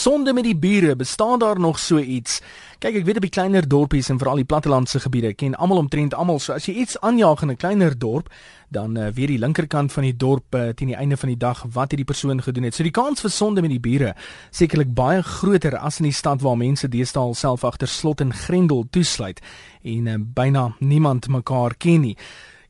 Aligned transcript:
Sonde 0.00 0.32
met 0.32 0.44
die 0.44 0.56
bure, 0.56 0.96
bestaan 0.96 1.38
daar 1.38 1.60
nog 1.60 1.78
so 1.78 1.98
iets? 1.98 2.38
Kyk, 2.78 2.94
ek 3.02 3.04
weet 3.04 3.18
op 3.20 3.24
die 3.26 3.32
kleiner 3.34 3.66
dorpies 3.68 4.08
en 4.08 4.16
veral 4.16 4.38
die 4.40 4.46
plattelandse 4.48 4.96
gebiede 5.04 5.34
ken 5.36 5.52
almal 5.60 5.82
omtrent 5.82 6.14
almal. 6.16 6.38
So 6.40 6.54
as 6.54 6.64
jy 6.70 6.78
iets 6.80 6.96
aanjaag 7.04 7.42
in 7.42 7.50
'n 7.50 7.56
kleiner 7.56 7.98
dorp, 7.98 8.30
dan 8.72 8.96
uh, 8.96 9.10
weet 9.12 9.28
die 9.28 9.38
linkerkant 9.38 9.92
van 9.92 10.02
die 10.02 10.16
dorp 10.16 10.54
uh, 10.54 10.68
teen 10.72 10.94
die 10.94 10.96
einde 10.96 11.16
van 11.16 11.28
die 11.28 11.36
dag 11.36 11.66
wat 11.72 11.90
hierdie 11.90 12.08
persoon 12.08 12.40
gedoen 12.42 12.64
het. 12.64 12.74
So 12.74 12.82
die 12.82 12.96
kans 12.96 13.20
vir 13.20 13.30
sonde 13.30 13.60
met 13.60 13.70
die 13.70 13.80
bure 13.80 14.14
sekerlik 14.50 14.94
baie 14.94 15.22
groter 15.22 15.76
as 15.76 16.00
in 16.00 16.08
die 16.08 16.16
stad 16.16 16.40
waar 16.40 16.56
mense 16.56 16.88
deesdae 16.88 17.22
alself 17.22 17.64
agter 17.64 17.88
slot 17.88 18.20
en 18.20 18.32
grendel 18.32 18.86
toesluit 18.90 19.40
en 19.82 20.06
uh, 20.06 20.16
byna 20.16 20.76
niemand 20.78 21.28
mekaar 21.28 21.76
ken 21.76 22.00
nie. 22.00 22.16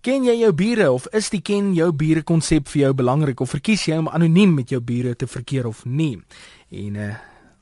Ken 0.00 0.24
jy 0.24 0.32
jou 0.40 0.52
bure 0.56 0.92
of 0.92 1.06
is 1.12 1.26
die 1.28 1.42
ken 1.44 1.74
jou 1.76 1.92
bure 1.92 2.22
konsep 2.22 2.68
vir 2.72 2.80
jou 2.80 2.92
belangrik 2.94 3.40
of 3.40 3.50
verkies 3.50 3.82
jy 3.84 3.98
om 4.00 4.08
anoniem 4.08 4.54
met 4.54 4.70
jou 4.70 4.80
bure 4.80 5.14
te 5.14 5.26
verkeer 5.26 5.66
of 5.68 5.84
nie? 5.84 6.16
En 6.70 6.94
uh, 6.94 7.14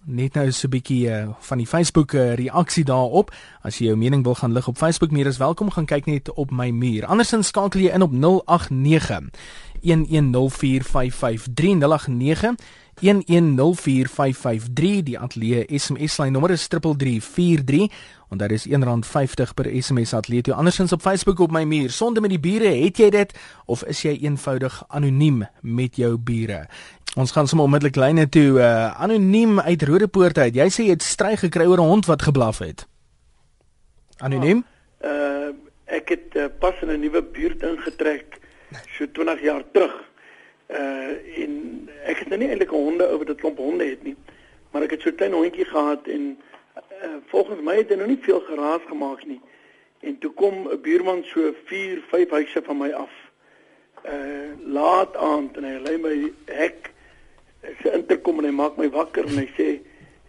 net 0.04 0.34
nou 0.34 0.52
so 0.52 0.66
'n 0.66 0.70
bietjie 0.70 1.08
uh, 1.08 1.29
van 1.38 1.58
die 1.58 1.67
Facebook 1.67 2.12
uh, 2.12 2.35
reaksie 2.35 2.85
daarop. 2.85 3.34
As 3.62 3.79
jy 3.79 3.84
jou 3.86 3.96
mening 3.96 4.25
wil 4.25 4.34
gaan 4.34 4.53
lig 4.53 4.68
op 4.68 4.76
Facebook, 4.76 5.11
meer 5.11 5.26
is 5.26 5.36
welkom 5.36 5.71
gaan 5.71 5.86
kyk 5.86 6.07
net 6.07 6.32
op 6.32 6.50
my 6.50 6.71
muur. 6.71 7.07
Andersins 7.07 7.46
skakel 7.46 7.81
jy 7.81 7.90
in 7.90 8.03
op 8.03 8.12
089 8.12 9.31
1104553 9.81 12.54
1104553 13.00 15.02
die 15.04 15.18
ateljee 15.18 15.79
SMS 15.79 16.18
lyn 16.18 16.32
nommer 16.32 16.50
is 16.50 16.68
3343 16.68 17.93
en 18.30 18.39
daar 18.39 18.50
is 18.52 18.68
R1.50 18.68 18.75
per 19.54 19.82
SMS 19.82 20.14
ateljee. 20.14 20.43
Jy 20.50 20.52
andersins 20.52 20.93
op 20.93 21.00
Facebook 21.00 21.40
op 21.40 21.50
my 21.50 21.64
muur. 21.64 21.90
Sonde 21.90 22.20
met 22.20 22.30
die 22.30 22.40
bure, 22.40 22.68
het 22.68 22.96
jy 23.00 23.11
dit 23.11 23.32
of 23.66 23.84
is 23.89 24.03
jy 24.04 24.18
eenvoudig 24.20 24.84
anoniem 24.89 25.46
met 25.62 25.96
jou 25.96 26.18
bure? 26.18 26.66
Ons 27.16 27.32
gaan 27.32 27.48
sommer 27.48 27.66
onmiddellik 27.66 27.96
lyne 27.96 28.29
toe 28.29 28.61
uh 28.61 29.00
anoniem 29.00 29.61
uit 29.61 29.82
Rodepoort 29.82 30.39
uit. 30.39 30.54
Jy 30.54 30.68
sê 30.70 30.82
jy 30.86 30.96
het 30.96 31.03
stry 31.03 31.36
gekry 31.36 31.67
oor 31.67 31.80
'n 31.80 31.89
hond 31.89 32.06
wat 32.06 32.22
geblaf 32.22 32.58
het. 32.58 32.86
Anoniem? 34.19 34.64
Uh 35.01 35.55
ek 35.89 36.08
het 36.08 36.36
uh, 36.36 36.45
pas 36.61 36.75
in 36.83 36.91
'n 36.91 37.01
nuwe 37.01 37.23
buurt 37.23 37.62
ingetrek 37.62 38.39
so 38.92 39.06
20 39.12 39.42
jaar 39.42 39.64
terug. 39.73 39.95
Uh 40.69 41.42
en 41.42 41.78
ek 42.09 42.23
het 42.23 42.28
nou 42.33 42.41
nie 42.41 42.48
eintlik 42.48 42.73
'n 42.73 42.84
honde 42.84 43.06
oor 43.12 43.25
dit 43.25 43.41
klomp 43.41 43.59
honde 43.59 43.84
het 43.84 44.03
nie, 44.03 44.17
maar 44.70 44.83
ek 44.83 44.91
het 44.91 45.03
so 45.03 45.11
'n 45.11 45.14
klein 45.14 45.33
hondjie 45.33 45.64
gehad 45.64 46.06
en 46.06 46.39
uh 47.05 47.17
volgens 47.27 47.61
my 47.61 47.77
het 47.77 47.89
hy 47.89 47.97
nog 47.97 48.06
nie 48.06 48.23
veel 48.23 48.41
geraas 48.41 48.81
gemaak 48.89 49.27
nie. 49.27 49.41
En 50.01 50.19
toe 50.19 50.33
kom 50.33 50.69
'n 50.69 50.81
buurman 50.81 51.25
so 51.25 51.55
4, 51.64 52.03
5 52.09 52.31
huise 52.31 52.62
van 52.64 52.77
my 52.77 52.91
af. 52.91 53.11
Uh 54.05 54.51
laat 54.64 55.17
aand 55.17 55.56
en 55.56 55.64
hy 55.64 55.79
lê 55.79 55.98
my 55.98 56.33
hek 56.45 56.92
sy 57.83 57.89
interkom 57.89 58.39
en 58.39 58.45
hy 58.45 58.51
maak 58.51 58.77
my 58.77 58.91
wakker 58.91 59.27
en 59.27 59.39
hy 59.39 59.48
sê 59.56 59.81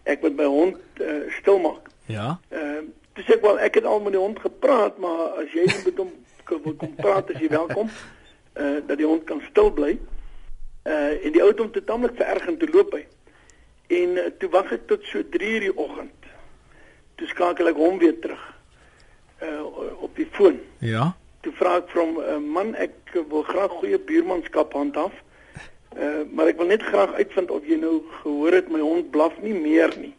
ek 0.04 0.22
moet 0.22 0.36
my 0.36 0.46
hond 0.46 0.78
uh, 1.02 1.32
stil 1.40 1.60
maak. 1.60 1.90
Ja. 2.06 2.40
Ehm 2.50 2.64
uh, 2.64 2.88
dis 3.14 3.36
ek 3.36 3.42
wel 3.42 3.60
ek 3.60 3.76
het 3.76 3.86
al 3.86 4.00
met 4.00 4.12
die 4.12 4.22
hond 4.22 4.40
gepraat, 4.40 4.98
maar 4.98 5.20
as 5.44 5.52
jy 5.52 5.66
met 5.86 5.98
hom 5.98 6.12
wil 6.50 6.76
kom 6.76 6.96
praat 6.96 7.30
as 7.30 7.42
jy 7.42 7.50
welkom, 7.50 7.90
eh 8.54 8.64
uh, 8.66 8.88
dat 8.88 8.98
die 8.98 9.06
hond 9.06 9.24
kan 9.24 9.42
stil 9.50 9.72
bly. 9.72 9.90
Eh 9.90 10.19
uh, 10.84 11.26
en 11.26 11.32
die 11.36 11.42
ou 11.42 11.50
het 11.50 11.60
hom 11.60 11.72
te 11.72 11.84
tamelik 11.84 12.16
vererg 12.20 12.48
en 12.48 12.58
toe 12.58 12.70
loop 12.72 12.94
hy. 12.98 13.06
En 14.00 14.18
uh, 14.18 14.28
toe 14.40 14.50
wag 14.54 14.72
ek 14.76 14.88
tot 14.92 15.06
so 15.10 15.24
3:00 15.24 15.58
in 15.60 15.66
die 15.68 15.76
oggend. 15.76 16.30
Toe 17.16 17.28
skakel 17.28 17.72
ek 17.72 17.80
hom 17.80 17.98
weer 18.00 18.20
terug. 18.20 18.46
Uh, 19.44 19.64
op 20.04 20.16
die 20.16 20.28
foon. 20.32 20.60
Ja. 20.84 21.14
Toe 21.42 21.54
vra 21.56 21.78
ek 21.80 21.92
vir 21.94 22.04
hom, 22.04 22.18
uh, 22.20 22.38
man, 22.44 22.74
ek 22.76 23.14
wil 23.16 23.44
graag 23.48 23.72
goeie 23.80 24.00
buurmanskap 24.00 24.74
handhaaf. 24.76 25.16
Uh, 25.98 26.24
maar 26.32 26.52
ek 26.52 26.60
wil 26.60 26.70
net 26.70 26.84
graag 26.86 27.16
uitvind 27.18 27.52
of 27.52 27.66
jy 27.66 27.80
nou 27.80 28.00
gehoor 28.22 28.60
het 28.60 28.68
my 28.70 28.82
hond 28.84 29.10
blaf 29.12 29.34
nie 29.42 29.56
meer 29.56 29.94
nie. 29.98 30.14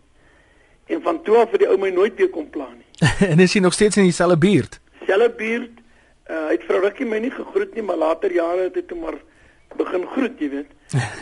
En 0.91 1.03
van 1.03 1.21
toe 1.23 1.37
af 1.39 1.53
het 1.55 1.63
die 1.63 1.69
ou 1.71 1.77
my 1.79 1.93
nooit 1.95 2.17
weer 2.19 2.31
kom 2.33 2.49
pla 2.51 2.67
nie. 2.73 2.89
en 3.31 3.39
is 3.39 3.55
hy 3.55 3.63
nog 3.63 3.77
steeds 3.77 4.01
in 4.01 4.09
dieselfde 4.09 4.39
buurt? 4.41 4.81
Selfe 5.07 5.31
buurt. 5.39 5.77
Uh, 6.31 6.47
hy 6.49 6.57
het 6.57 6.65
vrou 6.67 6.81
Rukkie 6.83 7.07
my 7.07 7.21
nie 7.23 7.31
gegroet 7.35 7.75
nie, 7.75 7.85
maar 7.87 8.01
later 8.01 8.33
jare 8.35 8.67
het 8.69 8.77
hy 8.79 8.83
toe 8.87 8.99
maar 8.99 9.19
begin 9.81 10.07
groet, 10.15 10.39
jy 10.43 10.49
weet. 10.55 10.71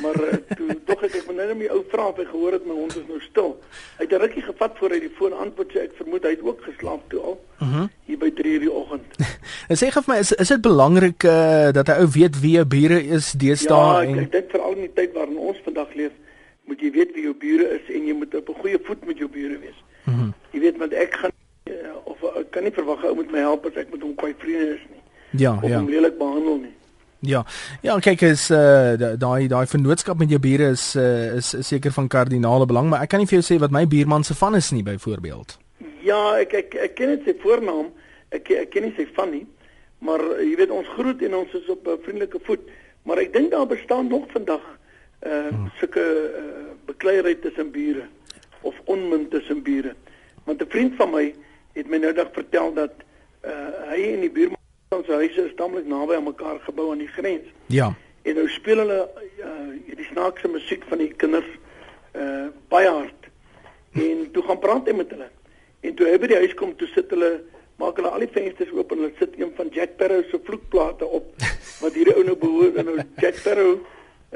Maar 0.02 0.18
uh, 0.24 0.36
toe 0.56 0.76
tog 0.88 1.02
ek 1.06 1.16
ek 1.20 1.26
moet 1.28 1.38
nou 1.38 1.46
net 1.50 1.58
my 1.60 1.68
ou 1.76 1.80
vra 1.92 2.06
of 2.12 2.20
hy 2.20 2.26
gehoor 2.28 2.56
het 2.56 2.66
my 2.68 2.76
hond 2.76 2.96
is 2.96 3.06
nou 3.08 3.20
stil. 3.24 3.50
Hy 3.98 4.06
het 4.06 4.14
'n 4.16 4.22
rukkie 4.24 4.44
gevat 4.46 4.78
voor 4.80 4.94
hy 4.96 5.00
die 5.04 5.12
foon 5.18 5.36
antwoord 5.44 5.74
sê 5.74 5.84
ek 5.86 5.98
vermoed 6.00 6.28
hy 6.28 6.32
het 6.36 6.44
ook 6.46 6.62
geslaap 6.68 7.02
toe 7.12 7.20
al. 7.20 7.36
Mhm. 7.58 7.68
Uh 7.68 7.74
-huh. 7.74 7.86
Hier 8.08 8.18
by 8.18 8.30
3:00 8.40 8.64
die 8.66 8.72
oggend. 8.72 9.08
En 9.70 9.76
sê 9.76 9.90
gou 9.92 10.02
vir 10.02 10.14
my 10.14 10.20
is 10.20 10.32
is 10.32 10.48
dit 10.48 10.60
belangrik 10.60 11.22
uh, 11.24 11.72
dat 11.72 11.88
'n 11.88 12.00
ou 12.00 12.08
weet 12.18 12.40
wie 12.40 12.54
jou 12.58 12.64
bure 12.64 12.98
is 13.02 13.32
deesdae 13.32 13.76
ja, 13.76 14.02
en 14.02 14.14
Ja, 14.14 14.22
ek 14.22 14.32
dink 14.32 14.50
veral 14.50 14.72
in 14.72 14.86
die 14.88 14.94
tyd 14.94 15.12
waarin 15.12 15.36
ons 15.38 15.60
vandag 15.64 15.94
leef, 15.94 16.12
moet 16.64 16.80
jy 16.80 16.90
weet 16.90 17.14
wie 17.14 17.24
jou 17.28 17.34
bure 17.34 17.66
is 17.76 17.84
en 17.94 18.06
jy 18.06 18.14
moet 18.14 18.34
op 18.34 18.48
'n 18.48 18.60
goeie 18.62 18.78
voet 18.82 19.06
met 19.06 19.18
jou 19.18 19.28
bure 19.28 19.58
wees. 19.58 19.78
Mhm. 20.04 20.32
Uh 20.32 20.32
jy 20.52 20.60
weet 20.60 20.78
want 20.78 20.92
ek 20.92 21.14
gaan 21.14 21.34
uh, 21.70 21.96
of 22.04 22.22
ek 22.40 22.50
kan 22.54 22.64
nie 22.66 22.74
verwag 22.74 23.04
ou 23.04 23.14
moet 23.14 23.30
my 23.32 23.42
help 23.44 23.66
as 23.68 23.76
ek 23.76 23.92
met 23.92 24.02
hom 24.02 24.14
kwai 24.18 24.34
vriende 24.38 24.74
is 24.74 24.84
nie. 24.90 25.02
Ja, 25.42 25.54
of 25.54 25.68
ja. 25.68 25.78
Hom 25.78 25.90
lelik 25.92 26.18
behandel 26.18 26.56
nie. 26.64 26.74
Ja. 27.20 27.44
Ja, 27.82 27.98
kyk 27.98 28.22
is 28.22 28.50
uh 28.50 28.94
daai 29.18 29.48
daai 29.50 29.66
vennootskap 29.66 30.18
met 30.18 30.30
jou 30.30 30.38
bure 30.38 30.70
is 30.70 30.94
uh 30.96 31.36
is, 31.38 31.50
seker 31.66 31.92
van 31.92 32.08
kardinale 32.08 32.66
belang, 32.66 32.90
maar 32.90 33.02
ek 33.02 33.10
kan 33.10 33.18
nie 33.18 33.26
vir 33.26 33.40
jou 33.40 33.46
sê 33.46 33.58
wat 33.58 33.74
my 33.74 33.86
buurman 33.86 34.24
se 34.24 34.34
van 34.38 34.54
is 34.54 34.70
nie 34.70 34.84
byvoorbeeld. 34.86 35.56
Ja, 36.06 36.38
ek 36.38 36.54
ek 36.54 36.74
ek 36.74 36.94
ken 36.94 37.14
net 37.14 37.26
sy 37.26 37.34
voornaam. 37.42 37.90
Ek 38.30 38.50
ek 38.50 38.70
ken 38.70 38.86
nie 38.86 38.94
sy 38.96 39.08
van 39.16 39.32
nie. 39.34 39.46
Maar 39.98 40.22
jy 40.38 40.54
weet 40.60 40.70
ons 40.70 40.90
groet 40.94 41.22
en 41.26 41.34
ons 41.40 41.56
is 41.58 41.68
op 41.74 41.88
'n 41.88 41.98
vriendelike 42.04 42.38
voet, 42.46 42.62
maar 43.02 43.18
ek 43.18 43.32
dink 43.32 43.50
daar 43.50 43.66
bestaan 43.66 44.06
nog 44.06 44.30
vandag 44.30 44.62
uh 45.26 45.48
hmm. 45.48 45.72
sulke 45.80 46.04
uh, 46.38 46.70
bekleierery 46.86 47.34
tussen 47.34 47.70
bure 47.70 48.06
of 48.62 48.74
onmin 48.84 49.28
tussen 49.28 49.62
bure. 49.62 49.94
Want 50.44 50.62
'n 50.62 50.70
vriend 50.70 50.94
van 50.96 51.10
my 51.10 51.34
het 51.72 51.88
my 51.88 51.98
nou 51.98 52.12
dag 52.12 52.30
vertel 52.32 52.72
dat 52.74 52.94
uh 53.42 53.90
hy 53.90 54.14
en 54.14 54.20
die 54.20 54.30
buurman 54.30 54.58
ons 54.96 55.08
huise 55.12 55.42
is 55.44 55.56
tamelik 55.56 55.88
naby 55.88 56.16
aan 56.16 56.28
mekaar 56.28 56.60
gebou 56.64 56.90
aan 56.92 57.02
die 57.02 57.10
grens. 57.12 57.48
Ja. 57.72 57.90
En 58.24 58.38
nou 58.40 58.46
speel 58.48 58.80
hulle 58.84 59.00
uh 59.44 59.96
die 59.98 60.06
snaakse 60.06 60.48
musiek 60.48 60.84
van 60.88 61.02
die 61.02 61.10
kinders 61.20 61.48
uh 62.16 62.48
baie 62.72 62.88
hard. 62.88 63.28
En 63.98 64.24
toe 64.32 64.42
gaan 64.46 64.60
praat 64.62 64.88
hy 64.88 64.94
met 64.96 65.12
hulle. 65.12 65.28
En 65.84 65.94
toe 65.94 66.08
hy 66.08 66.16
by 66.22 66.30
die 66.32 66.40
huis 66.44 66.54
kom, 66.56 66.74
toe 66.78 66.88
sit 66.94 67.10
hulle 67.12 67.32
maak 67.78 68.00
hulle 68.00 68.10
al 68.10 68.24
die 68.24 68.32
vensters 68.32 68.72
oop 68.74 68.92
en 68.94 69.04
hulle 69.04 69.14
sit 69.20 69.36
een 69.38 69.52
van 69.58 69.68
Jack 69.74 69.94
Sparrow 69.96 70.24
se 70.30 70.40
vloekplate 70.48 71.06
op 71.20 71.28
wat 71.82 71.98
hierdie 71.98 72.16
ou 72.16 72.24
nou 72.26 72.36
behoort 72.40 72.80
en 72.80 72.88
nou 72.90 72.98
Jack 73.22 73.38
Sparrow 73.42 73.76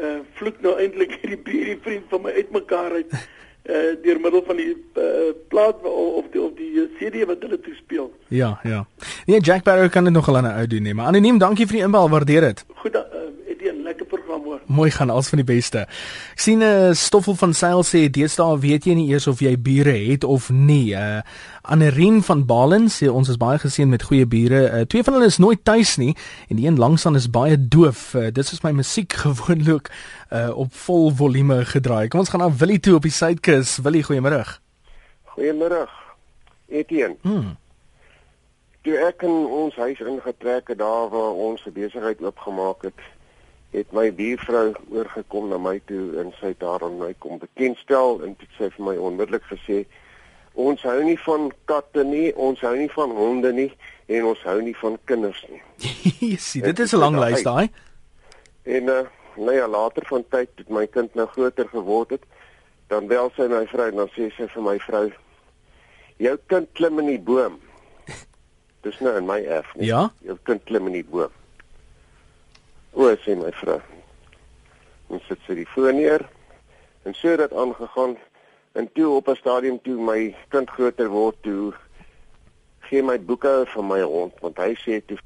uh 0.01 0.19
vloek 0.39 0.61
nou 0.65 0.77
eintlik 0.81 1.17
hierdie 1.21 1.41
hierdie 1.49 1.81
vriend 1.85 2.07
van 2.13 2.23
my 2.27 2.37
uitmekaar 2.37 3.01
uit 3.01 3.17
uh 3.63 3.95
deur 4.03 4.21
middel 4.21 4.43
van 4.47 4.57
die 4.57 4.73
uh, 4.99 5.31
plaat 5.49 5.83
of 5.83 6.25
die 6.33 6.41
of 6.43 6.55
die 6.59 6.89
CD 6.99 7.27
wat 7.27 7.45
hulle 7.47 7.61
toe 7.61 7.75
speel. 7.75 8.09
Ja, 8.29 8.59
ja. 8.63 8.87
Nee, 9.27 9.41
Jack 9.41 9.61
Sparrow 9.61 9.91
kan 9.91 10.05
dit 10.05 10.13
nog 10.13 10.29
al 10.29 10.37
aan 10.37 10.45
'n 10.45 10.59
ou 10.59 10.67
doen 10.67 10.83
nie, 10.83 10.95
maar 10.95 11.07
anoniem, 11.07 11.39
dankie 11.39 11.67
vir 11.67 11.77
die 11.77 11.85
inbel, 11.85 12.09
waardeer 12.09 12.41
dit. 12.41 12.65
Goed, 12.75 12.95
uh, 12.95 13.03
Etienne, 13.47 13.83
lekker 13.83 14.07
program 14.07 14.43
hoor. 14.45 14.61
Mooi 14.73 14.91
gaan, 14.91 15.11
alles 15.11 15.29
van 15.29 15.43
die 15.43 15.47
beste. 15.47 15.85
Ek 16.33 16.41
sien 16.41 16.59
'n 16.59 16.91
uh, 16.91 16.95
stoffel 16.97 17.35
van 17.35 17.53
seil 17.55 17.83
sê 17.85 18.09
deesdae 18.11 18.59
weet 18.59 18.87
jy 18.89 18.95
nie 18.95 19.11
eers 19.13 19.27
of 19.27 19.41
jy 19.41 19.57
bure 19.57 19.93
het 19.93 20.25
of 20.25 20.51
nie. 20.51 20.95
Uh 20.95 21.21
Anerien 21.63 22.23
van 22.23 22.47
Balen 22.47 22.89
sê 22.91 23.07
ons 23.07 23.29
is 23.29 23.37
baie 23.39 23.59
geseën 23.59 23.89
met 23.89 24.03
goeie 24.03 24.27
bure. 24.27 24.63
Uh, 24.73 24.81
twee 24.81 25.05
van 25.05 25.15
hulle 25.15 25.31
is 25.31 25.39
nooit 25.39 25.65
tuis 25.65 25.97
nie 25.97 26.17
en 26.49 26.57
die 26.57 26.67
een 26.67 26.79
langsaan 26.79 27.17
is 27.17 27.31
baie 27.31 27.57
doof. 27.69 28.15
Uh, 28.15 28.33
dit 28.33 28.53
is 28.53 28.63
my 28.63 28.73
musiek 28.73 29.13
gewoonlik 29.25 29.91
uh 30.33 30.51
op 30.57 30.75
vol 30.75 31.11
volume 31.11 31.65
gedraai. 31.65 32.09
Kom 32.09 32.21
ons 32.21 32.29
gaan 32.29 32.41
na 32.41 32.51
Willie 32.51 32.81
toe 32.81 32.95
op 32.95 33.03
die 33.03 33.15
suidkus. 33.15 33.79
Willie, 33.85 34.03
goeiemôre. 34.03 34.45
Goeiemôre. 35.37 35.87
Etienne. 36.69 37.17
Hmm. 37.23 37.57
Toe 38.83 38.97
ek 39.07 39.23
in 39.23 39.45
ons 39.47 39.77
huis 39.79 40.01
ingetrek 40.01 40.73
het 40.73 40.79
daar 40.81 41.11
waar 41.13 41.37
ons 41.47 41.63
besigheid 41.75 42.23
oopgemaak 42.23 42.89
het, 42.89 43.05
het 43.73 43.93
my 43.97 44.11
buurvrou 44.13 44.75
oorgekom 44.93 45.49
na 45.49 45.59
my 45.59 45.79
toe 45.89 46.19
en 46.21 46.33
sy 46.41 46.53
het 46.53 46.61
daar 46.61 46.85
aan 46.85 46.99
my 47.01 47.15
kom 47.25 47.39
bekendstel 47.41 48.21
en 48.27 48.35
dit 48.41 48.59
sê 48.59 48.69
vir 48.75 48.85
my 48.91 48.97
onmiddellik 49.01 49.47
gesê 49.49 49.85
ons 50.53 50.83
hou 50.85 50.99
nie 51.05 51.17
van 51.25 51.49
katte 51.65 52.05
nie, 52.05 52.29
ons 52.37 52.61
hou 52.61 52.75
nie 52.77 52.91
van 52.93 53.15
honde 53.17 53.53
nie 53.57 53.71
en 54.13 54.29
ons 54.33 54.45
hou 54.45 54.59
nie 54.61 54.75
van 54.83 54.99
kinders 55.09 55.41
nie. 55.49 55.63
Sien, 56.49 56.63
dit 56.69 56.79
is 56.85 56.93
'n 56.93 57.01
lang 57.01 57.17
lys 57.17 57.43
daai. 57.43 57.71
En 58.63 58.89
uh 58.89 59.03
nou 59.37 59.55
ja, 59.57 59.69
later 59.69 60.05
van 60.07 60.25
tyd 60.29 60.51
het 60.57 60.69
my 60.69 60.87
kind 60.87 61.15
nou 61.15 61.27
groter 61.27 61.69
geword 61.69 62.11
het, 62.11 62.25
dan 62.89 63.07
bel 63.09 63.31
sy 63.37 63.49
my 63.49 63.65
vrou 63.67 63.89
en 63.89 63.97
dan 63.97 64.11
sê 64.13 64.29
sy 64.37 64.49
vir 64.55 64.63
my 64.63 64.79
vrou: 64.79 65.11
"Jou 66.17 66.37
kind 66.47 66.69
klim 66.73 66.99
in 66.99 67.07
die 67.07 67.19
boom." 67.19 67.61
Dis 68.85 69.01
nou 69.01 69.17
in 69.17 69.27
my 69.27 69.41
erf 69.41 69.73
nie. 69.75 69.87
Ja? 69.87 70.11
Jou 70.21 70.37
kind 70.43 70.65
klim 70.65 70.87
in 70.87 71.01
die 71.01 71.05
boom. 71.05 71.33
O, 72.93 73.09
sê 73.25 73.37
my 73.37 73.51
vrou. 73.61 73.81
Ons 75.09 75.25
sit 75.29 75.41
sy 75.47 75.55
die 75.55 75.69
foon 75.75 75.97
neer 75.97 76.25
en 77.05 77.15
so 77.15 77.29
het 77.29 77.41
dit 77.43 77.53
aangegaan 77.53 78.17
en 78.79 78.89
toe 78.93 79.09
op 79.17 79.29
'n 79.29 79.37
stadium 79.37 79.79
toe 79.83 79.99
my 80.01 80.35
kind 80.49 80.71
groter 80.71 81.09
word 81.09 81.37
toe 81.43 81.73
gee 82.89 83.03
my 83.03 83.19
boeke 83.19 83.65
vir 83.75 83.85
my 83.85 84.01
hond 84.03 84.33
want 84.41 84.59
hy 84.59 84.75
sê 84.85 85.01
toe 85.07 85.19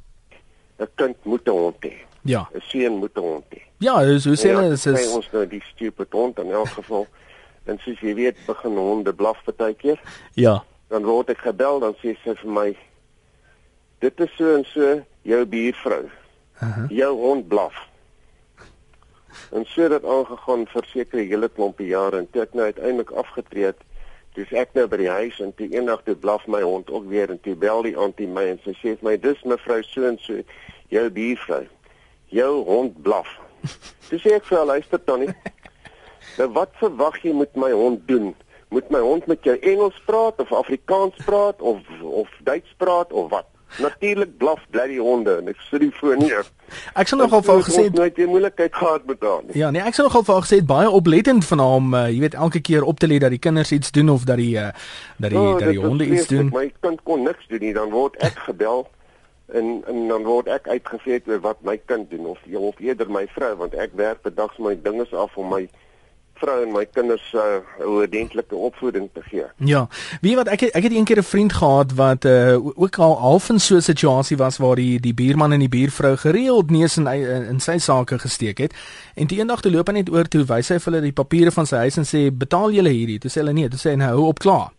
'n 0.78 0.88
kind 0.94 1.16
moet 1.24 1.48
'n 1.48 1.50
hond 1.50 1.80
hê. 1.82 1.94
Ja. 2.24 2.48
'n 2.54 2.62
Seun 2.68 2.98
moet 2.98 3.16
'n 3.16 3.22
hond 3.22 3.44
hê. 3.50 3.62
Ja, 3.78 3.94
so 4.18 4.30
sê 4.30 4.54
hulle 4.54 4.72
is 4.72 5.14
ons 5.14 5.28
nou 5.32 5.46
die 5.46 5.62
stupid 5.72 6.12
hond 6.12 6.38
in 6.38 6.50
elk 6.50 6.68
geval. 6.68 7.06
En 7.66 7.78
soos 7.78 7.98
jy 8.00 8.14
weet, 8.14 8.36
begin 8.46 8.76
honde 8.76 9.12
blaf 9.12 9.42
partykeer. 9.44 10.00
Ja. 10.34 10.64
Dan 10.88 11.04
word 11.04 11.30
ek 11.30 11.38
gebel, 11.38 11.80
dan 11.80 11.94
sê 11.94 12.16
sy 12.22 12.34
vir 12.34 12.50
my 12.50 12.76
dit 13.98 14.20
is 14.20 14.30
so 14.36 14.54
en 14.54 14.64
so 14.64 15.02
jou 15.22 15.46
buurvrou. 15.46 16.06
Uh 16.60 16.76
-huh. 16.76 16.88
Jou 16.88 17.16
hond 17.16 17.48
blaf. 17.48 17.74
En 19.50 19.64
so 19.64 19.88
dit 19.88 20.04
aangegaan 20.04 20.66
vir 20.66 20.84
sekere 20.84 21.22
hele 21.22 21.48
klompie 21.48 21.86
jare 21.86 22.18
en 22.18 22.30
toe 22.30 22.42
ek 22.42 22.54
nou 22.54 22.64
uiteindelik 22.64 23.10
afgetree 23.10 23.64
het, 23.64 23.82
dis 24.34 24.52
ek 24.52 24.72
nou 24.76 24.86
by 24.86 24.96
die 25.00 25.10
huis 25.10 25.40
en 25.40 25.54
toe 25.54 25.68
eendag 25.72 26.02
toe 26.04 26.14
blaf 26.14 26.46
my 26.46 26.62
hond 26.62 26.90
ook 26.90 27.06
weer 27.08 27.30
en 27.30 27.40
toe 27.40 27.54
bel 27.54 27.82
die 27.82 27.96
antie 27.96 28.28
my 28.28 28.44
en 28.52 28.60
sy 28.64 28.74
sê 28.80 28.94
vir 28.96 29.08
my 29.08 29.16
dis 29.16 29.42
mevrou 29.48 29.82
so 29.82 30.04
en 30.08 30.18
so 30.20 30.42
jou 30.92 31.10
buurvrou. 31.10 31.64
Jou 32.26 32.64
hond 32.64 33.02
blaf. 33.02 33.28
Dis 34.10 34.26
ek 34.26 34.44
vir 34.44 34.58
haar 34.58 34.66
luister 34.66 35.04
tannie. 35.04 35.32
Nou 36.36 36.50
wat 36.52 36.74
verwag 36.80 37.20
jy 37.24 37.32
moet 37.32 37.54
my 37.56 37.70
hond 37.72 38.02
doen? 38.08 38.34
Moet 38.74 38.90
my 38.90 39.00
hond 39.00 39.26
met 39.30 39.44
jou 39.46 39.54
Engels 39.62 39.98
praat 40.04 40.40
of 40.42 40.52
Afrikaans 40.52 41.16
praat 41.24 41.62
of 41.62 41.86
of 42.02 42.32
Duits 42.44 42.74
praat 42.76 43.12
of 43.12 43.30
wat? 43.30 43.48
Natuurlik 43.82 44.36
blaf 44.38 44.62
bly 44.70 44.86
die 44.88 45.00
honde 45.00 45.36
en 45.40 45.48
ek 45.52 45.60
sit 45.68 45.82
die 45.82 45.90
foon 45.92 46.18
neer. 46.22 46.46
Ek 46.96 47.10
sou 47.10 47.18
nogal 47.20 47.42
vir 47.44 47.62
gesê 47.66 47.82
het 47.88 47.94
nooit 47.98 48.18
'n 48.18 48.30
moeilikheid 48.30 48.74
gehad 48.74 49.06
met 49.06 49.20
haar 49.20 49.42
nie. 49.44 49.58
Ja, 49.58 49.70
nee, 49.70 49.82
ek 49.82 49.94
sou 49.94 50.06
nogal 50.06 50.24
vir 50.24 50.42
gesê 50.42 50.56
het 50.62 50.66
baie 50.66 50.90
oplettend 50.90 51.44
van 51.44 51.58
hom, 51.58 51.94
uh, 51.94 52.08
jy 52.08 52.20
weet 52.20 52.34
elke 52.34 52.60
keer 52.60 52.82
op 52.82 52.98
te 52.98 53.06
let 53.06 53.20
dat 53.20 53.30
die 53.30 53.38
kinders 53.38 53.72
iets 53.72 53.90
doen 53.90 54.08
of 54.08 54.24
dat 54.24 54.36
die 54.36 54.56
uh, 54.56 54.70
dat 55.18 55.30
die 55.30 55.38
oh, 55.38 55.58
dat 55.58 55.68
die 55.68 55.80
honde 55.80 56.06
iets 56.06 56.26
doen. 56.26 56.50
My 56.52 56.72
kind 56.80 57.02
kon 57.02 57.22
niks 57.22 57.46
doen 57.48 57.60
nie, 57.60 57.72
dan 57.74 57.90
word 57.90 58.16
ek 58.16 58.38
gebel 58.48 58.86
en 59.46 59.82
en 59.86 60.08
dan 60.08 60.22
word 60.22 60.48
ek 60.50 60.68
uitgevee 60.68 61.22
oor 61.26 61.40
wat 61.40 61.62
my 61.62 61.76
kind 61.86 62.10
doen 62.10 62.26
of 62.26 62.38
of 62.54 62.78
eerder 62.78 63.10
my 63.10 63.26
vrou 63.26 63.54
want 63.56 63.74
ek 63.74 63.94
werk 63.94 64.22
bedags 64.22 64.58
my 64.58 64.74
dinges 64.82 65.12
af 65.14 65.36
om 65.36 65.48
my 65.48 65.68
vrou 66.38 66.62
en 66.62 66.72
my 66.72 66.84
kinders 66.86 67.32
uh, 67.34 67.40
'n 67.40 67.82
uh, 67.82 67.88
ordentlike 68.00 68.54
opvoeding 68.54 69.08
te 69.12 69.22
gee. 69.22 69.44
Ja. 69.56 69.86
Wie 70.20 70.36
wat 70.36 70.48
ek 70.48 70.62
ek 70.62 70.82
het 70.82 70.92
eendag 70.92 71.18
'n 71.18 71.22
vriend 71.22 71.52
gehad 71.52 71.94
wat 71.94 72.24
uh, 72.24 72.56
ook 72.56 72.98
al 72.98 73.18
half 73.18 73.48
in 73.48 73.60
so 73.60 73.76
'n 73.76 73.82
situasie 73.82 74.36
was 74.36 74.58
waar 74.58 74.76
die 74.76 75.00
die 75.00 75.14
buurman 75.14 75.52
en 75.52 75.58
die 75.58 75.68
buurvrou 75.68 76.16
gereeld 76.16 76.70
neus 76.70 76.96
in 76.96 77.06
in 77.06 77.60
sy 77.60 77.78
sake 77.78 78.18
gesteek 78.18 78.58
het. 78.58 78.74
En 79.14 79.26
die 79.26 79.38
eendag 79.38 79.60
toe 79.60 79.72
loop 79.72 79.86
hy 79.86 79.92
net 79.92 80.10
oor 80.10 80.28
toe 80.28 80.44
wys 80.44 80.68
hy 80.68 80.78
vir 80.78 80.92
hulle 80.92 81.02
die 81.02 81.12
papiere 81.12 81.50
van 81.50 81.66
sy 81.66 81.76
huis 81.76 81.96
en 81.96 82.04
sê 82.04 82.30
betaal 82.32 82.70
julle 82.70 82.90
hierdie. 82.90 83.18
Toe 83.18 83.30
sê 83.30 83.40
hulle 83.40 83.52
nee, 83.52 83.68
toe 83.68 83.78
sê 83.78 83.90
hy 83.90 83.96
nou 83.96 84.08
hou 84.08 84.26
op 84.26 84.38
klaar. 84.38 84.70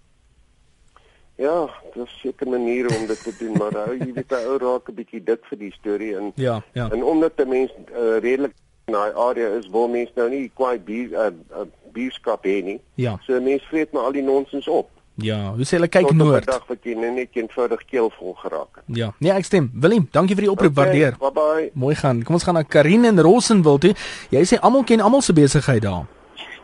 Ja, 1.37 1.69
dis 1.93 2.13
seker 2.21 2.49
maniere 2.49 2.89
om 2.97 3.05
dit 3.07 3.23
te 3.23 3.33
doen, 3.39 3.57
maar 3.61 3.75
hou 3.85 3.93
jy 3.93 4.13
weet 4.13 4.31
'n 4.33 4.47
ou 4.49 4.57
raak 4.57 4.89
'n 4.89 4.95
bietjie 4.95 5.23
dik 5.23 5.45
vir 5.49 5.57
die 5.57 5.71
storie 5.71 6.15
en 6.17 6.31
ja, 6.35 6.61
ja. 6.73 6.89
en 6.89 7.03
omdat 7.03 7.37
'n 7.37 7.49
mens 7.49 7.71
uh, 7.93 8.17
redelik 8.17 8.55
in 8.87 8.93
daai 8.93 9.11
area 9.19 9.47
is 9.59 9.65
wil 9.67 9.89
mense 9.91 10.13
nou 10.15 10.29
nie 10.31 10.45
kwai 10.55 10.77
bier 10.79 11.11
uh, 11.11 11.31
uh, 11.51 11.65
bierskap 11.91 12.45
hê 12.47 12.61
nie. 12.63 12.77
Ja. 12.95 13.17
So 13.25 13.35
mense 13.43 13.67
vreet 13.67 13.91
maar 13.91 14.05
al 14.07 14.13
die 14.15 14.23
nonsens 14.23 14.67
op. 14.71 14.87
Ja, 15.19 15.39
hoe 15.57 15.65
sê 15.67 15.75
hulle 15.75 15.89
kyk 15.91 16.07
Tot 16.07 16.15
noord. 16.15 16.45
Tot 16.45 16.53
'n 16.53 16.53
dag 16.53 16.69
wat 16.69 16.87
jy 16.87 16.93
net 16.95 17.35
eenvoudig 17.35 17.83
keelvol 17.89 18.37
geraak 18.39 18.79
het. 18.79 18.85
Ja. 18.95 19.09
Nee, 19.19 19.33
ek 19.33 19.43
stem. 19.43 19.67
Willem, 19.73 20.07
dankie 20.11 20.37
vir 20.39 20.47
die 20.47 20.51
oproep, 20.51 20.71
okay, 20.71 20.83
waardeer. 20.85 21.17
Bye 21.19 21.31
bye. 21.35 21.69
Mooi 21.73 21.95
gaan. 21.95 22.23
Kom 22.23 22.39
ons 22.39 22.43
gaan 22.47 22.55
na 22.55 22.63
Karin 22.63 23.03
in 23.03 23.19
Rossenwil 23.19 23.77
toe. 23.77 23.93
Jy 24.29 24.45
sê 24.45 24.59
almal 24.61 24.87
ken 24.87 25.03
almal 25.03 25.21
se 25.21 25.33
besigheid 25.33 25.81
daar. 25.81 26.07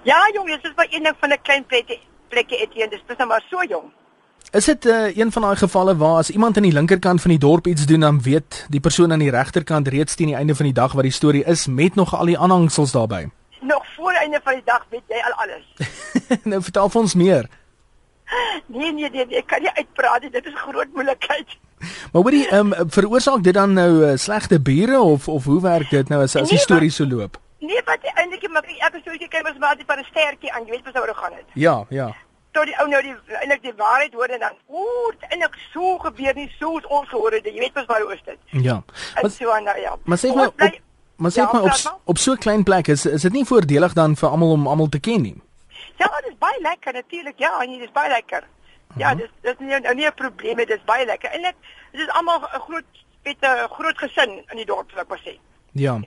Ja, 0.08 0.22
jong, 0.34 0.48
dit 0.48 0.64
is 0.64 0.76
by 0.80 0.88
eendag 0.96 1.20
van 1.20 1.30
'n 1.34 1.42
klein 1.44 1.66
plekkie, 1.66 2.00
plekkie 2.30 2.62
Etienne. 2.64 2.90
Dis 2.90 3.04
dis 3.08 3.18
nou 3.18 3.28
maar 3.28 3.44
so 3.50 3.64
jong. 3.68 3.92
Is 4.54 4.66
dit 4.66 4.86
uh, 4.86 5.18
een 5.18 5.32
van 5.32 5.42
daai 5.42 5.56
gevalle 5.56 5.96
waar 5.98 6.18
as 6.22 6.30
iemand 6.30 6.58
aan 6.58 6.64
die 6.64 6.72
linkerkant 6.72 7.22
van 7.22 7.30
die 7.30 7.40
dorp 7.40 7.68
iets 7.68 7.86
doen 7.86 8.00
dan 8.00 8.22
weet 8.22 8.66
die 8.70 8.80
persoon 8.80 9.12
aan 9.12 9.20
die 9.20 9.32
regterkant 9.34 9.88
reeds 9.88 10.16
teen 10.16 10.28
die 10.30 10.36
einde 10.36 10.56
van 10.56 10.66
die 10.66 10.74
dag 10.74 10.92
wat 10.94 11.04
die 11.04 11.12
storie 11.12 11.44
is 11.44 11.66
met 11.68 11.96
nog 11.96 12.14
al 12.16 12.26
die 12.26 12.38
aanhangsels 12.38 12.92
daarbey? 12.92 13.30
Nog 13.62 13.86
voor 13.96 14.12
einde 14.12 14.40
van 14.44 14.54
die 14.54 14.62
dag 14.66 14.86
weet 14.90 15.02
jy 15.08 15.22
al 15.26 15.34
alles. 15.44 15.66
nou 16.52 16.62
vertel 16.62 16.90
vir 16.90 17.02
ons 17.02 17.16
meer. 17.16 17.50
Nee 18.68 18.92
nee 18.94 19.10
nee, 19.10 19.26
ek 19.40 19.48
kan 19.48 19.62
nie 19.62 19.72
uitpraat 19.74 20.22
nie. 20.22 20.30
Dit 20.30 20.46
is 20.46 20.54
groot 20.56 20.94
moeilikheid. 20.94 21.56
Maar 22.12 22.22
hoorie, 22.22 22.48
ehm 22.50 22.74
um, 22.74 22.92
veroorsaak 22.94 23.42
dit 23.44 23.58
dan 23.58 23.74
nou 23.74 23.90
uh, 24.06 24.12
slegte 24.16 24.60
bure 24.62 25.00
of 25.00 25.28
of 25.28 25.50
hoe 25.50 25.62
werk 25.62 25.90
dit 25.90 26.14
nou 26.14 26.22
as 26.22 26.36
as 26.36 26.54
die 26.54 26.60
nee, 26.60 26.68
storie 26.68 26.92
so 26.92 27.10
loop? 27.10 27.42
Nee, 27.58 27.82
wat 27.90 28.06
eintlik 28.14 28.46
maar 28.54 28.70
ek 28.70 28.94
het 28.94 29.02
so 29.02 29.18
'n 29.18 29.18
keer 29.18 29.44
was 29.50 29.58
maar 29.58 29.76
dit 29.78 29.86
van 29.88 29.98
'n 29.98 30.06
stertjie 30.12 30.54
aan, 30.54 30.66
jy 30.66 30.72
weet 30.78 30.86
wat 30.86 30.94
sou 30.94 31.14
gaan 31.14 31.34
dit. 31.42 31.50
Ja, 31.54 31.86
ja 31.90 32.14
tot 32.54 32.70
die 32.70 32.76
ou 32.82 32.88
nou 32.92 33.02
die 33.02 33.14
eintlik 33.40 33.62
die 33.66 33.74
waarheid 33.80 34.14
hoor 34.14 34.34
en 34.36 34.40
dan 34.46 34.58
ooh, 34.68 35.12
eintlik 35.30 35.58
so 35.74 35.98
gebeur 36.06 36.36
nie 36.38 36.50
so 36.60 36.80
ons 36.98 37.10
gehoor 37.10 37.36
het. 37.38 37.46
Jy 37.50 37.60
weet 37.66 37.78
mos 37.80 37.90
waar 37.92 38.06
is 38.14 38.24
dit? 38.26 38.40
Ja. 38.66 38.82
Maar 39.22 39.32
so 39.32 39.60
nou 39.68 39.80
ja. 39.80 39.96
Maar 40.04 40.22
sê 40.22 40.34
my 40.36 40.46
op, 40.52 40.66
maar 41.16 41.32
sê 41.32 41.42
ja, 41.42 41.50
my 41.54 41.62
op 41.70 42.02
op 42.14 42.18
so 42.18 42.34
'n 42.34 42.44
klein 42.46 42.64
plek 42.64 42.88
is 42.88 43.06
is 43.06 43.22
dit 43.22 43.34
nie 43.34 43.46
voordelig 43.46 43.94
dan 43.94 44.16
vir 44.16 44.30
almal 44.30 44.52
om 44.58 44.68
almal 44.68 44.90
te 44.90 45.00
ken 45.00 45.22
nie? 45.22 45.38
Ja, 45.98 46.08
dit 46.22 46.32
is 46.32 46.38
baie 46.38 46.62
lekker 46.62 46.94
natuurlik. 46.94 47.38
Ja, 47.38 47.62
en 47.62 47.70
dit 47.70 47.82
is 47.82 47.92
baie 47.92 48.10
lekker. 48.10 48.44
Ja, 48.98 49.16
dis 49.16 49.30
dis 49.42 49.56
nie 49.60 49.80
nou 49.80 49.96
nie 49.96 50.06
'n 50.06 50.14
probleem 50.14 50.58
nie. 50.58 50.66
Dit 50.66 50.78
is 50.78 50.86
baie 50.86 51.06
lekker. 51.06 51.30
Eintlik 51.30 51.56
dit 51.92 52.02
is 52.02 52.10
almal 52.10 52.40
'n 52.40 52.60
groot 52.60 52.90
met 53.24 53.38
'n 53.42 53.68
groot 53.70 53.98
gesin 53.98 54.44
in 54.52 54.58
die 54.58 54.66
dorp, 54.66 54.92
ek 54.98 55.08
wou 55.08 55.20
sê. 55.20 55.38
Ja. 55.72 56.00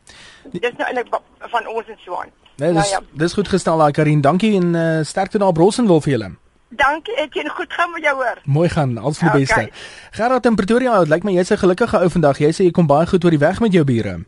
Dis 0.44 0.76
nou 0.76 0.86
eintlik 0.88 1.08
van 1.38 1.66
ons 1.66 1.86
en 1.86 1.98
Swan. 1.98 2.30
Nee, 2.56 2.72
dis 2.72 2.90
nou, 2.90 3.02
ja. 3.02 3.18
dis 3.24 3.32
goed 3.36 3.48
gestel 3.48 3.78
daai 3.78 3.92
Karin. 3.92 4.20
Dankie 4.20 4.54
en 4.56 4.74
uh, 4.74 5.04
sterkte 5.04 5.38
daar 5.38 5.52
Brossen 5.52 5.86
wil 5.86 6.00
vir 6.00 6.12
julle. 6.16 6.30
Dankie, 6.68 7.28
ken 7.30 7.50
goed 7.50 7.72
gaan 7.72 7.90
met 7.92 8.02
jou 8.02 8.14
hoor. 8.16 8.40
Mooi 8.44 8.68
gaan, 8.68 8.98
alles 8.98 9.18
vir 9.18 9.30
die 9.30 9.44
okay. 9.44 9.66
beste. 9.66 10.16
Gerard 10.16 10.46
in 10.46 10.56
Pretoria, 10.58 10.98
dit 11.04 11.12
lyk 11.12 11.24
my 11.24 11.36
jy's 11.36 11.52
'n 11.52 11.62
gelukkige 11.62 12.00
ou 12.00 12.08
vandag. 12.10 12.38
Jy 12.38 12.50
sê 12.52 12.64
jy 12.64 12.70
kom 12.70 12.86
baie 12.86 13.06
goed 13.06 13.24
oor 13.24 13.30
die 13.30 13.44
weg 13.44 13.60
met 13.60 13.72
jou 13.72 13.84
bure. 13.84 14.24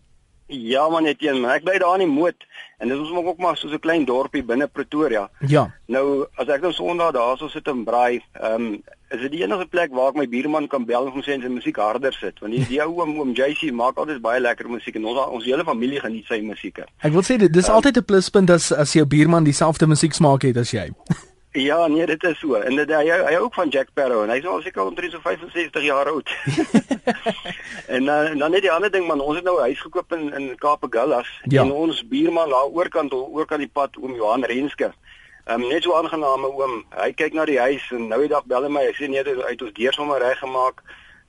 Ja 0.46 0.88
man, 0.88 1.04
net 1.04 1.20
een, 1.20 1.44
ek 1.44 1.64
bly 1.64 1.78
daar 1.78 2.00
in 2.00 2.06
die 2.06 2.14
moot 2.20 2.46
en 2.78 2.88
dit 2.88 2.96
is 2.96 3.10
ons 3.10 3.26
ook 3.26 3.38
maar 3.38 3.56
so 3.56 3.68
'n 3.68 3.80
klein 3.80 4.04
dorpie 4.04 4.44
binne 4.44 4.66
Pretoria. 4.66 5.28
Ja. 5.40 5.70
Nou, 5.86 6.26
as 6.36 6.48
ek 6.48 6.60
nou 6.60 6.72
Sondag 6.72 7.12
daarso 7.12 7.48
sit 7.48 7.66
en 7.66 7.84
braai, 7.84 8.22
ehm 8.32 8.54
um, 8.54 8.82
is 9.10 9.20
dit 9.20 9.30
die 9.30 9.42
enige 9.42 9.66
plek 9.66 9.92
waar 9.96 10.12
ek 10.12 10.18
my 10.20 10.26
buurman 10.28 10.68
kan 10.68 10.84
bel 10.88 11.06
en 11.08 11.14
hom 11.14 11.24
sê 11.24 11.36
en 11.36 11.44
sy 11.44 11.52
musiek 11.52 11.80
harder 11.80 12.12
sit, 12.12 12.40
want 12.42 12.52
die, 12.52 12.64
die 12.68 12.80
ou 12.84 13.00
oom 13.00 13.16
oom 13.22 13.32
JC 13.36 13.72
maak 13.72 13.96
altyd 13.96 14.20
baie 14.24 14.40
lekker 14.40 14.68
musiek 14.68 14.98
en 15.00 15.08
ons 15.08 15.22
ons 15.24 15.48
hele 15.48 15.64
familie 15.64 16.02
geniet 16.04 16.28
sy 16.28 16.40
musiek. 16.44 16.82
Ek 17.00 17.14
wil 17.14 17.24
sê 17.24 17.38
dit 17.40 17.52
dis 17.52 17.68
um, 17.68 17.78
altyd 17.78 18.02
'n 18.02 18.08
pluspunt 18.10 18.50
as 18.50 18.72
as 18.72 18.92
jou 18.92 19.06
buurman 19.06 19.48
dieselfde 19.48 19.86
musieksmaak 19.86 20.44
het 20.50 20.56
as 20.56 20.76
jy. 20.76 20.90
Ja, 21.58 21.86
nee, 21.86 22.06
dit 22.06 22.22
is 22.22 22.38
so. 22.38 22.54
En 22.54 22.76
dit 22.76 22.90
hy 22.92 23.04
hy 23.08 23.36
ook 23.40 23.54
van 23.54 23.68
Jack 23.68 23.88
Sparrow 23.88 24.22
en 24.22 24.30
hy's 24.30 24.44
al 24.46 24.60
seker 24.62 24.84
omtrent 24.84 25.12
so 25.12 25.20
65 25.24 25.82
jaar 25.82 26.10
oud. 26.12 26.28
en 27.94 28.04
dan 28.04 28.32
uh, 28.32 28.38
dan 28.38 28.50
net 28.50 28.62
die 28.62 28.72
ander 28.72 28.92
ding 28.92 29.06
man, 29.08 29.20
ons 29.20 29.40
het 29.40 29.44
nou 29.44 29.56
'n 29.56 29.70
huis 29.70 29.80
gekoop 29.80 30.12
in 30.12 30.32
in 30.34 30.56
Kaapagullas 30.56 31.28
ja. 31.48 31.62
en 31.62 31.72
ons 31.72 32.04
buurman 32.08 32.48
daar 32.48 32.68
oorkant 32.68 33.12
oorkant 33.12 33.64
die 33.64 33.72
pad 33.72 33.96
oom 33.96 34.14
Johan 34.14 34.44
Renske. 34.44 34.92
Ehm 35.48 35.62
um, 35.62 35.68
net 35.68 35.82
so 35.82 35.94
aangename 35.96 36.48
oom. 36.52 36.82
Hy 36.92 37.12
kyk 37.16 37.32
na 37.32 37.44
die 37.48 37.56
huis 37.56 37.84
en 37.96 38.10
nou 38.10 38.20
die 38.20 38.28
dag 38.28 38.44
bel 38.44 38.66
hy 38.66 38.68
my. 38.68 38.82
Hy 38.84 38.96
sê 38.98 39.06
nee, 39.08 39.22
hy 39.24 39.52
het 39.54 39.62
ons 39.64 39.72
deur 39.78 39.94
sommer 39.96 40.20
reggemaak. 40.20 40.82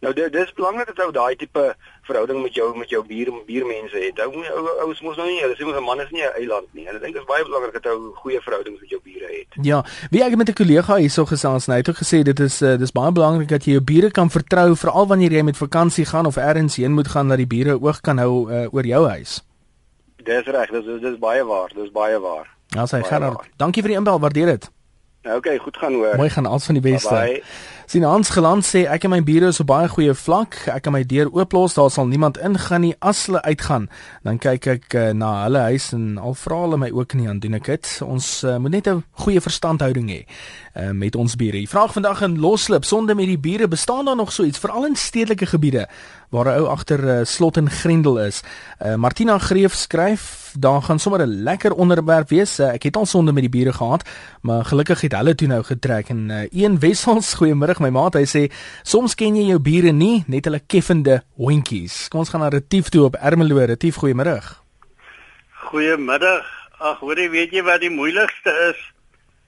Nou 0.03 0.11
dit 0.15 0.33
dis 0.33 0.51
belangrik 0.57 0.89
dat 0.91 0.99
ou 1.05 1.13
daai 1.15 1.37
tipe 1.39 1.63
verhouding 2.07 2.41
met 2.43 2.55
jou 2.55 2.67
met 2.75 2.91
jou 2.91 2.99
buur 3.07 3.31
buurmense 3.47 3.95
het. 3.95 4.19
Ou 4.25 4.43
ou 4.43 4.73
ou 4.83 4.89
mos 5.07 5.15
nou 5.21 5.27
nie, 5.29 5.39
hulle 5.39 5.55
sê 5.55 5.63
mos 5.63 5.79
'n 5.79 5.87
man 5.87 6.03
is 6.03 6.11
nie 6.11 6.25
'n 6.27 6.35
eiland 6.35 6.67
nie. 6.73 6.87
En 6.87 6.95
ek 6.95 7.01
dink 7.01 7.13
dit 7.13 7.21
is 7.21 7.31
baie 7.31 7.47
belangrik 7.47 7.79
dat 7.79 7.87
ou 7.93 8.11
goeie 8.15 8.41
verhoudings 8.41 8.81
met 8.81 8.89
jou 8.89 8.99
bure 9.03 9.29
het. 9.37 9.47
Ja, 9.61 9.85
wie 10.11 10.23
ek 10.23 10.35
met 10.35 10.49
'n 10.49 10.59
kollega 10.63 10.95
hierso 10.95 11.25
gesels 11.25 11.67
nou, 11.67 11.77
het 11.79 11.89
ook 11.89 12.03
gesê 12.03 12.23
dit 12.23 12.39
is 12.39 12.61
uh, 12.61 12.77
dis 12.77 12.91
baie 12.91 13.11
belangrik 13.11 13.47
dat 13.47 13.63
jy 13.63 13.71
jou 13.71 13.83
bure 13.83 14.11
kan 14.11 14.29
vertrou 14.29 14.75
veral 14.75 15.07
wanneer 15.07 15.31
jy 15.31 15.43
met 15.43 15.57
vakansie 15.57 16.05
gaan 16.05 16.25
of 16.25 16.35
elders 16.35 16.75
heen 16.75 16.91
moet 16.91 17.07
gaan 17.07 17.27
dat 17.27 17.37
die 17.37 17.47
bure 17.47 17.79
oog 17.81 18.01
kan 18.01 18.17
hou 18.17 18.51
uh, 18.51 18.67
oor 18.73 18.85
jou 18.85 19.07
huis. 19.07 19.43
Dis 20.23 20.45
reg, 20.45 20.69
dis 20.69 21.01
dis 21.01 21.17
baie 21.17 21.43
waar, 21.43 21.71
dis 21.75 21.91
baie 21.91 22.19
waar. 22.19 22.58
Ja, 22.75 22.85
sy 22.85 23.01
Gerard. 23.03 23.49
Dankie 23.57 23.81
vir 23.81 23.95
die 23.95 23.97
inbel, 23.97 24.19
waardeer 24.21 24.45
dit. 24.45 24.69
Nou, 25.21 25.37
okay, 25.37 25.57
goed 25.57 25.77
gaan 25.77 25.93
hoor. 25.93 26.15
Mooi 26.15 26.29
gaan, 26.29 26.45
alles 26.45 26.65
van 26.65 26.77
die 26.77 26.83
beste. 26.83 27.41
Sien 27.85 28.03
Hans 28.03 28.29
Geland 28.29 28.63
sê 28.63 28.85
ek 28.87 29.03
en 29.03 29.11
my 29.11 29.19
bure 29.25 29.49
is 29.51 29.59
op 29.59 29.67
baie 29.67 29.89
goeie 29.91 30.13
vlak. 30.15 30.55
Ek 30.71 30.85
kan 30.85 30.93
my 30.95 31.01
deur 31.09 31.27
ooplos, 31.35 31.73
daar 31.75 31.89
sal 31.91 32.07
niemand 32.07 32.37
ingaan 32.37 32.85
nie 32.85 32.93
as 33.03 33.25
hulle 33.27 33.41
uitgaan. 33.43 33.89
Dan 34.23 34.39
kyk 34.39 34.67
ek 34.75 34.95
uh, 34.95 35.09
na 35.17 35.31
hulle 35.47 35.65
huis 35.73 35.89
en 35.97 36.05
al 36.21 36.37
vra 36.39 36.61
hulle 36.63 36.79
my 36.79 36.91
ook 36.95 37.17
nie 37.19 37.27
aan 37.27 37.41
doen 37.43 37.57
ek 37.59 37.67
dit. 37.73 37.89
Ons 38.05 38.29
uh, 38.47 38.55
moet 38.63 38.77
net 38.77 38.87
'n 38.87 39.03
goeie 39.25 39.41
verstandhouding 39.41 40.07
hê 40.13 40.21
uh, 40.23 40.91
met 40.93 41.17
ons 41.19 41.35
bure. 41.35 41.57
Die 41.57 41.67
vraag 41.67 41.97
vandag 41.97 42.21
in 42.21 42.39
loslip 42.39 42.85
sonde 42.85 43.15
met 43.15 43.27
die 43.27 43.41
bure, 43.41 43.67
bestaan 43.67 44.05
daar 44.05 44.15
nog 44.15 44.31
so 44.31 44.43
iets 44.43 44.61
veral 44.61 44.85
in 44.85 44.95
stedelike 44.95 45.45
gebiede 45.45 45.87
waar 46.29 46.45
'n 46.45 46.59
ou 46.59 46.67
agter 46.67 46.99
uh, 47.03 47.25
slot 47.25 47.57
en 47.57 47.69
grendel 47.69 48.19
is? 48.19 48.41
Uh, 48.81 48.95
Martina 48.95 49.37
Greef 49.37 49.73
skryf 49.73 50.53
daar 50.59 50.81
gaan 50.81 50.99
sommer 50.99 51.21
'n 51.21 51.43
lekker 51.43 51.73
onderwerp 51.73 52.29
wees. 52.29 52.59
Uh, 52.59 52.73
ek 52.73 52.83
het 52.83 52.95
al 52.95 53.05
sonde 53.05 53.31
met 53.31 53.41
die 53.41 53.49
bure 53.49 53.73
gehad, 53.73 54.09
maar 54.41 54.65
gelukkig 54.65 55.01
het 55.01 55.13
hulle 55.13 55.35
toe 55.35 55.47
nou 55.47 55.63
getrek 55.63 56.09
en 56.09 56.29
uh, 56.29 56.47
een 56.51 56.79
Wessels, 56.79 57.33
goeiemôre 57.39 57.79
my 57.79 57.89
maat, 57.89 58.13
hy 58.13 58.25
sê 58.25 58.51
soms 58.83 59.15
ken 59.15 59.35
jy 59.35 59.47
jou 59.49 59.59
bure 59.59 59.91
nie, 59.91 60.23
net 60.27 60.45
hulle 60.45 60.61
keffende 60.67 61.23
hondjies. 61.37 62.07
Kom 62.07 62.19
ons 62.19 62.29
gaan 62.29 62.41
na 62.41 62.49
Retief 62.49 62.89
toe 62.89 63.03
op 63.03 63.15
Ermelo. 63.15 63.57
Retief, 63.65 63.95
goeiemôre. 63.95 64.41
Goeiemiddag. 65.69 66.45
Ag, 66.79 66.99
hoorie, 66.99 67.29
weet 67.29 67.51
jy 67.51 67.63
wat 67.63 67.81
die 67.81 67.89
moeilikste 67.91 68.53
is? 68.69 68.79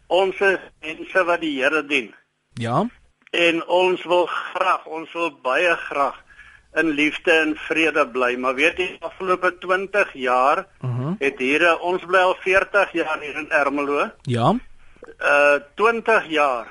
Ons 0.08 0.36
is 0.44 0.60
mense 0.84 1.24
wat 1.24 1.40
die 1.40 1.62
Here 1.62 1.86
dien. 1.88 2.14
Ja. 2.60 2.84
En 3.32 3.68
ons 3.68 4.04
wil 4.04 4.26
graag, 4.26 4.86
ons 4.86 5.14
wil 5.14 5.32
baie 5.44 5.76
graag 5.88 6.18
in 6.76 6.90
liefde 6.90 7.32
en 7.32 7.56
vrede 7.56 8.08
bly. 8.08 8.36
Maar 8.36 8.56
weet 8.56 8.78
jy, 8.78 8.90
afgelope 9.00 9.58
20 9.60 10.14
jaar 10.14 10.66
uh 10.82 10.90
mhm. 10.90 11.02
-huh. 11.02 11.14
het 11.20 11.40
hier 11.40 11.80
ons 11.80 12.06
bly 12.06 12.20
al 12.20 12.36
40 12.40 12.92
jaar 12.92 13.20
hier 13.20 13.38
in 13.38 13.50
Ermelo. 13.50 14.10
Ja. 14.22 14.56
uh 15.20 15.60
20 15.76 16.26
jaar 16.28 16.68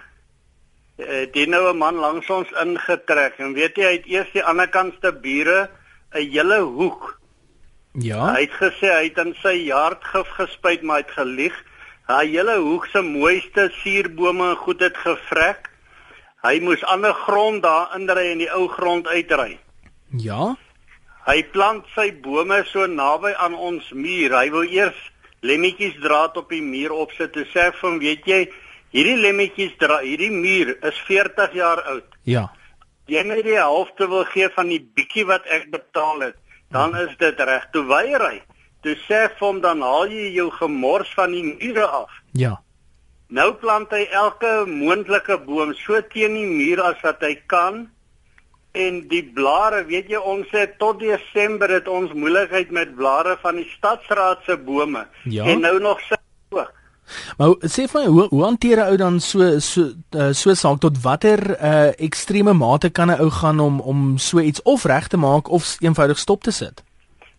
uh, 0.96 1.26
die 1.32 1.46
nou 1.48 1.72
'n 1.72 1.76
man 1.76 1.94
langs 1.94 2.30
ons 2.30 2.50
ingetrek 2.50 3.38
en 3.38 3.52
weet 3.52 3.76
jy 3.76 3.84
hy 3.84 3.92
het 3.92 4.06
eers 4.06 4.32
die 4.32 4.44
ander 4.44 4.68
kantste 4.68 5.12
bure 5.12 5.70
'n 6.12 6.30
hele 6.30 6.60
hoek. 6.60 7.18
Ja. 7.92 8.34
Hy 8.34 8.40
het 8.40 8.56
gesê 8.60 8.86
hy 8.86 9.04
het 9.08 9.18
in 9.18 9.34
sy 9.42 9.56
jaard 9.66 10.04
gif 10.04 10.28
gespuit 10.28 10.82
maar 10.82 10.96
hy 10.96 11.02
het 11.02 11.16
gelieg. 11.16 11.56
Hy 12.06 12.26
hele 12.26 12.56
hoek 12.58 12.86
se 12.86 13.02
mooiste 13.02 13.70
suurbome 13.82 14.50
en 14.50 14.56
goed 14.56 14.80
het 14.80 14.96
gevrek. 14.96 15.70
Hy 16.42 16.60
moes 16.60 16.84
ander 16.84 17.14
grond 17.14 17.62
daar 17.62 17.96
indry 17.96 18.30
en 18.32 18.38
die 18.38 18.52
ou 18.52 18.68
grond 18.68 19.06
uitry. 19.06 19.58
Ja. 20.18 20.54
Hy 21.26 21.42
plant 21.52 21.86
sy 21.94 22.10
bome 22.24 22.62
so 22.72 22.86
naby 22.86 23.32
aan 23.36 23.54
ons 23.54 23.90
muur. 23.92 24.34
Hy 24.34 24.50
wou 24.50 24.64
eers 24.66 24.98
lemmetjies 25.46 25.98
draad 26.02 26.36
op 26.40 26.50
die 26.50 26.62
muur 26.64 26.94
opsit. 27.04 27.32
Toe 27.34 27.46
sê 27.52 27.68
ek 27.70 27.80
hom, 27.84 28.00
weet 28.02 28.26
jy, 28.28 28.40
hierdie 28.94 29.18
lemmetjies 29.20 29.76
dra 29.80 30.00
hierdie 30.04 30.32
muur 30.32 30.74
is 30.88 30.98
40 31.06 31.54
jaar 31.56 31.82
oud. 31.92 32.16
Ja. 32.28 32.48
Jy 33.10 33.22
net 33.26 33.44
die 33.46 33.58
helfte 33.58 34.06
wil 34.10 34.24
gee 34.30 34.48
van 34.54 34.70
die 34.70 34.80
bietjie 34.80 35.26
wat 35.26 35.46
ek 35.50 35.70
betaal 35.72 36.28
het, 36.28 36.36
dan 36.70 36.94
is 36.98 37.12
dit 37.18 37.40
reg. 37.42 37.66
Toe 37.74 37.84
weier 37.90 38.22
hy. 38.22 38.40
Toe 38.84 38.94
sê 39.04 39.26
vir 39.28 39.44
hom 39.44 39.60
dan 39.60 39.82
haal 39.84 40.08
jy 40.08 40.30
jou 40.36 40.48
gemors 40.56 41.10
van 41.18 41.34
die 41.34 41.44
mure 41.44 41.86
af. 41.86 42.12
Ja. 42.38 42.56
Nou 43.30 43.52
plant 43.62 43.92
hy 43.94 44.06
elke 44.16 44.64
moontlike 44.66 45.36
boom 45.46 45.74
so 45.78 46.00
teen 46.12 46.34
die 46.38 46.48
muur 46.48 46.82
as 46.88 47.02
wat 47.04 47.22
hy 47.22 47.34
kan. 47.50 47.84
En 48.72 49.08
die 49.08 49.24
blare, 49.34 49.84
weet 49.84 50.08
jy, 50.08 50.18
ons 50.22 50.46
het 50.54 50.76
tot 50.78 51.00
Desember 51.00 51.70
het 51.70 51.88
ons 51.88 52.12
moeilikheid 52.12 52.70
met 52.70 52.94
blare 52.94 53.36
van 53.42 53.56
die 53.58 53.66
stadsraad 53.76 54.44
se 54.46 54.56
bome. 54.56 55.06
Ja. 55.24 55.44
En 55.44 55.60
nou 55.60 55.80
nog 55.80 56.00
sy 56.06 56.14
ook. 56.54 56.70
Maar 57.38 57.54
sê 57.66 57.86
vir 57.90 58.00
my 58.00 58.06
hoe 58.06 58.26
hoe 58.30 58.42
hanteer 58.44 58.78
'n 58.78 58.90
ou 58.90 58.96
dan 58.96 59.20
so 59.20 59.58
so 59.58 59.90
uh, 60.14 60.30
so 60.32 60.54
saak 60.54 60.78
tot 60.80 61.02
watter 61.02 61.40
uh 61.58 61.90
ekstreme 61.98 62.52
mate 62.52 62.90
kan 62.90 63.10
'n 63.10 63.20
ou 63.20 63.30
gaan 63.30 63.60
om 63.60 63.80
om 63.80 64.18
so 64.18 64.38
iets 64.38 64.62
of 64.62 64.84
reg 64.84 65.08
te 65.08 65.16
maak 65.16 65.48
of 65.48 65.76
eenvoudig 65.80 66.18
stop 66.18 66.42
te 66.42 66.50
sit? 66.50 66.84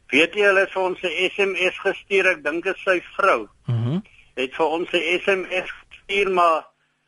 Weet 0.07 0.33
jy 0.33 0.43
hulle 0.43 0.59
het 0.59 0.71
vir 0.71 0.81
ons 0.81 1.01
'n 1.01 1.29
SMS 1.31 1.79
gestuur, 1.79 2.25
ek 2.27 2.43
dink 2.43 2.63
dit 2.63 2.75
is 2.75 2.83
sy 2.83 3.01
vrou. 3.15 3.47
Mhm. 3.65 3.89
Mm 3.89 4.03
Het 4.35 4.55
vir 4.55 4.65
ons 4.65 4.91
'n 4.91 5.19
SMS 5.23 5.71
gestuur, 5.79 6.31
maar 6.31 6.65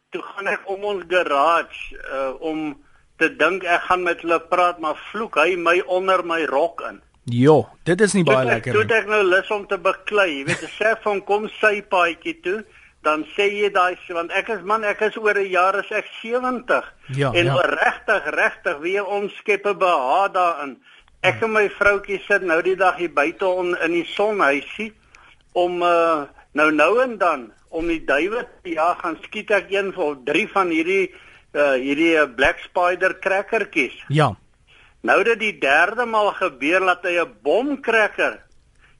toe 0.10 0.22
gaan 0.22 0.48
ek 0.48 0.62
om 0.66 0.84
ons 0.84 1.04
garage 1.08 1.96
uh 2.14 2.34
om 2.40 2.78
te 3.24 3.32
dink 3.40 3.64
ek 3.64 3.88
gaan 3.88 4.04
met 4.04 4.22
hulle 4.26 4.40
praat, 4.52 4.80
maar 4.84 5.00
vloek 5.12 5.40
hy 5.40 5.56
my 5.56 5.80
onder 5.88 6.24
my 6.28 6.42
rok 6.52 6.84
in. 6.90 7.02
Jo, 7.32 7.62
dit 7.88 8.02
is 8.04 8.14
nie 8.18 8.24
baie 8.28 8.42
Toe 8.44 8.50
ek- 8.50 8.54
lekker 8.54 8.74
Toe 8.74 8.84
nie. 8.84 8.90
het 8.94 9.04
ek 9.04 9.10
nou 9.12 9.24
lus 9.24 9.52
om 9.56 9.68
te 9.68 9.78
beklei. 9.80 10.30
Jy 10.40 10.46
weet, 10.50 10.64
ek 10.64 10.74
sê 10.80 10.96
van 11.04 11.22
kom 11.24 11.46
sy 11.62 11.78
paadjie 11.82 12.34
toe, 12.44 12.64
dan 13.04 13.24
sê 13.36 13.48
jy 13.52 13.70
daai 13.72 13.96
want 14.16 14.32
ek 14.32 14.50
is 14.50 14.62
man, 14.64 14.84
ek 14.84 15.02
is 15.02 15.18
oor 15.18 15.36
'n 15.40 15.50
jaar 15.52 15.76
is 15.80 15.92
ek 15.92 16.06
70. 16.22 16.84
Ja, 17.16 17.32
en 17.34 17.46
ja. 17.46 17.56
regtig, 17.62 18.28
regtig 18.36 18.78
weer 18.80 19.06
ons 19.06 19.32
skep 19.40 19.66
'n 19.68 19.78
behaag 19.78 20.32
daarin. 20.34 20.78
Ek 21.22 21.42
en 21.42 21.52
my 21.54 21.70
vroutjie 21.70 22.20
sit 22.28 22.42
nou 22.44 22.62
die 22.62 22.76
dag 22.76 22.98
hier 22.98 23.14
buite 23.14 23.48
on, 23.48 23.78
in 23.80 23.92
die 23.92 24.06
sonhuisie 24.06 24.92
om 25.54 25.82
uh, 25.82 26.24
nou 26.54 26.72
nou 26.72 27.02
en 27.02 27.18
dan 27.18 27.52
om 27.70 27.88
die 27.88 28.04
duwe 28.06 28.46
te 28.64 28.74
jag 28.76 29.00
gaan 29.02 29.18
skiet 29.24 29.52
ek 29.52 29.72
een 29.72 29.96
of 29.96 30.18
drie 30.26 30.48
van 30.52 30.68
hierdie 30.70 31.14
uh, 31.54 31.74
hierdie 31.80 32.16
uh, 32.18 32.28
black 32.36 32.60
spider 32.60 33.16
krakkertjies. 33.20 33.96
Ja. 34.08 34.34
Nou 35.04 35.20
dat 35.24 35.40
die 35.40 35.58
derde 35.60 36.06
maal 36.06 36.32
gebeur 36.38 36.86
dat 36.86 37.04
hy 37.04 37.20
'n 37.20 37.36
bomkrekker 37.44 38.40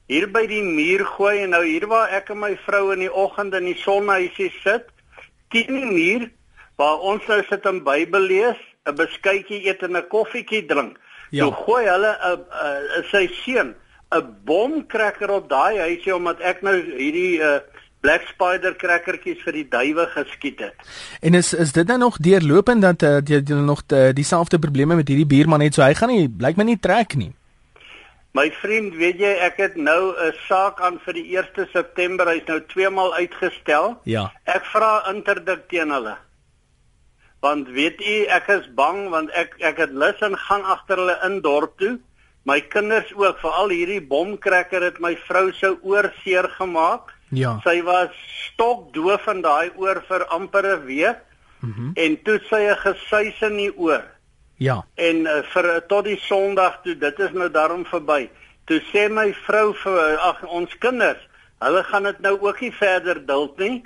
hier 0.06 0.26
by 0.28 0.46
die 0.46 0.62
muur 0.62 1.04
gooi 1.16 1.42
en 1.42 1.54
nou 1.56 1.64
hier 1.64 1.86
waar 1.88 2.12
ek 2.12 2.30
en 2.30 2.38
my 2.38 2.56
vrou 2.66 2.92
in 2.92 3.00
die 3.06 3.12
oggend 3.12 3.54
in 3.54 3.64
die 3.64 3.78
sonhuisie 3.80 4.52
sit, 4.62 4.90
teen 5.48 5.72
die 5.72 5.88
muur 5.88 6.28
waar 6.76 7.00
ons 7.00 7.24
nou 7.26 7.40
sit 7.48 7.64
en 7.66 7.80
Bybel 7.84 8.20
lees, 8.20 8.60
'n 8.86 8.94
beskuitjie 8.94 9.64
eet 9.66 9.82
en 9.82 9.96
'n 9.96 10.08
koffietjie 10.08 10.66
drink. 10.66 10.98
Ja. 11.30 11.44
Toe 11.44 11.52
gooi 11.52 11.84
hulle 11.88 12.12
'n 12.20 12.44
'n 13.00 13.04
sy 13.10 13.26
seun 13.44 13.74
'n 14.12 14.36
bomkrekker 14.44 15.30
op 15.30 15.48
daai 15.48 15.78
huisie 15.78 16.14
omdat 16.14 16.40
ek 16.40 16.62
nou 16.62 16.74
hierdie 16.74 17.40
uh, 17.40 17.58
black 18.04 18.26
spider 18.28 18.74
krekkertjies 18.76 19.40
vir 19.46 19.56
die 19.60 19.68
duwe 19.72 20.04
geskiet 20.12 20.60
het. 20.66 20.90
En 21.24 21.34
is 21.40 21.54
is 21.54 21.72
dit 21.72 21.88
nou 21.88 21.98
nog 21.98 22.20
deurlopend 22.20 22.84
dat 22.84 23.02
uh, 23.02 23.16
jy, 23.24 23.40
jy 23.40 23.62
nog 23.64 23.86
uh, 23.88 24.10
dieselfde 24.12 24.60
probleme 24.60 24.98
met 25.00 25.08
hierdie 25.08 25.30
buurman 25.30 25.64
het 25.64 25.78
so 25.78 25.86
hy 25.86 25.96
gaan 25.96 26.12
nie 26.12 26.28
blyk 26.28 26.60
my 26.60 26.68
nie 26.68 26.80
trek 26.80 27.16
nie. 27.16 27.32
My 28.34 28.48
vriend, 28.50 28.96
weet 28.98 29.20
jy, 29.22 29.30
ek 29.46 29.60
het 29.62 29.76
nou 29.78 30.10
'n 30.10 30.32
saak 30.48 30.80
aan 30.82 30.98
vir 31.06 31.14
die 31.14 31.38
1 31.38 31.68
September. 31.70 32.26
Hy's 32.26 32.48
nou 32.50 32.60
twee 32.66 32.90
maal 32.90 33.14
uitgestel. 33.14 33.94
Ja. 34.04 34.32
Ek 34.44 34.66
vra 34.72 35.06
interdik 35.06 35.68
teen 35.70 35.94
hulle. 35.94 36.16
Want 37.40 37.68
weet 37.68 38.00
u, 38.00 38.16
ek 38.26 38.48
is 38.48 38.66
bang 38.74 39.08
want 39.10 39.30
ek 39.30 39.54
ek 39.60 39.78
het 39.78 39.92
lus 39.94 40.18
en 40.20 40.34
gaan 40.36 40.64
agter 40.64 40.96
hulle 40.96 41.18
in 41.24 41.40
dorp 41.40 41.78
toe. 41.78 42.00
My 42.42 42.60
kinders 42.60 43.14
ook, 43.14 43.38
veral 43.38 43.70
hierdie 43.70 44.02
bomkrekker 44.02 44.82
het 44.82 44.98
my 44.98 45.14
vrou 45.28 45.52
se 45.52 45.70
oor 45.82 46.10
seer 46.24 46.50
gemaak. 46.58 47.13
Ja. 47.36 47.58
Sy 47.64 47.82
was 47.82 48.10
stokdoof 48.52 49.26
in 49.32 49.42
daai 49.42 49.70
oor 49.76 50.02
vir 50.08 50.26
amper 50.26 50.66
'n 50.76 50.84
week. 50.86 51.22
Mhm. 51.60 51.80
Mm 51.80 51.92
en 51.96 52.22
toe 52.22 52.38
sy 52.50 52.62
'n 52.70 52.76
gesuis 52.76 53.40
in 53.40 53.56
die 53.56 53.72
oor. 53.76 54.04
ja. 54.56 54.84
En 54.94 55.16
uh, 55.26 55.42
vir 55.42 55.64
uh, 55.64 55.80
tot 55.88 56.04
die 56.04 56.18
Sondag 56.18 56.80
toe, 56.82 56.94
dit 56.98 57.18
is 57.18 57.32
nou 57.32 57.50
daarom 57.50 57.84
verby. 57.84 58.30
Toe 58.64 58.80
sê 58.92 59.08
my 59.10 59.32
vrou 59.46 59.74
vir 59.74 60.18
ag 60.18 60.44
ons 60.44 60.78
kinders, 60.78 61.20
hulle 61.58 61.82
gaan 61.84 62.02
dit 62.02 62.20
nou 62.20 62.38
ook 62.40 62.60
nie 62.60 62.72
verder 62.72 63.26
duld 63.26 63.58
nie. 63.58 63.82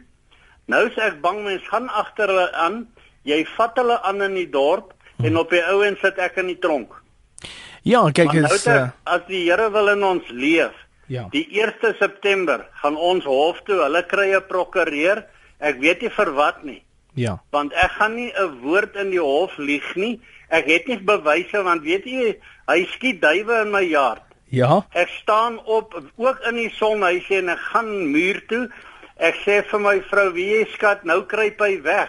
Nou 0.66 0.86
is 0.86 0.96
ek 0.96 1.20
bang 1.20 1.42
mens 1.44 1.68
gaan 1.68 1.88
agter 1.88 2.28
hulle 2.28 2.52
aan. 2.52 2.86
Jy 3.22 3.44
vat 3.56 3.76
hulle 3.76 4.02
aan 4.02 4.22
in 4.22 4.34
die 4.34 4.50
dorp 4.50 4.92
en 5.24 5.36
op 5.36 5.50
die 5.50 5.62
ou 5.72 5.82
en 5.82 5.96
sit 6.02 6.18
ek 6.18 6.36
in 6.42 6.52
die 6.52 6.58
tronk. 6.58 6.92
Ja, 7.82 8.04
kyk 8.12 8.32
nou 8.32 8.44
is 8.54 8.66
uh, 8.66 8.90
as 9.08 9.24
die 9.28 9.46
Here 9.46 9.70
wil 9.72 9.88
in 9.94 10.04
ons 10.04 10.28
leef, 10.28 10.74
ja. 11.08 11.26
die 11.32 11.46
1 11.60 11.94
September 11.98 12.66
gaan 12.82 12.96
ons 12.96 13.24
hof 13.24 13.60
toe, 13.66 13.80
hulle 13.82 14.02
kry 14.06 14.34
'n 14.36 14.46
prokureur. 14.48 15.24
Ek 15.58 15.80
weet 15.80 16.02
nie 16.02 16.10
vir 16.10 16.32
wat 16.34 16.62
nie 16.64 16.82
Ja. 17.14 17.40
want 17.50 17.72
ek 17.72 17.90
gaan 17.98 18.14
nie 18.14 18.32
'n 18.32 18.60
woord 18.62 18.94
in 18.96 19.10
die 19.10 19.20
hof 19.20 19.56
lieg 19.58 19.94
nie. 19.96 20.20
Ek 20.48 20.66
het 20.66 20.86
nie 20.86 20.98
bewyse 20.98 21.62
want 21.62 21.82
weet 21.82 22.04
jy, 22.04 22.36
hy 22.68 22.84
skiet 22.94 23.20
duwe 23.20 23.62
in 23.62 23.70
my 23.70 23.82
yard. 23.82 24.22
Ja. 24.50 24.86
Ek 24.94 25.08
staan 25.08 25.58
op 25.64 26.02
ook 26.16 26.40
in 26.48 26.56
die 26.56 26.70
sonhuisie 26.70 27.38
en 27.38 27.48
ek 27.48 27.58
gaan 27.58 28.10
muur 28.12 28.40
toe. 28.48 28.68
Ek 29.16 29.34
sê 29.44 29.64
vir 29.66 29.80
my 29.80 30.00
vrou, 30.00 30.32
"Wie 30.32 30.58
jy 30.58 30.64
skat, 30.72 31.04
nou 31.04 31.22
kruip 31.22 31.60
hy 31.60 31.82
weg." 31.82 32.08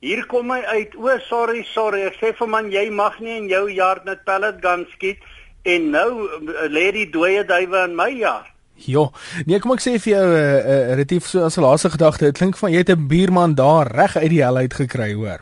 Hier 0.00 0.26
kom 0.26 0.50
hy 0.50 0.60
uit. 0.60 0.94
O, 0.94 1.18
sorry, 1.18 1.64
sorry. 1.64 2.02
Ek 2.02 2.14
sê 2.20 2.36
vir 2.36 2.48
man, 2.48 2.70
jy 2.70 2.90
mag 2.90 3.18
nie 3.20 3.36
in 3.36 3.48
jou 3.48 3.66
yard 3.70 4.04
met 4.04 4.24
pellet 4.24 4.60
gun 4.62 4.86
skiet 4.92 5.18
en 5.62 5.90
nou 5.90 6.10
uh, 6.28 6.68
lê 6.70 6.90
die 6.92 7.10
dooie 7.10 7.44
duwe 7.44 7.84
in 7.84 7.94
my 7.96 8.10
yard. 8.18 8.46
Ja. 8.86 9.08
Nee, 9.46 9.58
kom 9.58 9.72
ek 9.74 9.80
sê 9.82 9.96
vir 9.98 10.12
jou 10.12 10.26
'n 10.26 10.34
uh, 10.34 10.58
uh, 10.58 10.94
relatief 10.94 11.26
so 11.26 11.42
as 11.44 11.56
'n 11.58 11.62
laaste 11.62 11.90
gedagte. 11.90 12.24
Dit 12.24 12.38
klink 12.38 12.56
van 12.56 12.70
jy 12.72 12.78
het 12.78 12.90
'n 12.90 13.06
buurman 13.08 13.54
daar 13.54 13.86
reg 13.90 14.16
uit 14.16 14.30
die 14.30 14.42
hel 14.42 14.56
uit 14.56 14.74
gekry, 14.74 15.14
hoor. 15.14 15.40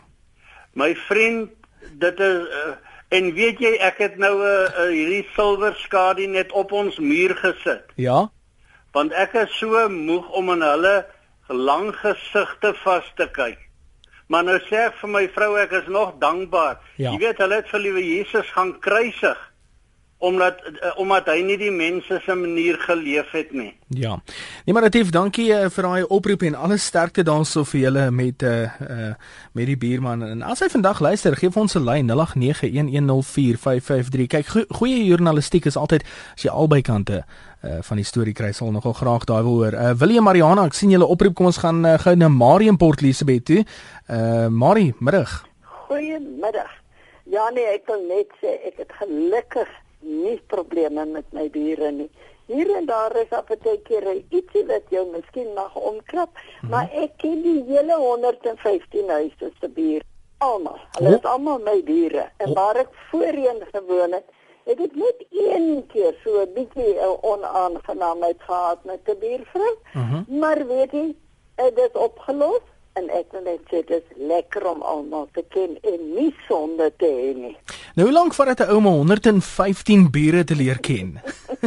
My 0.73 0.94
vriend, 0.94 1.50
dit 1.99 2.20
is 2.20 2.40
uh, 2.49 2.75
en 3.08 3.35
weet 3.35 3.58
jy 3.61 3.76
ek 3.80 3.99
het 3.99 4.16
nou 4.18 4.35
'n 4.40 4.42
uh, 4.42 4.78
uh, 4.78 4.88
hierdie 4.90 5.26
silwer 5.37 5.75
skadu 5.78 6.26
net 6.26 6.52
op 6.52 6.73
ons 6.73 6.99
muur 6.99 7.35
gesit 7.37 7.85
Ja. 7.96 8.30
want 8.92 9.12
ek 9.12 9.35
is 9.35 9.58
so 9.58 9.88
moeg 9.88 10.28
om 10.30 10.50
in 10.50 10.62
hulle 10.62 11.04
lang 11.49 11.94
gesigte 11.94 12.75
vas 12.85 13.04
te 13.16 13.28
kyk. 13.32 13.58
Maar 14.28 14.44
nou 14.44 14.58
sê 14.58 14.76
ek 14.88 14.94
vir 15.00 15.08
my 15.11 15.28
vrou 15.28 15.56
ek 15.58 15.70
is 15.73 15.87
nog 15.87 16.14
dankbaar. 16.18 16.78
Ja. 16.96 17.11
Jy 17.12 17.18
weet 17.18 17.38
hulle 17.38 17.54
het 17.54 17.68
vir 17.68 17.80
liewe 17.80 18.02
Jesus 18.02 18.50
gaan 18.52 18.78
kruisig 18.80 19.46
omdat 20.26 20.59
uh, 20.66 20.99
omdat 20.99 21.30
hy 21.30 21.38
nie 21.47 21.54
die 21.61 21.71
mense 21.71 22.18
se 22.25 22.35
manier 22.35 22.75
geleef 22.83 23.30
het 23.30 23.52
nie. 23.54 23.78
Ja. 23.88 24.18
Nee 24.64 24.75
maar 24.75 24.83
Retief, 24.83 25.11
dankie 25.14 25.54
uh, 25.54 25.68
vir 25.71 25.83
daai 25.87 26.04
oproep 26.18 26.42
en 26.49 26.54
alle 26.59 26.78
sterkte 26.83 27.23
daarso 27.26 27.62
vir 27.71 27.80
julle 27.80 28.11
met 28.11 28.42
uh, 28.42 28.66
uh 28.83 29.14
met 29.56 29.66
die 29.71 29.80
buurman. 29.80 30.23
En 30.26 30.42
as 30.42 30.61
hy 30.61 30.68
vandag 30.68 31.00
luister, 31.00 31.37
gee 31.37 31.50
vir 31.50 31.62
ons 31.62 31.75
'n 31.78 31.85
lyn 31.85 32.11
0891104553. 32.11 34.26
Kyk, 34.26 34.47
go 34.47 34.64
goeie 34.80 35.04
journalistiek 35.04 35.64
is 35.71 35.76
altyd 35.76 36.02
as 36.35 36.42
jy 36.42 36.50
albei 36.50 36.83
kante 36.83 37.25
uh 37.64 37.78
van 37.83 37.97
die 37.97 38.04
storie 38.04 38.35
kry, 38.35 38.52
sal 38.52 38.71
nogal 38.71 38.92
graag 38.92 39.25
daai 39.25 39.42
wil 39.42 39.62
hoor. 39.62 39.73
Uh 39.73 39.95
William 39.99 40.25
Mariana, 40.25 40.66
ek 40.66 40.75
sien 40.75 40.90
julle 40.90 41.06
oproep. 41.06 41.35
Kom 41.35 41.47
ons 41.47 41.62
gaan 41.62 41.87
uh, 41.87 41.99
gou 41.99 42.16
na 42.16 42.28
Marienport 42.28 43.00
Elisabeth 43.00 43.45
toe. 43.45 43.64
Uh 44.11 44.49
Marie, 44.49 44.95
middag. 44.99 45.47
Goeiemiddag. 45.87 46.83
Ja 47.30 47.49
nee, 47.54 47.66
ek 47.75 47.88
wil 47.90 48.04
net 48.06 48.30
sê 48.42 48.52
ek 48.68 48.85
het 48.85 48.92
gelukkig 49.00 49.71
nie 50.00 50.41
probleme 50.47 51.05
met 51.05 51.33
my 51.33 51.50
bure 51.50 51.91
nie. 51.91 52.11
Hier 52.47 52.76
en 52.76 52.87
daar 52.87 53.17
is 53.17 53.31
af 53.31 53.50
en 53.50 53.59
toe 53.59 53.79
keer 53.83 54.07
ietsie 54.15 54.65
wat 54.67 54.93
jou 54.95 55.07
miskien 55.11 55.53
mag 55.55 55.75
omklap, 55.75 56.31
mm 56.31 56.41
-hmm. 56.61 56.71
maar 56.71 56.91
ek 56.93 57.17
ken 57.17 57.43
die 57.43 57.65
hele 57.67 57.97
115 57.97 59.09
huise 59.09 59.50
se 59.61 59.69
buur. 59.69 60.03
Almal. 60.38 60.79
Hulle 60.99 61.17
is 61.17 61.23
almal 61.25 61.59
my 61.59 61.83
bure. 61.83 62.31
En 62.37 62.55
waar 62.55 62.76
ek 62.76 62.88
voorheen 63.11 63.62
gewoon 63.73 64.12
het, 64.12 64.25
het 64.65 64.81
ek 64.81 64.95
net 64.95 65.25
een 65.31 65.87
keer 65.87 66.15
so 66.25 66.41
'n 66.43 66.53
bietjie 66.55 66.95
'n 66.95 67.19
onaangenaamheid 67.21 68.41
gehad 68.43 68.85
met 68.85 69.00
'n 69.05 69.19
buurvrou. 69.19 69.75
Mm 69.93 70.03
-hmm. 70.09 70.38
Maar 70.38 70.67
weet 70.67 70.93
jy, 70.93 71.15
dit 71.57 71.79
is 71.79 72.00
opgelos 72.00 72.62
en 72.97 73.09
ek 73.11 73.33
wil 73.35 73.43
net 73.47 73.61
sê 73.71 73.83
dit 73.87 73.91
is 74.00 74.21
lekker 74.31 74.65
om 74.67 74.83
almal 74.83 75.29
te 75.37 75.45
ken 75.55 75.76
en 75.83 76.00
nie 76.15 76.33
sonde 76.49 76.88
te 76.97 77.07
hê 77.07 77.33
nie. 77.37 77.57
Nou 77.97 78.09
hoe 78.09 78.15
lank 78.17 78.35
vat 78.35 78.47
dit 78.53 78.61
'n 78.67 78.73
ouma 78.76 78.91
115 78.91 80.11
bure 80.11 80.45
te 80.45 80.55
leer 80.57 80.81
ken? 80.81 81.21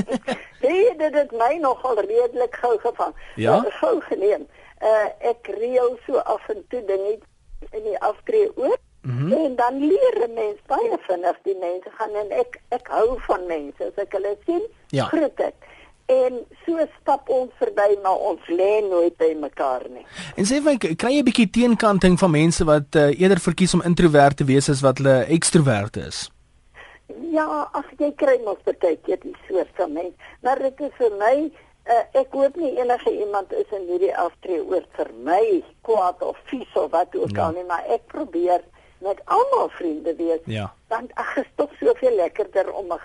hey, 0.65 0.93
dit 0.97 1.13
het 1.13 1.31
my 1.31 1.57
nogal 1.61 1.99
redelik 2.01 2.55
gou 2.61 2.75
gevang. 2.79 3.13
Ja? 3.35 3.55
Uh, 3.57 3.71
gou 3.81 3.95
geneem. 4.01 4.47
Uh, 4.81 5.07
ek 5.31 5.47
reël 5.59 5.97
so 6.05 6.17
af 6.17 6.49
en 6.49 6.63
toe 6.69 6.83
dinge 6.85 7.17
in 7.71 7.83
die 7.83 7.99
aftree 7.99 8.49
oop. 8.55 8.79
Mm 9.01 9.17
-hmm. 9.17 9.33
En 9.45 9.55
dan 9.55 9.77
leer 9.87 10.15
'n 10.27 10.33
mens 10.33 10.59
baie 10.67 10.97
vinnig 11.07 11.37
die 11.43 11.57
mense 11.59 11.89
gaan 11.97 12.13
en 12.15 12.31
ek 12.31 12.61
ek 12.69 12.87
hou 12.87 13.19
van 13.27 13.45
mense. 13.47 13.83
As 13.85 14.03
ek 14.03 14.11
hulle 14.13 14.37
sien, 14.45 14.63
Ja. 14.89 15.05
groet 15.05 15.39
ek. 15.39 15.55
En 16.09 16.39
so 16.65 16.85
stap 17.01 17.29
ons 17.29 17.51
verby 17.61 17.87
maar 18.03 18.17
ons 18.31 18.47
lê 18.47 18.81
nooit 18.89 19.13
by 19.17 19.35
mekaar 19.39 19.83
nie. 19.93 20.05
En 20.35 20.45
sê 20.49 20.57
my, 20.65 20.73
kry 20.77 21.11
jy 21.13 21.21
'n 21.21 21.27
bietjie 21.29 21.49
teenkanting 21.49 22.17
van 22.19 22.31
mense 22.31 22.65
wat 22.65 22.95
uh, 22.95 23.09
eerder 23.19 23.39
verkies 23.39 23.73
om 23.77 23.81
introvert 23.85 24.37
te 24.37 24.43
wees 24.43 24.69
as 24.69 24.81
wat 24.81 24.97
hulle 24.97 25.25
ekstrovert 25.29 25.97
is? 25.97 26.29
Ja, 27.31 27.69
ag 27.73 27.85
jy 27.97 28.11
kry 28.17 28.39
mos 28.45 28.57
baie 28.65 28.97
keer 29.05 29.19
die 29.21 29.35
soort 29.47 29.69
van 29.77 29.93
mens. 29.93 30.13
Maar 30.41 30.59
dit 30.59 30.79
is 30.81 30.91
vir 30.97 31.13
my 31.19 31.35
uh, 31.89 32.03
ek 32.21 32.33
hoop 32.33 32.55
nie 32.55 32.73
enige 32.81 33.11
iemand 33.11 33.53
is 33.53 33.69
in 33.71 33.85
hierdie 33.89 34.13
aftree 34.17 34.61
oor 34.65 34.85
vir 34.97 35.09
my 35.23 35.63
kwaad 35.81 36.21
of 36.21 36.37
vies 36.49 36.73
of 36.75 36.91
wat 36.91 37.15
ook 37.15 37.35
Ja. 37.35 37.45
al 37.47 37.51
nie, 37.57 37.65
maar 37.69 37.83
ek 37.89 38.05
probeer 38.07 38.61
met 39.01 39.21
almal 39.25 39.69
vriende 39.69 40.15
wees. 40.15 40.41
Ja. 40.45 40.73
Want 40.87 41.11
ag, 41.15 41.37
is 41.37 41.49
tog 41.55 41.69
soveel 41.79 42.15
lekkerder 42.15 42.71
om 42.73 42.91
'n 42.93 42.99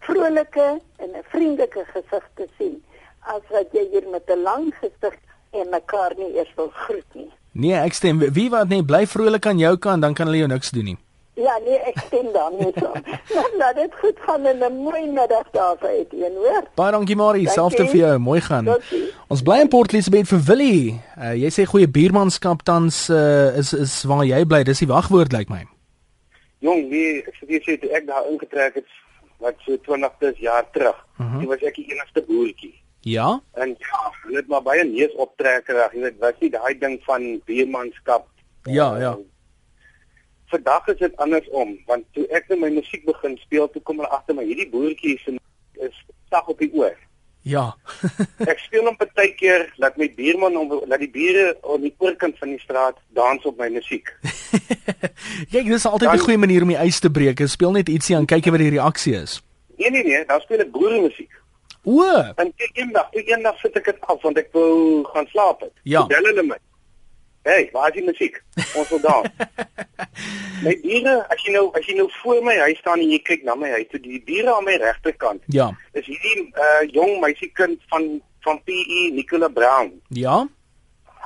vrolike 0.00 0.80
en 0.96 1.08
'n 1.08 1.24
vriendelike 1.32 1.84
gesig 1.92 2.24
te 2.34 2.46
sien 2.58 2.82
as 3.20 3.42
wat 3.50 3.66
jy 3.72 3.88
hier 3.90 4.08
met 4.10 4.28
'n 4.30 4.42
lang 4.42 4.74
gesig 4.80 5.14
en 5.52 5.70
mekaar 5.70 6.12
nie 6.16 6.36
eers 6.36 6.52
wil 6.56 6.70
groet 6.74 7.14
nie. 7.14 7.30
Nee, 7.52 7.74
ek 7.74 7.92
stem. 7.92 8.18
Wie 8.18 8.50
wat 8.50 8.68
nee, 8.68 8.82
bly 8.84 9.06
vrolik 9.06 9.46
aan 9.46 9.58
jou 9.58 9.76
kant, 9.76 10.02
dan 10.02 10.14
kan 10.14 10.26
hulle 10.26 10.38
jou 10.38 10.48
niks 10.48 10.70
doen 10.70 10.84
nie. 10.84 10.96
Ja, 11.36 11.58
nee, 11.64 11.76
ek 11.84 11.98
stem 12.06 12.32
daarmee 12.32 12.72
saam. 12.80 13.02
Nou, 13.36 13.56
laat 13.56 13.74
dit 13.76 13.92
goed 14.00 14.18
gaan 14.24 14.46
en 14.46 14.58
'n 14.58 14.76
mooi 14.76 15.06
middag 15.06 15.50
daar 15.50 15.76
vir 15.80 15.90
Etienne, 15.90 16.36
hoor. 16.36 16.64
Baie 16.74 16.92
dankie 16.92 17.16
Marie, 17.16 17.44
Dankie. 17.44 17.60
selfde 17.62 17.86
vir 17.88 17.96
jou. 17.96 18.18
Mooi 18.18 18.40
gaan. 18.40 18.64
Totsiens. 18.64 19.10
Ons 19.28 19.42
bly 19.42 19.58
in 19.60 19.68
Port 19.68 19.92
Elizabeth 19.92 20.28
vir 20.28 20.40
Willie. 20.46 21.00
Uh, 21.18 21.34
jy 21.34 21.50
sê 21.50 21.64
goeie 21.64 21.88
buurmanskap 21.88 22.62
tans 22.62 23.08
uh, 23.10 23.56
is 23.58 23.72
is 23.72 24.04
waar 24.04 24.24
jy 24.24 24.44
bly. 24.44 24.62
Dis 24.62 24.78
die 24.78 24.88
wagwoord 24.88 25.32
lyk 25.32 25.48
my. 25.48 25.64
Jong, 26.58 26.88
wie 26.88 27.18
ek 27.18 27.34
sê 27.34 27.46
jy 27.48 27.60
sê 27.64 27.92
ek 27.92 28.06
daar 28.06 28.24
ingetrek 28.30 28.74
het 28.74 28.84
wat 29.38 29.54
so 29.64 29.76
20 29.76 30.18
plus 30.18 30.38
jaar 30.38 30.70
terug. 30.70 31.06
Mhm. 31.16 31.22
Uh 31.22 31.32
-huh. 31.32 31.40
Dit 31.40 31.48
was 31.48 31.62
ek 31.68 31.74
die 31.74 31.92
enigste 31.92 32.22
boertjie. 32.22 32.74
Ja? 33.00 33.40
En 33.52 33.68
ja, 33.78 34.12
hulle 34.22 34.36
het 34.36 34.48
maar 34.50 34.62
baie 34.62 34.84
neus 34.84 35.12
optrekkerig, 35.14 35.92
jy 35.92 36.00
weet, 36.00 36.18
was 36.18 36.38
nie 36.42 36.50
daai 36.50 36.78
ding 36.78 36.96
van 37.06 37.26
buurmanskap. 37.46 38.26
Ja, 38.62 38.98
ja. 38.98 39.18
Vandag 40.50 40.86
is 40.86 40.98
dit 40.98 41.16
andersom, 41.16 41.76
want 41.86 42.04
toe 42.12 42.26
ek 42.34 42.48
net 42.48 42.58
my 42.58 42.70
musiek 42.74 43.04
begin 43.06 43.36
speel, 43.38 43.70
toe 43.70 43.82
kom 43.82 44.02
hulle 44.02 44.10
agter 44.10 44.34
my 44.34 44.42
hierdie 44.46 44.66
boertjie 44.70 45.14
is 45.14 45.38
is 45.86 46.02
sag 46.30 46.48
op 46.50 46.58
die 46.58 46.70
oor. 46.74 46.98
Ja. 47.46 47.76
Ek 48.52 48.58
speel 48.58 48.82
hom 48.88 48.96
baie 48.98 49.30
keer 49.38 49.68
laat 49.78 49.94
my 50.00 50.08
buurman 50.16 50.56
om 50.58 50.72
laat 50.90 50.98
die 51.04 51.10
bure 51.14 51.52
op 51.62 51.78
die 51.84 51.92
oorkant 52.02 52.34
van 52.42 52.50
die 52.50 52.58
straat 52.58 52.98
dans 53.14 53.44
op 53.46 53.58
my 53.62 53.68
musiek. 53.70 54.10
Kyk, 55.52 55.68
dis 55.70 55.86
altyd 55.86 56.08
'n 56.10 56.16
Dan- 56.16 56.24
goeie 56.26 56.38
manier 56.42 56.62
om 56.66 56.72
die 56.74 56.80
ys 56.82 56.98
te 57.00 57.10
breek. 57.10 57.38
Jy 57.38 57.46
speel 57.46 57.70
net 57.78 57.88
ietsie 57.88 58.16
aan, 58.16 58.26
kyk 58.26 58.50
wat 58.50 58.58
die 58.64 58.74
reaksie 58.74 59.14
is. 59.14 59.38
Nee 59.78 59.90
nee 59.90 60.02
nee, 60.02 60.24
dan 60.26 60.40
speel 60.40 60.60
ek 60.66 60.72
boeremusiek. 60.74 61.30
O, 61.86 62.02
En 62.34 62.50
ek 62.58 62.70
eendag, 62.74 63.12
ek 63.14 63.28
eendag 63.30 63.58
sit 63.62 63.76
ek 63.78 63.84
dit 63.92 64.00
af 64.10 64.22
want 64.22 64.38
ek 64.38 64.48
wou 64.52 65.04
gaan 65.14 65.26
slaap 65.30 65.60
het. 65.60 65.72
Ja. 65.84 66.02
Bel 66.10 66.24
hulle 66.32 66.42
my. 66.42 66.56
Hey, 67.46 67.68
waar 67.72 67.88
is 67.88 67.94
die 67.94 68.02
musiek? 68.04 68.40
Ons 68.74 68.88
wil 68.90 69.00
dans. 69.00 69.26
my 70.66 70.72
bure, 70.82 71.14
as 71.30 71.44
jy 71.46 71.52
nou 71.54 71.68
as 71.78 71.86
jy 71.86 71.94
nou 71.94 72.08
voor 72.18 72.40
my 72.42 72.56
huis 72.64 72.80
staan 72.82 72.98
en 73.04 73.12
jy 73.12 73.20
kyk 73.22 73.44
na 73.46 73.54
my 73.54 73.70
huis, 73.76 73.86
toe 73.92 74.00
die 74.02 74.18
bure 74.26 74.50
aan 74.50 74.66
my 74.66 74.74
regterkant. 74.82 75.44
ja. 75.54 75.68
Is 75.94 76.08
hierdie 76.10 76.48
uh 76.50 76.82
jong 76.90 77.20
meisiekind 77.22 77.78
van 77.92 78.08
van 78.42 78.58
PE 78.66 79.00
Nicola 79.14 79.48
Brown. 79.48 79.94
Ja. 80.08 80.42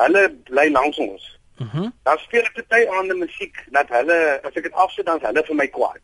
Hulle 0.03 0.29
bly 0.53 0.69
langs 0.77 1.01
ons. 1.09 1.25
Mhm. 1.57 1.89
Mm 1.89 1.93
Dan 2.05 2.25
speel 2.27 2.45
ek 2.45 2.55
party 2.61 2.85
aande 2.99 3.17
musiek 3.17 3.65
dat 3.73 3.89
hulle 3.97 4.23
as 4.45 4.55
ek 4.57 4.69
dit 4.69 4.81
afsit 4.85 5.09
dan 5.09 5.25
hulle 5.25 5.49
vir 5.49 5.57
my 5.57 5.71
kwaad. 5.73 6.01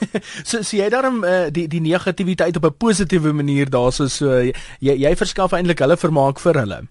so 0.48 0.62
sien 0.62 0.80
jy 0.80 0.92
daarom 0.96 1.24
uh, 1.24 1.48
die 1.52 1.68
die 1.68 1.84
negativiteit 1.84 2.56
op 2.56 2.72
'n 2.72 2.80
positiewe 2.88 3.36
manier 3.36 3.68
daarso 3.68 4.08
so 4.08 4.40
jy 4.40 4.94
jy 5.04 5.16
verskaf 5.16 5.52
eintlik 5.52 5.84
hulle 5.84 5.96
vermaak 5.96 6.40
vir 6.40 6.64
hulle. 6.64 6.86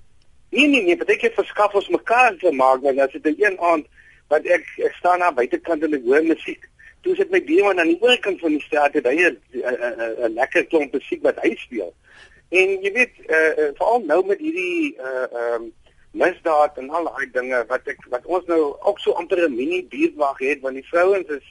Nee 0.49 0.67
nee 0.67 0.81
nee, 0.83 0.97
baie 0.97 1.17
keer 1.17 1.31
verskaf 1.35 1.73
ons 1.73 1.89
mekaar 1.89 2.35
te 2.37 2.51
maak 2.51 2.81
want 2.81 2.99
as 2.99 3.11
dit 3.11 3.25
'n 3.25 3.35
een 3.43 3.59
aand 3.59 3.85
wat 4.29 4.45
ek 4.45 4.65
ek 4.77 4.93
staan 4.99 5.19
daar 5.19 5.33
buitekant 5.33 5.83
en 5.83 5.93
ek 5.93 6.03
hoor 6.03 6.23
musiek. 6.23 6.69
Toe 7.01 7.15
sit 7.15 7.31
my 7.31 7.43
buurman 7.43 7.79
aan 7.79 7.87
die 7.87 8.01
ander 8.01 8.19
kant 8.19 8.39
van 8.39 8.51
die 8.51 8.61
straat 8.61 8.93
het 8.93 9.05
hy 9.05 9.15
'n 9.15 9.37
'n 10.25 10.33
lekker 10.33 10.65
klomp 10.65 10.93
musiek 10.93 11.21
wat 11.23 11.39
hy 11.41 11.55
speel. 11.55 11.93
En 12.49 12.67
jy 12.81 12.91
weet, 12.93 13.13
uh, 13.27 13.35
uh, 13.57 13.71
veral 13.75 13.99
nou 14.05 14.25
met 14.25 14.39
hierdie 14.39 14.95
uh 14.99 15.55
um, 15.55 15.71
misdaad 16.11 16.77
en 16.77 16.89
al 16.89 17.03
daai 17.03 17.29
dinge 17.31 17.65
wat 17.67 17.87
ek 17.87 18.05
wat 18.09 18.25
ons 18.25 18.45
nou 18.47 18.75
ook 18.79 18.99
so 18.99 19.11
amper 19.11 19.37
'n 19.47 19.55
mini 19.55 19.83
buurtwag 19.87 20.39
het 20.39 20.61
want 20.61 20.75
die 20.75 20.87
vrouens 20.87 21.27
is 21.29 21.47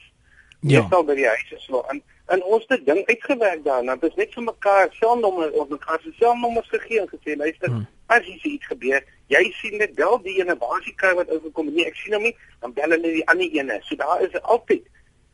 Ja. 0.60 0.80
meestal 0.80 1.04
by 1.04 1.14
die 1.14 1.26
huise 1.26 1.58
so 1.58 1.84
en 1.90 2.02
en 2.28 2.42
ons 2.42 2.64
het 2.68 2.86
ding 2.86 3.06
uitgewerk 3.06 3.64
daar 3.64 3.78
en 3.84 3.98
dit 4.00 4.10
is 4.10 4.16
net 4.16 4.34
vir 4.34 4.42
mekaar 4.42 4.88
selfnommer 4.90 5.52
of 5.52 5.68
mekaar 5.68 6.00
se 6.02 6.10
selfnommers 6.18 6.68
gegee 6.68 7.00
en 7.00 7.08
gesê 7.08 7.36
luister 7.36 7.68
Hmm. 7.68 7.86
As 8.06 8.26
hier 8.26 8.52
iets 8.52 8.66
gebeur 8.72 9.00
jy 9.32 9.44
sien 9.60 9.78
net 9.82 9.94
bel 9.98 10.18
die 10.24 10.38
ene 10.40 10.56
waar 10.60 10.82
die 10.84 10.94
kar 10.94 11.16
wat 11.18 11.30
oorgekom 11.30 11.70
het? 11.70 11.78
nee 11.78 11.88
ek 11.88 11.96
sien 12.02 12.14
hom 12.18 12.26
nie 12.28 12.36
dan 12.60 12.74
bel 12.76 12.94
hulle 12.96 13.14
die 13.20 13.24
ander 13.32 13.58
ene 13.60 13.80
so 13.88 13.98
daar 14.02 14.22
is 14.26 14.36
altyd 14.42 14.84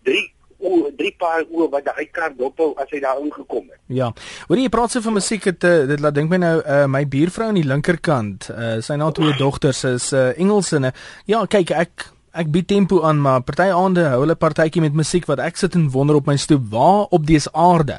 drie 0.06 0.24
o 0.62 0.88
drie 0.96 1.12
paar 1.18 1.42
oë 1.42 1.68
wat 1.72 1.88
daai 1.90 2.06
kar 2.14 2.32
dophou 2.38 2.70
as 2.80 2.90
hy 2.94 3.02
daar 3.02 3.20
ingekom 3.20 3.68
het 3.68 3.78
Ja. 3.92 4.12
Hoor 4.48 4.60
jy 4.60 4.70
praat 4.72 4.94
so 4.94 5.04
van 5.04 5.18
musiek 5.18 5.44
het 5.50 5.64
uh, 5.68 5.82
dit 5.90 6.00
laat 6.00 6.16
dink 6.16 6.30
my 6.30 6.38
nou 6.40 6.54
uh, 6.62 6.86
my 6.88 7.02
buurvrou 7.10 7.50
aan 7.50 7.58
die 7.58 7.66
linkerkant, 7.66 8.48
uh, 8.54 8.78
sy 8.80 8.96
na 8.96 9.10
twee 9.12 9.34
dogters 9.36 9.82
is 9.90 10.12
uh, 10.16 10.30
Engels 10.40 10.72
en 10.78 10.92
ja, 11.28 11.42
kyk 11.50 11.74
ek 11.76 12.06
ek 12.32 12.48
bied 12.48 12.68
tempo 12.70 13.02
aan 13.04 13.20
maar 13.20 13.42
party 13.44 13.68
aande 13.68 14.06
hou 14.08 14.22
hulle 14.22 14.38
partytjie 14.40 14.80
met 14.80 14.96
musiek 14.96 15.26
wat 15.28 15.42
ek 15.44 15.58
sit 15.60 15.74
en 15.76 15.90
wonder 15.92 16.16
op 16.16 16.30
my 16.30 16.38
stoep 16.40 16.64
waar 16.72 17.10
op 17.12 17.26
dese 17.28 17.52
aarde 17.52 17.98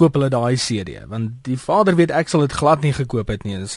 koop 0.00 0.16
hulle 0.16 0.30
daai 0.32 0.56
CD 0.56 1.02
want 1.10 1.42
die 1.44 1.58
vader 1.60 1.98
weet 1.98 2.14
ek 2.14 2.32
sal 2.32 2.46
dit 2.46 2.56
glad 2.56 2.80
nie 2.80 2.94
gekoop 2.96 3.28
het 3.28 3.44
nie 3.44 3.58
is 3.60 3.76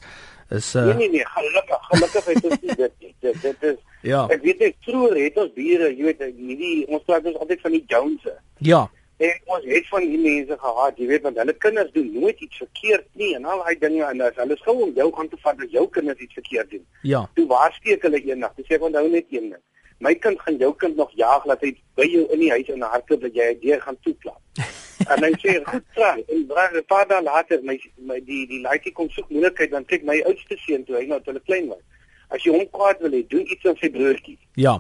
is 0.49 0.73
nee 0.73 0.83
uh, 0.83 0.97
nee 0.97 1.10
nee 1.10 1.25
gelukkig 1.25 1.88
gelukkig 1.91 2.25
het 2.25 2.43
ons 2.43 2.60
dit 2.60 2.93
nie. 2.99 3.15
dit 3.19 3.41
dit 3.41 3.63
is 3.71 3.79
ja 4.01 4.27
ek 4.29 4.41
weet 4.41 4.60
net 4.60 4.75
vroeër 4.88 5.17
het 5.23 5.38
ons 5.38 5.53
bure 5.53 5.89
jy 5.95 6.03
weet 6.03 6.21
hierdie 6.27 6.86
ons 6.88 7.03
praat 7.03 7.25
ons 7.25 7.41
altyd 7.43 7.62
van 7.62 7.71
die 7.71 7.86
Jonese 7.88 8.38
ja 8.57 8.88
En 9.17 9.39
ons 9.45 9.63
het 9.65 9.88
van 9.89 10.03
die 10.05 10.17
mense 10.21 10.55
gehad, 10.62 10.99
jy 11.01 11.07
weet, 11.10 11.23
want 11.25 11.39
hulle 11.41 11.53
kinders 11.57 11.89
doen 11.95 12.10
nooit 12.13 12.41
iets 12.45 12.60
verkeerd 12.62 13.07
nie 13.17 13.31
en 13.33 13.47
al 13.49 13.63
daai 13.65 13.79
dinge 13.81 14.03
en 14.05 14.21
as 14.21 14.38
hulle 14.38 14.57
sou 14.62 14.75
om 14.86 14.91
jou 14.93 15.07
aan 15.17 15.29
te 15.31 15.39
vat 15.41 15.57
dat 15.57 15.73
jou 15.73 15.88
kinders 15.95 16.21
iets 16.21 16.38
verkeerd 16.38 16.69
doen. 16.75 16.83
ja 17.01 17.23
Toe 17.39 17.47
waarskynlik 17.49 18.05
hulle 18.05 18.21
eendag, 18.21 18.53
dis 18.60 18.69
ek 18.77 18.86
onthou 18.86 19.07
net 19.10 19.33
een 19.33 19.49
ding. 19.55 19.63
My 20.05 20.13
kind 20.21 20.38
gaan 20.45 20.62
jou 20.62 20.69
kind 20.83 21.01
nog 21.01 21.15
jaag 21.17 21.49
laat 21.49 21.65
hy 21.65 21.73
by 21.97 22.05
jou 22.05 22.27
in 22.36 22.43
die 22.45 22.51
huis 22.53 22.69
in 22.69 22.83
'n 22.83 22.91
hardloop 22.93 23.25
dat 23.25 23.33
jy 23.41 23.47
deur 23.63 23.81
gaan 23.81 23.97
toeklap. 24.05 24.41
en 25.05 25.23
hy 25.23 25.31
sê 25.43 25.55
goed 25.69 25.86
try 25.95 26.23
en 26.33 26.45
braai 26.49 26.69
'n 26.73 26.86
paar 26.91 27.07
dae 27.07 27.21
later 27.21 27.62
my 27.63 27.77
my 27.97 28.19
die 28.19 28.45
die 28.47 28.62
laaitjie 28.62 28.93
kom 28.93 29.10
soek 29.10 29.29
moeilikheid 29.29 29.71
dan 29.71 29.86
kyk 29.86 30.03
my 30.03 30.21
oudste 30.25 30.57
seun 30.65 30.86
toe 30.86 30.97
hy 30.99 31.05
nou 31.05 31.19
toe 31.19 31.33
hulle 31.33 31.45
klein 31.45 31.67
was. 31.69 31.83
As 32.29 32.43
jy 32.43 32.51
hom 32.51 32.67
kwaad 32.71 32.99
wil 32.99 33.12
hê, 33.12 33.23
doen 33.27 33.45
iets 33.47 33.65
aan 33.65 33.77
sy 33.77 33.89
broertjie. 33.89 34.38
ja 34.55 34.79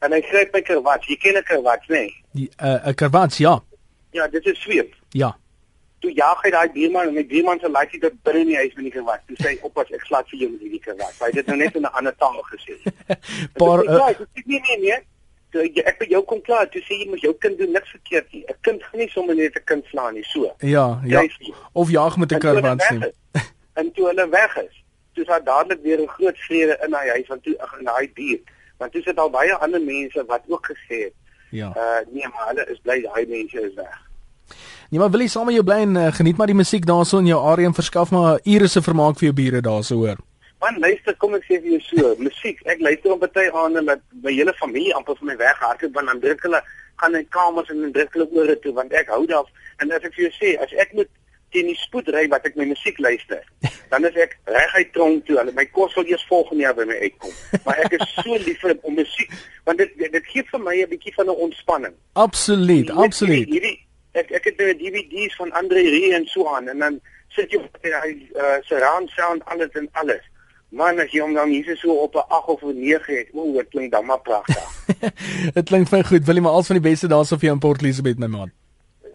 En 0.00 0.12
hy 0.12 0.20
gryp 0.22 0.52
my 0.54 0.62
kerwat. 0.62 1.04
Jy 1.04 1.16
ken 1.16 1.36
'n 1.36 1.42
nê? 1.42 1.80
Nee? 1.88 2.10
die 2.32 2.50
'n 2.60 2.66
uh, 2.66 2.88
'n 2.88 2.94
karwats 2.94 3.38
ja 3.38 3.60
Ja, 4.12 4.26
dit 4.28 4.46
is 4.46 4.60
sweep. 4.60 4.94
ja 5.12 5.36
toe 6.00 6.12
jaag 6.14 6.42
hy 6.44 6.50
daai 6.54 6.68
buurman 6.74 7.10
en 7.10 7.14
my 7.18 7.24
buurman 7.26 7.60
se 7.60 7.70
laaitjie 7.70 8.00
dit 8.00 8.18
binne 8.26 8.40
in 8.44 8.50
die 8.52 8.58
huis 8.60 8.74
met 8.76 8.88
die 8.88 8.94
gewat. 8.94 9.22
Toe 9.26 9.38
sê 9.40 9.52
hy 9.52 9.58
oppas 9.66 9.90
ek 9.94 10.04
slaat 10.06 10.28
vir 10.30 10.42
jou 10.44 10.50
met 10.52 10.64
hierdie 10.64 10.82
gewat. 10.84 11.14
Hy 11.18 11.30
het 11.30 11.38
dit 11.40 11.50
nou 11.50 11.56
net 11.58 11.78
in 11.80 11.86
'n 11.86 11.94
ander 12.00 12.14
taal 12.22 12.42
gesê. 12.50 12.76
paar 13.60 13.84
ja, 13.84 13.96
uh, 13.96 14.10
ek 14.10 14.20
sê 14.22 14.44
nee 14.46 14.60
nee 14.68 14.78
nee. 14.84 14.98
Jy- 15.52 15.82
ek 15.84 15.98
by 15.98 16.06
jou 16.10 16.22
kom 16.24 16.40
klaar, 16.42 16.68
toe 16.68 16.80
sê 16.82 16.98
jy 17.00 17.06
mos 17.10 17.20
jou 17.20 17.32
kind 17.38 17.58
doen 17.58 17.72
niks 17.72 17.90
verkeerd 17.90 18.32
nie. 18.32 18.44
'n 18.48 18.54
Kind 18.60 18.82
gaan 18.82 19.00
nie 19.00 19.08
sommer 19.08 19.34
net 19.36 19.56
'n 19.56 19.64
kind 19.64 19.84
slaan 19.84 20.14
nie, 20.14 20.24
so. 20.24 20.54
ja 20.60 21.00
ja 21.04 21.20
nie. 21.20 21.54
of 21.72 21.90
jaag 21.90 22.16
met 22.16 22.30
'n 22.30 22.34
En 22.34 22.40
toe 22.40 22.48
hulle 22.50 22.60
karwats 22.60 22.88
weg 22.90 22.98
nie 23.00 23.08
is, 23.08 23.52
En 23.74 23.92
toe 23.92 24.06
hulle 24.06 24.28
weg 24.28 24.56
is, 24.56 24.84
toe 25.14 25.22
is 25.22 25.28
daar 25.28 25.44
dadelik 25.44 25.80
weer 25.82 26.00
'n 26.00 26.06
groot 26.08 26.38
vrede 26.38 26.78
in 26.84 26.90
daai 26.90 27.08
huis 27.10 27.26
want 27.28 27.42
toe 27.42 27.56
in 27.78 27.84
daai 27.84 28.10
buurt. 28.14 28.42
Want 28.78 28.92
toe 28.92 29.02
sit 29.02 29.18
al 29.18 29.30
baie 29.30 29.54
ander 29.54 29.80
mense 29.80 30.24
wat 30.26 30.42
ook 30.48 30.66
gesê 30.72 30.96
het, 31.04 31.14
ja 31.50 31.68
uh 31.76 32.00
nee, 32.12 32.26
maar 32.28 32.48
hulle 32.48 32.66
is 32.70 32.78
bly 32.82 33.00
daai 33.02 33.26
mense 33.26 33.60
is 33.60 33.74
weg. 33.74 33.96
Nee, 34.90 35.00
maar 35.00 35.10
wil 35.10 35.20
jy 35.20 35.26
saam 35.28 35.44
met 35.46 35.54
jou 35.54 35.64
bly 35.64 35.74
en 35.84 35.94
uh, 35.96 36.12
geniet 36.12 36.36
maar 36.36 36.46
die 36.46 36.56
musiek 36.56 36.86
daarso 36.86 37.18
in 37.18 37.26
jou 37.26 37.40
area 37.50 37.66
en 37.66 37.74
verskaf 37.74 38.10
maar 38.10 38.40
ure 38.44 38.66
se 38.68 38.82
vermaak 38.82 39.18
vir 39.18 39.32
jou 39.32 39.32
bure 39.34 39.60
daarso 39.60 39.94
hoor. 39.96 40.16
Man, 40.60 40.78
luister, 40.82 41.14
kom 41.22 41.36
ek 41.38 41.44
sê 41.46 41.60
vir 41.62 41.76
jou 41.76 41.82
so, 41.86 42.14
musiek. 42.18 42.58
Ek 42.66 42.80
luister 42.82 43.12
op 43.14 43.22
baie 43.22 43.50
aande 43.54 43.82
met 43.86 44.00
my 44.24 44.32
hele 44.34 44.54
familie 44.58 44.94
amper 44.96 45.14
vir 45.20 45.28
my 45.30 45.36
weghardloop 45.38 45.94
want 45.94 46.10
dan 46.10 46.22
druk 46.24 46.40
hulle 46.48 46.60
gaan 46.98 47.14
in 47.14 47.28
kamers 47.36 47.68
en 47.70 47.84
dan 47.84 47.92
druk 47.94 48.16
hulle 48.16 48.26
ore 48.42 48.56
toe 48.64 48.72
want 48.74 48.96
ek 48.98 49.12
hou 49.14 49.22
daarvan. 49.30 49.66
En 49.78 49.92
as 49.94 50.06
ek 50.08 50.16
vir 50.16 50.24
jou 50.24 50.32
sê, 50.34 50.56
as 50.58 50.72
ek 50.82 50.96
moet 50.98 51.10
teen 51.54 51.68
die 51.70 51.76
spoed 51.78 52.08
ry 52.12 52.24
wat 52.32 52.48
ek 52.48 52.56
my 52.58 52.66
musiek 52.72 52.98
luister, 52.98 53.44
dan 53.92 54.08
is 54.08 54.18
ek 54.18 54.34
reguit 54.50 54.90
tronk 54.96 55.28
toe. 55.28 55.36
Hulle 55.38 55.54
my 55.54 55.64
kos 55.76 55.94
sal 55.94 56.10
eers 56.10 56.24
volgende 56.30 56.64
jaar 56.64 56.74
by 56.78 56.86
my 56.90 56.96
uitkom. 57.04 57.36
Maar 57.68 57.84
ek 57.84 57.94
is 58.00 58.14
so 58.16 58.38
lief 58.46 58.58
vir 58.64 58.74
om 58.82 58.98
musiek 58.98 59.36
want 59.68 59.78
dit 59.78 59.94
dit 60.00 60.26
gee 60.32 60.42
vir 60.48 60.64
my 60.64 60.74
'n 60.80 60.90
bietjie 60.90 61.14
van 61.20 61.30
'n 61.30 61.38
ontspanning. 61.46 61.94
Absoluut, 62.24 62.90
absoluut. 62.90 63.46
Hierdie, 63.46 63.78
ek 64.18 64.34
ek 64.40 64.50
het 64.50 64.58
nou 64.58 64.74
DVD's 64.82 65.38
van 65.38 65.54
Andre 65.62 65.86
Rieu 65.86 66.10
en 66.18 66.26
so 66.26 66.50
aan 66.50 66.68
en 66.74 66.82
dan 66.82 66.98
sit 67.36 67.52
jy 67.52 67.62
op 67.62 67.78
hy 67.84 68.10
uh, 68.34 68.58
surround 68.66 69.14
sound 69.14 69.44
alles 69.54 69.78
en 69.78 69.86
alles. 70.02 70.26
Man, 70.70 71.00
as 71.00 71.12
jy 71.12 71.22
hom 71.24 71.32
dan 71.32 71.48
hier 71.48 71.76
so 71.80 71.94
op 72.04 72.14
'n 72.14 72.28
8 72.28 72.48
of 72.48 72.62
'n 72.62 72.76
9 72.80 73.16
het, 73.16 73.28
o, 73.32 73.52
dit 73.52 73.68
klink 73.68 73.92
dan 73.92 74.04
maar 74.04 74.20
pragtig. 74.20 74.84
Dit 75.54 75.64
klink 75.70 75.88
baie 75.90 76.04
goed. 76.04 76.24
Wil 76.24 76.34
jy 76.34 76.42
maar 76.42 76.52
al 76.52 76.62
van 76.62 76.80
die 76.80 76.88
beste 76.90 77.08
daarso 77.08 77.36
vir 77.36 77.48
jou 77.48 77.54
in 77.54 77.60
Port 77.60 77.80
Elizabeth 77.82 78.18
my 78.18 78.26
man. 78.26 78.52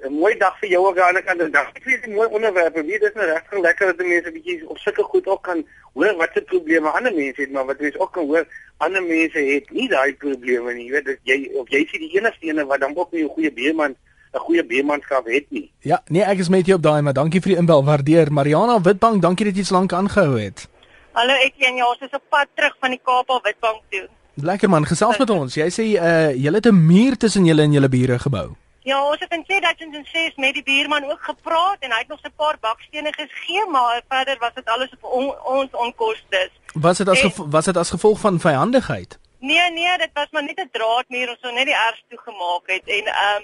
'n 0.03 0.13
Mooi 0.13 0.37
dag 0.37 0.57
vir 0.59 0.69
jou 0.69 0.81
ook 0.87 0.97
aan 0.99 1.13
die 1.13 1.23
kant. 1.23 1.41
Ek 1.77 1.83
weet 1.85 2.07
'n 2.07 2.13
mooi 2.13 2.27
onderwerp. 2.27 2.75
Wie 2.75 2.99
dis 2.99 3.13
nou 3.13 3.25
regtig 3.25 3.59
lekker 3.59 3.85
dat 3.85 4.05
mense 4.05 4.29
'n 4.29 4.33
bietjie 4.33 4.69
op 4.69 4.77
sulke 4.77 5.03
goed 5.03 5.27
ook 5.27 5.43
kan 5.43 5.65
hoor 5.93 6.15
wat 6.17 6.29
se 6.33 6.41
probleme 6.41 6.89
ander 6.89 7.13
mense 7.13 7.41
het, 7.41 7.51
maar 7.51 7.65
wat 7.65 7.79
jy 7.79 7.93
ook 7.97 8.11
kan 8.11 8.25
hoor 8.25 8.45
ander 8.77 9.03
mense 9.03 9.39
het 9.39 9.69
nie 9.71 9.87
daai 9.89 10.13
probleme 10.15 10.73
nie. 10.73 10.89
Jy 10.89 10.91
weet 10.91 11.19
jy 11.23 11.49
of 11.53 11.69
jy 11.69 11.85
sien 11.85 12.01
die 12.01 12.17
enigste 12.17 12.45
ene 12.45 12.65
wat 12.65 12.79
dan 12.79 12.97
ook 12.97 13.11
nie 13.11 13.23
'n 13.23 13.29
goeie 13.29 13.53
beerman 13.53 13.95
'n 14.33 14.39
goeie 14.39 14.65
beermanskap 14.65 15.25
het 15.25 15.45
nie. 15.49 15.71
Ja, 15.79 16.01
nee, 16.07 16.23
ek 16.23 16.39
is 16.39 16.49
met 16.49 16.65
jou 16.65 16.77
op 16.77 16.83
daai, 16.83 17.01
maar 17.01 17.13
dankie 17.13 17.41
vir 17.41 17.51
die 17.51 17.59
inbel. 17.59 17.85
Waardeer. 17.85 18.31
Mariana 18.31 18.81
Witbank, 18.81 19.21
dankie 19.21 19.45
dat 19.45 19.55
jy 19.55 19.63
so 19.63 19.75
lank 19.75 19.93
aangehou 19.93 20.39
het. 20.39 20.67
Hallo 21.13 21.33
Etienne, 21.45 21.77
ja, 21.77 21.85
ons 21.85 21.99
is 22.01 22.13
op 22.17 22.23
pad 22.33 22.49
terug 22.57 22.73
van 22.81 22.89
die 22.89 22.99
Kaap 23.05 23.29
af 23.29 23.43
Witbank 23.45 23.83
toe. 23.93 24.07
Lekker 24.41 24.69
man, 24.69 24.85
gesels 24.89 25.19
met 25.21 25.29
ons. 25.29 25.53
Jy 25.59 25.67
sê 25.69 25.83
uh 25.93 26.31
julle 26.33 26.57
het 26.57 26.69
'n 26.71 26.85
muur 26.85 27.17
tussen 27.17 27.45
julle 27.45 27.61
en 27.61 27.71
julle 27.71 27.89
bure 27.89 28.17
gebou. 28.19 28.47
Ja, 28.83 28.97
ons 29.09 29.19
het 29.19 29.31
in 29.31 29.43
2006 29.45 30.35
met 30.35 30.53
die 30.53 30.63
buurman 30.63 31.05
ook 31.11 31.21
gepraat 31.21 31.77
en 31.79 31.91
hy 31.91 31.99
het 31.99 32.07
nog 32.07 32.19
'n 32.23 32.33
paar 32.35 32.57
bakstene 32.59 33.13
gegee, 33.13 33.65
maar 33.69 34.01
verder 34.09 34.37
was 34.39 34.53
dit 34.55 34.65
alles 34.65 34.89
op 34.99 35.03
on, 35.03 35.33
ons 35.45 35.71
onkoste. 35.71 36.49
Was 36.73 36.97
dit 36.97 37.07
as 37.07 37.21
en, 37.21 37.49
was 37.49 37.65
dit 37.65 37.77
as 37.77 37.89
gevolg 37.89 38.19
van 38.19 38.39
vyandigheid? 38.39 39.19
Nee, 39.39 39.71
nee, 39.71 39.97
dit 39.97 40.09
was 40.13 40.27
maar 40.31 40.43
net 40.43 40.59
'n 40.59 40.69
draadmuur 40.71 41.29
ons 41.29 41.39
so 41.41 41.51
net 41.51 41.65
die 41.65 41.75
erf 41.87 42.01
toe 42.09 42.19
gemaak 42.25 42.65
het 42.65 42.85
en 42.85 43.05
ehm 43.05 43.43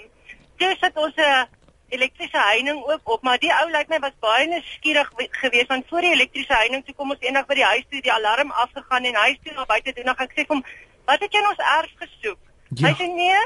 toe 0.56 0.76
sit 0.80 0.96
ons 0.96 1.14
'n 1.16 1.46
elektriese 1.90 2.38
heining 2.38 2.82
ook 2.86 3.14
op, 3.14 3.22
maar 3.22 3.38
die 3.42 3.52
ou 3.54 3.66
lyk 3.70 3.88
my 3.88 3.98
was 4.02 4.16
baie 4.24 4.46
nuuskierig 4.50 5.10
geweest 5.42 5.72
want 5.72 5.88
voor 5.88 6.06
die 6.06 6.12
elektriese 6.14 6.54
heining 6.54 6.84
toe 6.84 6.94
kom 6.94 7.10
ons 7.14 7.26
eendag 7.26 7.46
by 7.50 7.58
die 7.58 7.68
huis 7.72 7.86
toe 7.90 8.02
die 8.04 8.12
alarm 8.12 8.50
afgegaan 8.64 9.08
en 9.10 9.18
hy 9.22 9.34
toe 9.42 9.54
na 9.56 9.66
buite 9.70 9.94
toe 9.96 10.06
nog 10.06 10.22
ek 10.26 10.36
sê 10.36 10.46
hom 10.48 10.64
wat 11.10 11.20
het 11.24 11.34
jy 11.34 11.42
in 11.42 11.50
ons 11.50 11.62
erf 11.76 11.92
gesoek? 12.04 12.40
Ja. 12.78 12.88
Hy 12.88 12.92
sê 12.98 13.06
nee, 13.10 13.38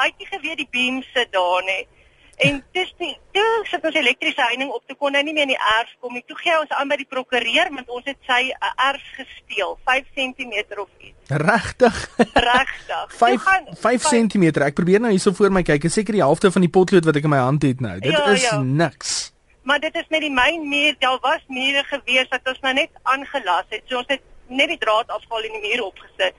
hy 0.00 0.08
het 0.10 0.18
nie 0.18 0.30
geweet 0.30 0.62
die 0.62 0.70
beam 0.74 1.02
sit 1.12 1.30
daar 1.34 1.62
nie. 1.68 1.82
En 2.40 2.62
dis 2.72 2.94
die 2.98 3.12
toe 3.36 3.50
sit 3.68 3.84
ons 3.84 3.96
elektriese 3.98 4.40
heining 4.48 4.70
op 4.72 4.82
te 4.88 4.94
kon 4.98 5.14
hy 5.14 5.20
nie 5.26 5.34
meer 5.36 5.46
in 5.46 5.52
die 5.52 5.64
erf 5.76 5.90
kom 6.00 6.14
nie. 6.16 6.22
Toe 6.26 6.36
gee 6.40 6.54
ons 6.58 6.72
aan 6.74 6.88
by 6.90 6.96
die 7.02 7.08
prokureur 7.08 7.68
want 7.74 7.90
ons 7.92 8.08
het 8.08 8.18
sy 8.28 8.40
erf 8.88 9.04
gesteel, 9.18 9.76
5 9.88 10.08
cm 10.16 10.56
of 10.80 10.88
iets. 10.98 11.34
Regtig? 11.42 12.00
Regtig. 12.32 13.12
5 13.20 13.46
5 13.84 14.08
cm. 14.08 14.48
Ek 14.64 14.78
probeer 14.78 15.04
nou 15.04 15.12
hierso 15.12 15.34
voor 15.36 15.52
my 15.54 15.62
kyk. 15.66 15.86
Ek 15.86 15.94
seker 15.94 16.16
die 16.16 16.24
helfte 16.24 16.50
van 16.54 16.64
die 16.64 16.72
potlood 16.72 17.06
wat 17.08 17.20
ek 17.20 17.28
in 17.28 17.34
my 17.34 17.42
hand 17.42 17.68
het 17.68 17.84
nou. 17.84 17.98
Dit 18.00 18.16
ja, 18.16 18.24
is 18.32 18.48
ja. 18.48 18.58
niks. 18.62 19.32
Maar 19.68 19.78
dit 19.84 19.94
is 19.94 20.08
met 20.10 20.24
die 20.24 20.32
myn 20.34 20.64
muur, 20.66 20.96
daar 20.98 21.20
was 21.22 21.42
mure 21.46 21.84
gewees 21.86 22.30
wat 22.32 22.48
ons 22.50 22.64
nou 22.64 22.72
net 22.74 22.90
aangelas 23.06 23.68
het. 23.70 23.84
So 23.86 24.00
ons 24.00 24.10
het 24.10 24.24
net 24.50 24.72
die 24.72 24.80
draad 24.80 25.12
afval 25.14 25.46
en 25.46 25.60
die 25.60 25.68
muur 25.68 25.84
opgesit. 25.92 26.34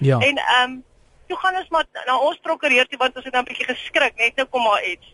Ja. 0.00 0.18
En 0.18 0.40
ehm 0.40 0.70
um, 0.70 0.80
toe 1.28 1.36
gaan 1.38 1.56
ons 1.56 1.68
maar 1.72 1.84
na 2.06 2.16
ons 2.18 2.40
prokureur 2.44 2.88
toe 2.88 2.98
want 3.00 3.16
ons 3.16 3.24
het 3.24 3.32
nou 3.32 3.42
'n 3.42 3.48
bietjie 3.48 3.68
geskrik, 3.68 4.16
net 4.16 4.36
nou 4.36 4.46
kom 4.48 4.62
maar 4.62 4.84
iets 4.84 5.12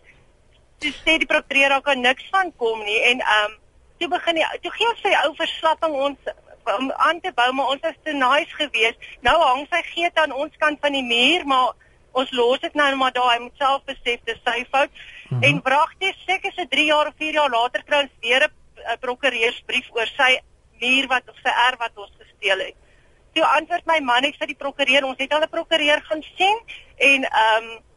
toe 0.79 0.91
sê 1.03 1.17
die 1.21 1.29
prokureur 1.29 1.69
daar 1.69 1.81
kan 1.81 2.01
niks 2.01 2.27
van 2.31 2.53
kom 2.57 2.83
nie 2.83 3.01
en 3.11 3.19
ehm 3.19 3.51
um, 3.51 3.57
toe 3.99 4.07
begin 4.07 4.39
die 4.39 4.47
toe 4.63 4.71
gee 4.71 4.93
sy 5.01 5.11
ou 5.23 5.33
verslapping 5.35 5.95
ons 6.07 6.31
om 6.77 6.91
aan 6.91 7.19
te 7.19 7.31
bou 7.35 7.51
maar 7.53 7.73
ons 7.73 7.85
is 7.89 7.97
te 8.03 8.13
nice 8.13 8.55
geweest. 8.55 8.97
Nou 9.25 9.35
hang 9.41 9.65
sy 9.71 9.81
geet 9.93 10.17
aan 10.21 10.31
ons 10.31 10.57
kant 10.63 10.79
van 10.81 10.95
die 10.95 11.05
muur 11.05 11.45
maar 11.45 11.73
ons 12.19 12.31
los 12.31 12.61
dit 12.63 12.75
nou 12.77 12.89
maar 12.99 13.13
daar 13.15 13.33
hy 13.33 13.39
moet 13.45 13.63
self 13.63 13.83
besef 13.89 14.21
dis 14.25 14.41
sy 14.45 14.65
fout. 14.71 14.91
Mm 14.91 15.37
-hmm. 15.37 15.43
En 15.43 15.61
wragtig 15.63 16.15
seker 16.25 16.53
se 16.53 16.67
3 16.67 16.85
jaar 16.85 17.07
of 17.07 17.17
4 17.17 17.33
jaar 17.33 17.49
later 17.49 17.83
kry 17.83 18.01
ons 18.03 18.15
weer 18.21 18.47
'n 18.47 18.99
prokureursbrief 18.99 19.89
oor 19.91 20.07
sy 20.17 20.39
muur 20.79 21.07
wat 21.07 21.29
of 21.29 21.35
sy 21.43 21.53
erf 21.67 21.79
wat 21.79 21.91
ons 21.95 22.11
gesteel 22.19 22.59
het. 22.59 22.75
Toe 23.33 23.45
antwoord 23.45 23.85
my 23.85 23.99
man 23.99 24.23
ek 24.23 24.35
vir 24.39 24.47
die 24.47 24.61
prokureur 24.63 25.05
ons 25.05 25.19
het 25.19 25.33
al 25.33 25.43
'n 25.43 25.49
prokureur 25.49 26.01
gaan 26.01 26.23
sien 26.37 26.57
en 26.97 27.23
ehm 27.23 27.63
um, 27.63 27.87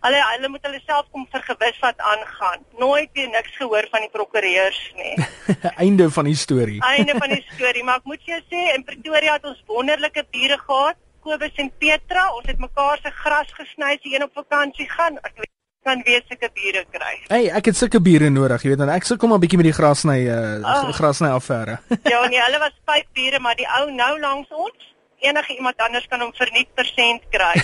Hulle 0.00 0.20
hulle 0.30 0.48
moet 0.48 0.64
hulle 0.64 0.80
self 0.86 1.08
kom 1.12 1.26
vergewis 1.32 1.78
wat 1.84 1.98
aangaan. 2.12 2.64
Nooit 2.80 3.10
weer 3.12 3.28
niks 3.28 3.56
gehoor 3.58 3.88
van 3.92 4.06
die 4.06 4.12
prokureurs 4.14 4.80
nie. 4.96 5.14
Einde 5.84 6.08
van 6.16 6.30
die 6.30 6.36
storie. 6.36 6.80
Einde 6.94 7.18
van 7.18 7.34
die 7.34 7.44
storie, 7.52 7.84
maar 7.84 8.00
ek 8.00 8.10
moet 8.14 8.24
jou 8.32 8.40
sê 8.48 8.66
in 8.74 8.86
Pretoria 8.88 9.36
het 9.36 9.46
ons 9.52 9.62
wonderlike 9.68 10.24
bure 10.32 10.58
gehad, 10.64 11.00
Kobus 11.20 11.60
en 11.60 11.72
Petra. 11.82 12.30
Ons 12.38 12.48
het 12.48 12.60
mekaar 12.62 13.00
se 13.04 13.12
gras 13.22 13.56
gesny 13.58 13.94
as 13.98 14.08
een 14.08 14.24
op 14.24 14.32
vakansie 14.40 14.88
gaan. 14.88 15.20
Ek 15.20 15.36
weet 15.36 15.52
kan 15.84 16.02
weer 16.04 16.22
sulke 16.28 16.48
bure 16.54 16.84
kry. 16.92 17.14
Hey, 17.28 17.48
ek 17.56 17.70
het 17.70 17.78
sulke 17.78 18.00
bure 18.04 18.28
nodig, 18.32 18.64
jy 18.64 18.72
weet 18.72 18.82
dan 18.82 18.92
ek 18.92 19.06
sukkel 19.08 19.30
maar 19.30 19.40
bietjie 19.40 19.60
met 19.60 19.70
die 19.70 19.76
grasny 19.76 20.18
uh 20.28 20.60
oh. 20.60 20.90
grasny 20.96 21.30
affære. 21.32 21.78
ja, 22.12 22.20
nee, 22.28 22.40
hulle 22.40 22.60
was 22.60 22.76
vyf 22.88 23.08
bure, 23.16 23.40
maar 23.40 23.56
die 23.56 23.68
ou 23.78 23.86
nou 23.94 24.12
langs 24.20 24.52
ons, 24.52 24.90
enige 25.20 25.56
iemand 25.56 25.78
anders 25.78 26.06
kan 26.08 26.20
hom 26.20 26.32
verniet 26.34 26.74
persent 26.74 27.22
kry. 27.30 27.54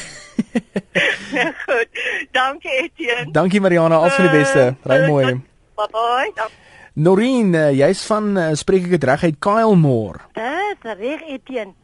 Goed. 1.64 1.88
Dankie 2.32 2.70
Etienne. 2.82 3.32
Dankie 3.32 3.60
Mariana, 3.60 3.96
al 3.96 4.10
van 4.10 4.28
die 4.28 4.38
beste. 4.38 4.76
Ry 4.84 5.06
mooi. 5.06 5.34
Bye 5.76 5.88
bye. 5.92 6.48
Noreen, 6.96 7.52
uh, 7.54 7.72
jy's 7.76 8.06
van 8.08 8.30
uh, 8.40 8.52
spreek 8.56 8.86
ek 8.88 8.94
dit 8.96 9.04
reg 9.04 9.24
uit 9.28 9.40
Kylemore. 9.44 10.22
Dis 10.38 10.96
reg 10.96 11.26
Etienne. 11.28 11.74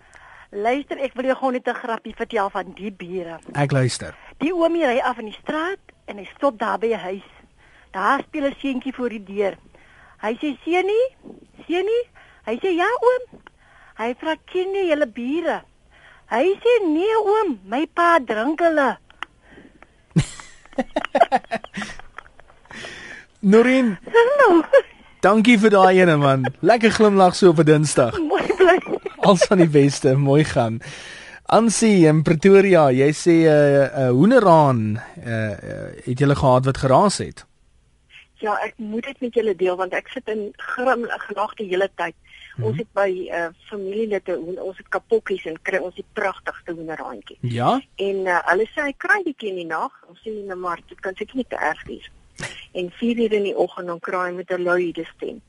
Luister, 0.52 0.98
ek 1.00 1.14
wil 1.16 1.30
jou 1.30 1.36
gou 1.40 1.50
net 1.52 1.68
'n 1.68 1.74
grappie 1.74 2.14
vertel 2.16 2.50
van 2.52 2.72
die 2.76 2.92
bure. 2.92 3.38
Ek 3.56 3.72
luister. 3.72 4.16
Die 4.40 4.52
oomie 4.52 4.84
ry 4.84 4.98
af 5.00 5.18
in 5.18 5.28
die 5.28 5.38
straat 5.40 5.80
en 6.08 6.18
hy 6.20 6.26
stop 6.36 6.58
daar 6.58 6.78
by 6.78 6.92
'n 6.92 7.04
huis. 7.08 7.28
Daar 7.92 8.20
speel 8.20 8.48
'n 8.48 8.56
seentjie 8.60 8.92
voor 8.92 9.08
die 9.08 9.24
deur. 9.24 9.56
Hy 10.22 10.32
sê 10.40 10.56
seunie, 10.64 11.06
seunie. 11.66 12.04
Hy 12.46 12.56
sê 12.62 12.72
ja 12.76 12.88
oom. 13.00 13.40
Hy 14.00 14.14
vra 14.20 14.36
ken 14.48 14.72
jy 14.76 14.88
julle 14.88 15.06
bure? 15.06 15.58
Hy 16.32 16.46
sê 16.64 16.72
nee 16.88 17.16
oom, 17.20 17.58
my 17.68 17.84
pa 17.92 18.18
drink 18.24 18.60
hulle. 18.64 18.96
Norin. 23.52 23.98
Hallo. 24.14 24.62
Dankie 25.22 25.58
vir 25.60 25.70
daai 25.74 26.00
ene 26.00 26.16
man. 26.16 26.46
Lekker 26.64 26.90
glimlag 26.96 27.34
so 27.36 27.50
op 27.52 27.60
'n 27.60 27.68
Dinsdag. 27.68 28.16
Mooi 28.30 28.46
bly. 28.56 28.78
Als 29.28 29.44
van 29.46 29.58
die 29.58 29.68
beste, 29.68 30.16
mooi 30.16 30.44
gaan. 30.44 30.80
Ansie 31.46 32.06
in 32.08 32.22
Pretoria, 32.22 32.90
jy 32.90 33.10
sê 33.12 33.30
'n 33.30 33.46
uh, 33.46 33.52
eh, 33.52 33.52
uh, 33.52 34.06
eh, 34.06 34.10
hoenderaan 34.10 34.96
uh, 34.96 35.22
uh, 35.28 35.88
het 36.04 36.18
jy 36.18 36.34
gehad 36.34 36.64
wat 36.64 36.78
geraas 36.78 37.18
het? 37.18 37.44
Ja, 38.40 38.56
ek 38.64 38.74
moet 38.76 39.04
dit 39.04 39.20
met 39.20 39.34
julle 39.34 39.54
deel 39.54 39.76
want 39.76 39.92
ek 39.92 40.08
sit 40.08 40.28
in 40.28 40.50
grim 40.56 41.06
gelag 41.28 41.54
die 41.54 41.68
hele 41.68 41.90
tyd. 41.94 42.14
-hmm. 42.54 42.64
Ons 42.64 42.78
het 42.78 42.92
by 42.92 43.10
'n 43.10 43.34
uh, 43.34 43.48
familielede 43.70 44.38
ons 44.38 44.76
het 44.76 44.88
kapokkies 44.88 45.44
en 45.44 45.62
kry 45.62 45.78
ons 45.78 45.94
die 45.94 46.04
pragtigste 46.12 46.72
hoenderhaantjie. 46.72 47.38
Ja. 47.40 47.80
En 47.96 48.16
uh, 48.16 48.38
hulle 48.44 48.66
sê 48.74 48.80
hy 48.82 48.94
kry 48.96 49.22
dit 49.24 49.42
in 49.42 49.54
die 49.54 49.66
nag. 49.66 49.92
Ons 50.08 50.20
sien 50.22 50.46
nou 50.46 50.58
maar 50.58 50.80
dit 50.86 51.00
kan 51.00 51.14
seker 51.14 51.36
nie 51.36 51.48
te 51.48 51.56
erg 51.56 51.84
wees. 51.86 52.10
En 52.72 52.90
4 52.90 53.18
uur 53.18 53.32
in 53.32 53.42
die 53.42 53.56
oggend 53.56 53.86
dan 53.86 54.00
kraai 54.00 54.32
met 54.32 54.50
'n 54.50 54.62
luide 54.62 55.04
stem. 55.16 55.40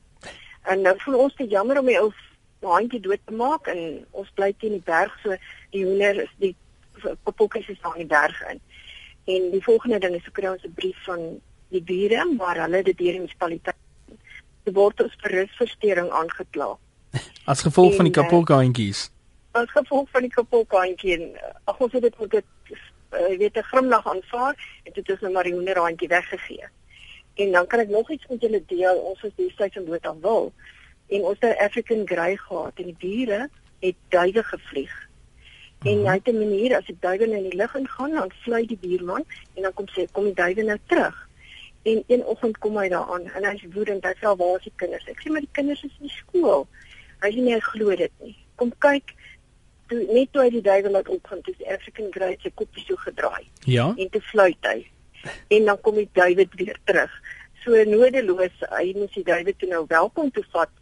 En 0.62 0.80
nou 0.80 0.94
voel 0.98 1.18
ons 1.18 1.34
te 1.34 1.46
jammer 1.46 1.78
om 1.78 1.86
die 1.86 2.00
ou 2.00 2.12
haantjie 2.60 3.00
dood 3.00 3.20
te 3.24 3.32
maak 3.32 3.66
en 3.66 4.06
ons 4.10 4.30
bly 4.34 4.54
teen 4.58 4.72
die 4.78 4.84
berg 4.84 5.12
so 5.22 5.36
die 5.70 5.84
hoender 5.84 6.22
is 6.22 6.32
die 6.38 6.56
kapokkies 7.24 7.68
is 7.68 7.80
daar 7.82 7.96
in 7.98 8.06
die 8.06 8.14
berg 8.16 8.42
in. 8.50 8.60
En 9.24 9.50
die 9.50 9.62
volgende 9.62 9.98
ding 9.98 10.14
is 10.14 10.26
ek 10.26 10.32
kry 10.32 10.46
ons 10.46 10.64
'n 10.64 10.72
brief 10.72 11.04
van 11.04 11.40
die 11.68 11.82
bure 11.82 12.24
maar 12.24 12.60
hulle 12.60 12.82
dit 12.82 12.98
hier 12.98 13.14
in 13.14 13.26
die 13.26 13.26
munisipaliteit 13.26 13.82
word 14.72 15.00
ons 15.00 15.16
vir 15.22 15.30
rusversteuring 15.30 16.10
aangekla. 16.10 16.70
As 17.44 17.62
gevolg 17.62 17.90
en, 17.90 17.96
van 17.96 18.04
die 18.04 18.14
kapokantjies. 18.14 19.10
As 19.52 19.70
gevolg 19.70 20.08
van 20.10 20.26
die 20.26 20.30
kapokantjie 20.30 21.16
en 21.18 21.26
ag 21.64 21.78
ons 21.78 21.92
het 21.92 22.02
dit 22.02 22.18
met 22.18 22.30
dit 22.30 22.44
uh, 23.14 23.38
weet 23.38 23.56
'n 23.56 23.68
grimlag 23.70 24.06
aanvaar 24.06 24.54
en 24.82 24.92
dit 24.92 25.08
is 25.08 25.20
'n 25.20 25.32
marionerandjie 25.32 26.08
weggegee. 26.08 26.66
En 27.34 27.52
dan 27.52 27.66
kan 27.66 27.78
ek 27.78 27.88
nog 27.88 28.10
iets 28.10 28.26
met 28.28 28.40
julle 28.40 28.62
deel. 28.66 28.94
Ons 28.94 29.22
is 29.22 29.34
destyds 29.36 29.76
in 29.76 29.84
Boot 29.84 30.06
aan 30.06 30.20
Wil 30.20 30.52
en 31.06 31.20
ons 31.20 31.36
het 31.38 31.58
African 31.58 32.06
Grey 32.06 32.36
gehad 32.36 32.72
en 32.74 32.84
die 32.84 32.96
diere 32.98 33.48
het 33.78 33.94
duwe 34.08 34.42
gevlieg. 34.42 35.08
En 35.82 35.92
-hmm. 35.92 36.06
hy 36.06 36.14
het 36.14 36.26
'n 36.26 36.38
manier 36.38 36.76
as 36.76 36.86
die 36.86 36.96
duwe 37.00 37.36
in 37.36 37.48
die 37.50 37.56
lug 37.56 37.74
ingaan, 37.74 38.10
dan 38.10 38.30
vlieg 38.42 38.66
die 38.66 38.78
buurman 38.80 39.24
en 39.54 39.62
dan 39.62 39.74
kom 39.74 39.86
sê 39.88 40.06
kom 40.12 40.24
die 40.24 40.34
duwe 40.34 40.62
nou 40.62 40.78
terug. 40.86 41.28
En 41.82 42.04
een 42.06 42.24
oggend 42.24 42.58
kom 42.58 42.76
hy 42.76 42.88
daaraan 42.88 43.26
en 43.26 43.44
hy's 43.44 43.64
woedend. 43.72 44.04
Hy 44.04 44.14
vra 44.14 44.36
waar 44.36 44.56
is 44.56 44.62
die 44.62 44.72
kinders? 44.76 45.06
Ek 45.06 45.20
sê 45.20 45.30
maar 45.30 45.40
die 45.40 45.52
kinders 45.52 45.82
is 45.84 45.98
in 46.00 46.08
skool. 46.08 46.66
Hy 47.24 47.30
sê 47.32 47.44
nee, 47.44 47.60
glo 47.72 47.96
dit 47.96 48.12
nie. 48.20 48.36
Kom 48.60 48.72
kyk 48.84 49.14
toe 49.88 50.00
net 50.12 50.32
toe 50.32 50.44
hy 50.44 50.50
die 50.50 50.64
duiwel 50.64 50.92
laat 50.96 51.08
opgaan, 51.08 51.40
toe 51.44 51.54
die 51.58 51.70
African 51.72 52.12
Grey 52.12 52.36
se 52.42 52.52
kopie 52.54 52.84
so 52.84 52.96
gedraai. 53.00 53.44
Ja. 53.64 53.92
En 53.96 54.10
toe 54.10 54.20
fluit 54.32 54.68
hy. 54.68 54.84
En 55.56 55.64
dan 55.64 55.80
kom 55.80 55.96
die 55.96 56.08
duiwel 56.12 56.48
weer 56.56 56.78
terug. 56.84 57.12
so 57.64 57.84
nodeloos 57.88 58.64
hy 58.76 58.92
moes 58.98 59.12
die 59.16 59.24
duwe 59.26 59.54
toe 59.56 59.68
nou 59.70 59.84
welkom 59.90 60.30
toe 60.36 60.44
vat 60.54 60.72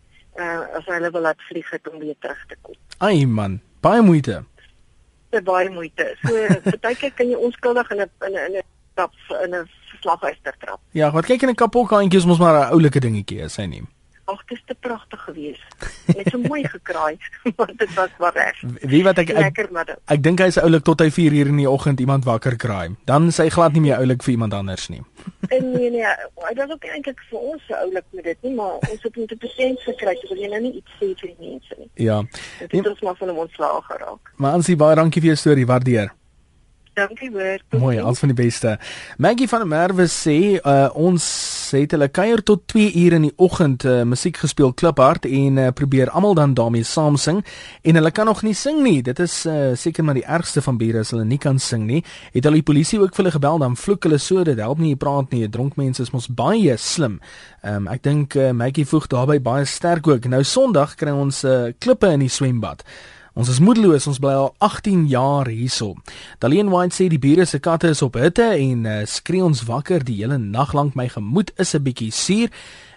uh, 0.41 0.65
as 0.79 0.89
hulle 0.91 1.11
wil 1.15 1.27
laat 1.29 1.45
vlieg 1.49 1.69
het 1.71 1.91
om 1.91 2.01
weer 2.03 2.19
terug 2.25 2.41
te 2.51 2.59
kom. 2.67 2.77
Ai 2.99 3.25
man, 3.27 3.61
baie 3.85 4.03
moeite. 4.05 4.43
Dit 5.33 5.47
baie 5.47 5.71
moeite. 5.73 6.11
So 6.25 6.35
partykeer 6.75 7.15
kan 7.19 7.31
jy 7.31 7.39
onskuldig 7.39 7.95
in 7.95 8.05
'n 8.05 8.11
in 8.27 8.35
'n 8.35 8.45
in 8.49 8.59
'n 8.61 8.67
stap 8.93 9.15
in 9.45 9.55
'n 9.55 9.69
slaghuister 10.03 10.55
trap. 10.59 10.81
Ja, 10.93 11.11
wat 11.11 11.27
kyk 11.27 11.43
in 11.43 11.55
'n 11.55 11.63
kapotkantjie 11.63 12.19
is 12.19 12.27
mos 12.27 12.39
maar 12.43 12.59
'n 12.59 12.73
oulike 12.75 13.01
dingetjie, 13.01 13.43
is 13.47 13.57
hy 13.57 13.67
nie? 13.67 13.85
Ag, 14.33 14.45
dit 14.49 14.59
is 14.59 14.65
te 14.67 14.77
pragtig 14.81 15.21
geweest. 15.27 15.89
Net 16.17 16.31
so 16.33 16.39
mooi 16.41 16.63
gekraai, 16.65 17.19
want 17.59 17.79
dit 17.79 17.95
was 17.99 18.15
maar 18.23 18.33
reg. 18.37 18.61
Wie 18.93 19.03
wat 19.05 19.21
ek 19.23 19.33
Lekker, 19.37 19.69
ek, 19.71 19.91
ek, 19.93 19.99
ek 20.17 20.23
dink 20.25 20.41
hy's 20.45 20.59
oulik 20.63 20.87
tot 20.87 21.05
hy 21.05 21.11
4 21.13 21.37
uur 21.41 21.51
in 21.53 21.61
die 21.61 21.69
oggend 21.71 22.01
iemand 22.01 22.25
wakker 22.29 22.57
kraai. 22.57 22.95
Dan 23.09 23.29
is 23.33 23.41
hy 23.43 23.49
glad 23.53 23.77
nie 23.77 23.85
meer 23.89 24.01
oulik 24.01 24.25
vir 24.25 24.37
iemand 24.37 24.57
anders 24.57 24.89
nie. 24.93 25.03
En 25.49 25.69
nee 25.75 25.91
nee, 25.93 26.15
hy 26.47 26.55
dink 26.59 26.73
ook 26.77 26.89
eintlik 26.89 27.21
vir 27.31 27.45
ons 27.53 27.69
oulik 27.83 28.09
met 28.17 28.25
dit 28.31 28.49
nie, 28.49 28.55
maar 28.57 28.81
ons 28.81 29.05
het 29.05 29.21
net 29.21 29.37
'n 29.37 29.43
persent 29.45 29.85
gekry, 29.89 30.17
so 30.23 30.35
jy 30.35 30.49
nou 30.49 30.63
nie 30.63 30.75
iets 30.81 30.97
sê 31.01 31.13
vir 31.21 31.29
die 31.35 31.51
mense 31.51 31.75
nie. 31.79 31.91
Ja. 31.95 32.23
Dit 32.59 32.73
het 32.73 32.89
ons 32.89 33.01
maar 33.01 33.17
van 33.17 33.29
hom 33.29 33.45
ontslaag 33.47 33.87
geraak. 33.87 34.35
Maar 34.37 34.53
Ansie, 34.59 34.77
baie 34.77 34.97
dankie 34.97 35.21
vir 35.21 35.35
jou 35.35 35.37
storie, 35.37 35.67
waardeer. 35.67 36.13
Dankie 36.93 37.31
hoor. 37.33 37.61
Mooi, 37.81 38.01
alles 38.01 38.19
van 38.19 38.29
die 38.29 38.37
beste. 38.37 38.79
Maggie 39.17 39.49
van 39.49 39.63
der 39.65 39.69
Merwe 39.69 40.05
sê 40.13 40.59
uh, 40.61 40.91
ons 40.93 41.25
het 41.73 41.95
hulle 41.95 42.11
kuier 42.13 42.43
tot 42.45 42.67
2 42.69 42.91
uur 43.01 43.15
in 43.17 43.25
die 43.25 43.33
oggend 43.41 43.87
uh, 43.89 44.03
musiek 44.05 44.37
gespeel 44.37 44.75
kliphard 44.77 45.25
en 45.25 45.57
uh, 45.57 45.71
probeer 45.73 46.11
almal 46.13 46.37
dan 46.37 46.53
daarmee 46.55 46.85
saam 46.85 47.17
sing 47.17 47.41
en 47.81 47.97
hulle 47.97 48.13
kan 48.13 48.29
nog 48.29 48.43
nie 48.45 48.53
sing 48.53 48.83
nie. 48.85 49.01
Dit 49.03 49.23
is 49.25 49.39
uh, 49.49 49.71
seker 49.73 50.05
maar 50.05 50.21
die 50.21 50.27
ergste 50.29 50.61
van 50.61 50.77
bure 50.77 51.01
as 51.01 51.15
hulle 51.17 51.25
nie 51.25 51.41
kan 51.41 51.57
sing 51.59 51.87
nie. 51.89 52.03
Het 52.37 52.45
hulle 52.45 52.61
die 52.61 52.69
polisie 52.73 53.01
ook 53.01 53.17
vir 53.17 53.25
hulle 53.25 53.35
gebel 53.39 53.65
dan 53.65 53.79
vloek 53.81 54.05
hulle 54.11 54.21
so 54.21 54.45
dit 54.45 54.61
help 54.61 54.85
nie 54.85 54.93
jy 54.93 55.01
praat 55.01 55.33
nie. 55.33 55.49
Dronk 55.49 55.81
mense 55.81 56.05
is 56.05 56.13
mos 56.13 56.29
baie 56.29 56.77
slim. 56.77 57.23
Um, 57.65 57.89
ek 57.89 58.05
dink 58.05 58.37
uh, 58.37 58.51
Maggie 58.53 58.85
voeg 58.85 59.09
daarbey 59.09 59.41
baie 59.41 59.65
sterk 59.65 60.13
ook. 60.13 60.29
Nou 60.29 60.45
Sondag 60.45 60.99
kry 61.01 61.17
ons 61.17 61.41
uh, 61.49 61.73
klippe 61.81 62.13
in 62.13 62.27
die 62.27 62.33
swembad. 62.33 62.85
Ons 63.33 63.49
is 63.49 63.63
moedeloos, 63.65 64.07
ons 64.11 64.19
bly 64.21 64.33
al 64.37 64.51
18 64.61 65.07
jaar 65.09 65.49
hierso. 65.49 65.95
Daleen 66.39 66.69
White 66.69 66.99
sê 66.99 67.07
die 67.09 67.21
bure 67.21 67.47
se 67.49 67.63
katte 67.65 67.89
is 67.89 68.03
op 68.05 68.19
hitte 68.21 68.51
en 68.53 68.85
uh, 68.85 68.99
skree 69.09 69.41
ons 69.45 69.65
wakker 69.65 70.05
die 70.05 70.19
hele 70.21 70.37
nag 70.37 70.75
lank 70.77 70.99
my 70.99 71.09
gemoed 71.09 71.53
is 71.57 71.75
'n 71.75 71.83
bietjie 71.83 72.13
suur. 72.13 72.53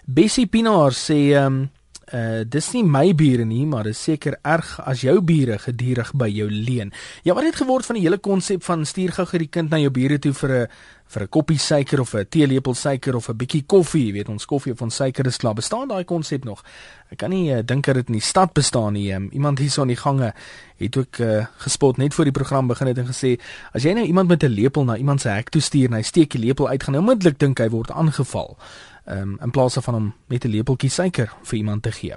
Bessie 0.05 0.45
Pinaar 0.47 0.91
sê 0.91 1.31
ehm 1.31 1.45
um, 1.45 1.69
uh 2.15 2.43
dis 2.47 2.71
nie 2.73 2.83
my 2.87 3.09
bure 3.17 3.45
nie, 3.45 3.65
maar 3.67 3.83
dis 3.83 4.01
seker 4.07 4.37
erg 4.41 4.75
as 4.87 5.03
jou 5.03 5.19
bure 5.21 5.57
gedurig 5.59 6.11
by 6.15 6.29
jou 6.31 6.47
leen. 6.49 6.93
Ja, 7.27 7.35
wat 7.35 7.43
het 7.43 7.59
geword 7.59 7.85
van 7.85 7.99
die 7.99 8.05
hele 8.05 8.17
konsep 8.17 8.63
van 8.63 8.85
stuur 8.85 9.11
gou 9.17 9.25
die 9.37 9.51
kind 9.51 9.69
na 9.69 9.81
jou 9.81 9.91
bure 9.91 10.19
toe 10.19 10.33
vir 10.33 10.51
'n 10.55 10.67
vir 11.07 11.23
'n 11.23 11.29
koppie 11.29 11.59
suiker 11.59 11.99
of 11.99 12.15
'n 12.15 12.25
teelepel 12.29 12.73
suiker 12.73 13.15
of 13.15 13.29
'n 13.29 13.37
bietjie 13.37 13.63
koffie, 13.65 14.07
jy 14.07 14.13
weet 14.13 14.29
ons 14.29 14.45
koffie 14.45 14.71
of 14.71 14.81
ons 14.81 14.95
suiker 14.95 15.25
is 15.27 15.37
klaar. 15.37 15.53
Bestaan 15.53 15.87
daai 15.87 16.03
konsep 16.03 16.43
nog? 16.45 16.63
Ek 17.11 17.17
kan 17.17 17.29
nie 17.29 17.51
uh, 17.51 17.61
dink 17.63 17.85
dat 17.85 17.95
dit 17.95 18.07
in 18.07 18.13
die 18.13 18.21
stad 18.21 18.53
bestaan 18.53 18.93
nie. 18.93 19.13
Um, 19.13 19.29
iemand 19.31 19.59
hierso 19.59 19.81
in 19.81 19.87
die 19.87 19.95
gange 19.95 20.33
het 20.77 20.97
ook 20.97 21.17
uh, 21.19 21.45
gespot 21.57 21.97
net 21.97 22.13
voor 22.13 22.25
die 22.25 22.33
program 22.33 22.67
begin 22.67 22.87
het 22.87 22.97
en 22.97 23.07
gesê 23.07 23.39
as 23.73 23.83
jy 23.83 23.93
nou 23.93 24.05
iemand 24.05 24.27
met 24.27 24.43
'n 24.43 24.47
lepel 24.47 24.83
na 24.83 24.97
iemand 24.97 25.21
se 25.21 25.29
hek 25.29 25.49
toe 25.49 25.61
stuur 25.61 25.85
en 25.85 25.93
hy 25.93 26.01
steek 26.01 26.31
die 26.31 26.41
lepel 26.41 26.67
uit, 26.67 26.83
gaan 26.83 26.93
hy 26.93 26.99
onmiddellik 26.99 27.39
dink 27.39 27.59
hy 27.59 27.69
word 27.69 27.91
aangeval 27.91 28.57
um, 29.07 29.37
in 29.41 29.51
plaas 29.51 29.77
van 29.81 29.95
om 29.95 30.13
net 30.27 30.45
'n 30.45 30.49
lepeltjie 30.49 30.89
suiker 30.89 31.31
vir 31.43 31.57
iemand 31.57 31.83
te 31.83 31.91
gee. 31.91 32.13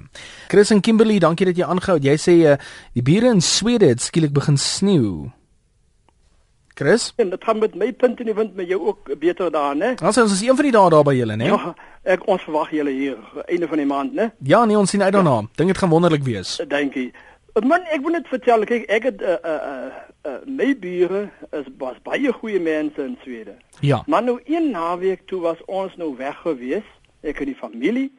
Chris 0.48 0.70
en 0.70 0.80
Kimberley, 0.80 1.18
dankie 1.18 1.46
dat 1.46 1.56
jy 1.56 1.64
aangehou 1.64 1.96
het. 1.96 2.04
Jy 2.04 2.16
sê 2.16 2.34
uh, 2.50 2.56
die 2.92 3.02
bure 3.02 3.28
in 3.28 3.40
Swede 3.40 3.86
het 3.86 4.00
skielik 4.00 4.32
begin 4.32 4.56
sneeu. 4.56 5.30
Chris? 6.78 7.12
En 7.16 7.30
dit 7.30 7.44
gaan 7.44 7.58
met 7.58 7.74
my 7.74 7.92
punt 7.92 8.20
in 8.20 8.26
die 8.26 8.34
wind 8.34 8.54
met 8.54 8.68
jou 8.68 8.80
ook 8.86 9.18
beter 9.18 9.50
daar, 9.50 9.76
né? 9.76 9.94
Ons 10.02 10.18
ons 10.18 10.32
is 10.32 10.42
een 10.46 10.56
van 10.56 10.64
die 10.64 10.72
dae 10.72 10.90
daar 10.90 11.02
by 11.02 11.14
julle, 11.14 11.36
né? 11.36 11.48
Ja, 11.50 11.74
ek 12.02 12.26
ons 12.30 12.44
verwag 12.46 12.70
julle 12.70 12.92
hier 12.94 13.16
einde 13.46 13.68
van 13.68 13.82
die 13.82 13.86
maand, 13.86 14.14
né? 14.14 14.30
Ja, 14.46 14.64
nee, 14.64 14.78
ons 14.78 14.90
sien 14.90 15.02
uit 15.02 15.12
daarna. 15.12 15.34
Ja. 15.40 15.48
Dink 15.54 15.68
dit 15.68 15.78
gaan 15.78 15.90
wonderlik 15.90 16.22
wees. 16.22 16.60
Dankie. 16.68 17.12
Man, 17.64 17.80
ek 17.90 18.02
wil 18.04 18.12
net 18.12 18.28
vertel, 18.28 18.64
kyk, 18.64 18.84
ek 18.92 19.02
het 19.02 19.20
'n 19.20 19.24
uh, 19.24 19.32
eh, 19.32 19.40
'n 19.42 19.48
uh, 19.48 19.86
uh, 20.26 20.32
uh, 20.32 20.40
my 20.46 20.78
bure 20.78 21.30
is 21.50 21.66
was 21.78 21.96
baie 22.02 22.32
goeie 22.32 22.60
mense 22.60 23.02
in 23.02 23.18
Swede. 23.22 23.56
Ja. 23.80 24.02
Maar 24.06 24.22
nou 24.22 24.40
een 24.44 24.70
naweek 24.70 25.26
toe 25.26 25.40
was 25.40 25.64
ons 25.64 25.96
nou 25.96 26.16
weg 26.16 26.36
gewees 26.36 26.84
ek 27.20 27.40
en 27.40 27.44
die 27.44 27.54
familie. 27.54 28.12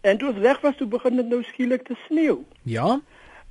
En 0.00 0.18
toe 0.18 0.28
ons 0.28 0.38
weg 0.38 0.60
was, 0.60 0.76
toe 0.76 0.86
begin 0.86 1.16
dit 1.16 1.28
nou 1.28 1.42
skielik 1.42 1.82
te 1.82 1.96
sneeu. 2.06 2.44
Ja. 2.62 3.00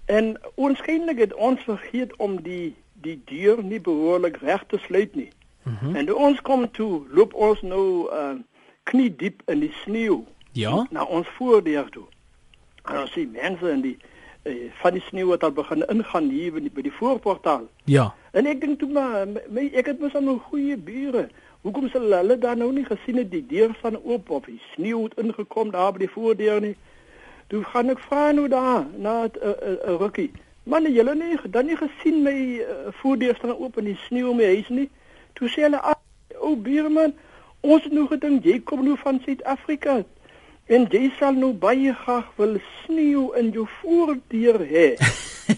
En 0.06 0.38
onskynlik 0.56 1.18
het 1.18 1.34
ons 1.34 1.64
vergeet 1.64 2.16
om 2.16 2.42
die 2.42 2.76
die 2.94 3.22
deur 3.26 3.64
nie 3.64 3.82
behoorlik 3.82 4.38
reg 4.38 4.64
te 4.68 4.78
sluit 4.78 5.16
nie. 5.16 5.30
Mm 5.64 5.78
-hmm. 5.80 5.96
En 5.96 6.06
toe 6.06 6.16
ons 6.16 6.42
kom 6.42 6.72
toe, 6.72 7.02
loop 7.10 7.34
ons 7.34 7.62
nou 7.62 8.14
uh 8.14 8.36
knie 8.84 9.16
diep 9.16 9.42
in 9.46 9.60
die 9.60 9.74
sneeu. 9.84 10.24
Ja. 10.52 10.88
Na 10.90 11.04
ons 11.04 11.28
voordeur 11.28 11.90
toe. 11.90 12.06
En 12.84 13.00
ons 13.02 13.12
sien 13.12 13.32
mense 13.32 13.70
in 13.70 13.82
die 13.82 13.98
uh, 14.46 14.72
van 14.82 14.94
die 14.94 15.04
sneeu 15.08 15.28
wat 15.28 15.44
al 15.44 15.52
begin 15.52 15.84
ingaan 15.90 16.30
hier 16.30 16.54
by 16.54 16.62
die, 16.66 16.72
by 16.72 16.86
die 16.86 16.94
voorportaal. 16.94 17.68
Ja. 17.90 18.14
En 18.32 18.46
ek 18.46 18.62
dink 18.62 18.80
toe 18.80 18.90
maar 18.90 19.28
my 19.50 19.68
ek 19.74 19.92
het 19.92 20.00
mos 20.00 20.16
al 20.16 20.30
'n 20.30 20.40
goeie 20.50 20.78
bure. 20.78 21.30
Hoekom 21.66 21.90
sal 21.90 22.12
hulle 22.14 22.38
dan 22.38 22.58
nou 22.58 22.72
nie 22.72 22.86
gesien 22.86 23.18
het 23.18 23.32
die 23.32 23.46
deur 23.46 23.74
van 23.82 23.98
oop 24.04 24.30
of 24.30 24.46
die 24.46 24.62
sneeu 24.74 25.04
het 25.04 25.18
ingekom 25.18 25.72
daar 25.72 25.92
by 25.92 26.06
die 26.06 26.14
voordeur 26.14 26.62
nie? 26.62 26.76
Toe 27.48 27.64
gaan 27.64 27.90
ek 27.90 28.00
vra 28.00 28.32
nou 28.32 28.48
daar 28.48 28.86
na 28.98 29.24
'n 29.24 29.32
uh, 29.42 29.50
uh, 29.50 29.72
uh, 29.72 29.98
rukkie. 29.98 30.32
Man, 30.64 30.86
julle 30.94 31.16
nie 31.16 31.38
dan 31.50 31.66
nie 31.66 31.78
gesien 31.78 32.24
my 32.24 32.38
uh, 32.62 32.92
voordeur 33.02 33.36
staan 33.36 33.58
oop 33.58 33.78
en 33.78 33.86
die 33.86 34.00
sneeu 34.08 34.34
my 34.34 34.46
huis 34.46 34.70
nie. 34.70 34.90
Toe 35.34 35.50
sê 35.50 35.62
hulle, 35.62 35.82
"O, 36.40 36.56
buurman, 36.56 37.14
ons 37.62 37.84
het 37.84 37.94
nou 37.94 38.08
gedink 38.08 38.44
jy 38.44 38.60
kom 38.60 38.84
nou 38.86 38.98
van 38.98 39.20
Suid-Afrika." 39.26 40.04
En 40.66 40.88
jy 40.90 41.12
sal 41.20 41.36
nou 41.38 41.52
baie 41.54 41.92
graag 41.94 42.30
wil 42.40 42.56
sneeu 42.82 43.28
in 43.38 43.52
jou 43.54 43.68
voordeur 43.84 44.58
hê. 44.66 44.88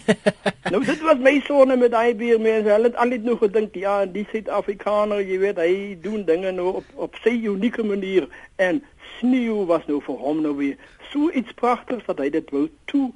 nou 0.72 0.82
dit 0.84 1.00
was 1.06 1.22
my 1.24 1.32
sonne 1.46 1.78
met 1.80 1.94
daai 1.94 2.12
bier 2.18 2.36
mense. 2.36 2.68
Hulle 2.68 2.90
het 2.90 2.98
al 3.00 3.14
net 3.14 3.24
nog 3.24 3.40
gedink 3.40 3.78
ja, 3.80 4.02
die 4.04 4.26
Suid-Afrikaner, 4.28 5.22
jy 5.24 5.38
weet, 5.40 5.62
hy 5.64 5.96
doen 6.04 6.26
dinge 6.28 6.52
nou 6.52 6.74
op 6.82 6.92
op 7.08 7.16
sy 7.24 7.32
unieke 7.48 7.86
manier 7.88 8.28
en 8.60 8.82
sneeu 9.16 9.64
was 9.70 9.88
nou 9.88 10.02
vir 10.04 10.20
hom 10.20 10.44
nou 10.44 10.52
weer 10.60 10.76
so 11.08 11.32
iets 11.32 11.56
pragtigs 11.56 12.04
dat 12.04 12.20
hy 12.20 12.28
dit 12.36 12.52
wou 12.52 12.66
toe 12.92 13.08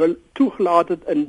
wil 0.00 0.18
toegelaat 0.34 0.90
het 0.96 1.06
in 1.14 1.28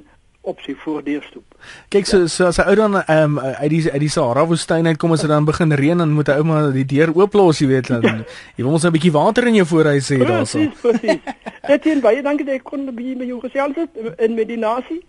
op 0.50 0.62
sy 0.66 0.76
voordeurstoep. 0.78 1.58
Kyk 1.94 2.08
so 2.10 2.28
so 2.28 2.50
as 2.50 2.60
'n 2.60 2.68
ou 2.70 2.76
dan 2.76 2.96
um, 3.04 3.40
uit 3.40 3.70
die 3.70 3.84
uit 3.92 4.02
die 4.02 4.10
Sahara 4.10 4.46
woestyn 4.46 4.88
uitkom 4.88 5.14
as 5.14 5.22
dit 5.22 5.30
dan 5.30 5.46
begin 5.46 5.72
reën 5.72 6.02
en 6.02 6.16
moet 6.16 6.28
hy 6.28 6.38
ou 6.42 6.44
maar 6.44 6.72
die 6.74 6.86
deur 6.86 7.14
oop 7.16 7.34
los, 7.34 7.60
jy 7.60 7.68
weet 7.68 7.88
dan. 7.88 8.02
Ja. 8.02 8.16
Jy 8.58 8.64
wil 8.64 8.74
ons 8.74 8.86
'n 8.86 8.92
bietjie 8.92 9.12
water 9.12 9.48
in 9.48 9.56
jou 9.56 9.66
voorhuis 9.66 10.10
hê 10.10 10.20
daarso. 10.26 10.58
Presies, 10.58 10.82
presies. 10.82 11.20
Dit 11.68 11.84
hier 11.88 12.02
baie 12.02 12.22
dankie 12.22 12.46
dat 12.46 12.56
ek 12.56 12.64
kon 12.64 12.86
by 12.86 13.16
by 13.16 13.26
jou 13.26 13.40
gesels 13.40 13.76
het 13.76 13.90
in 14.18 14.36
medinasie. 14.36 15.02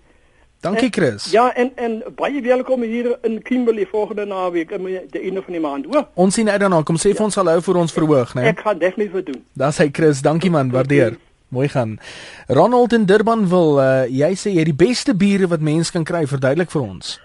Dankie 0.60 0.90
Chris. 0.90 1.24
En, 1.24 1.32
ja, 1.32 1.54
en 1.54 1.72
en 1.76 2.02
baie 2.14 2.42
welkom 2.42 2.82
hier 2.82 3.18
in 3.22 3.42
Kimberley 3.42 3.86
volgende 3.86 4.26
naweek 4.26 4.70
in 4.70 4.84
die 4.84 5.20
einde 5.20 5.42
van 5.42 5.52
die 5.52 5.60
maand, 5.60 5.86
hoor. 5.86 6.08
Ons 6.14 6.34
sien 6.34 6.50
uit 6.50 6.60
daarna. 6.60 6.82
Kom 6.82 6.96
sê 6.96 7.14
vir 7.14 7.22
ja. 7.22 7.24
ons 7.24 7.34
sal 7.34 7.48
hou 7.48 7.60
vir 7.62 7.76
ons 7.76 7.92
verhoog, 7.92 8.34
né? 8.34 8.44
Ek 8.52 8.60
gaan 8.60 8.78
definitief 8.78 9.24
doen. 9.24 9.40
Dis 9.56 9.80
hy 9.80 9.88
Chris. 9.92 10.20
Dankie 10.20 10.50
man, 10.52 10.70
waardeer. 10.70 11.16
Okay. 11.16 11.29
Mooi 11.50 11.68
gaan. 11.68 11.98
Ronald 12.46 12.92
in 12.92 13.04
Durban 13.10 13.48
wil 13.48 13.80
uh, 13.82 14.04
jy 14.06 14.30
sê 14.38 14.52
jy 14.54 14.64
die 14.68 14.76
beste 14.76 15.16
biere 15.18 15.48
wat 15.50 15.64
mens 15.66 15.90
kan 15.90 16.04
kry, 16.06 16.22
verduidelik 16.30 16.70
vir 16.70 16.84
ons. 16.84 17.16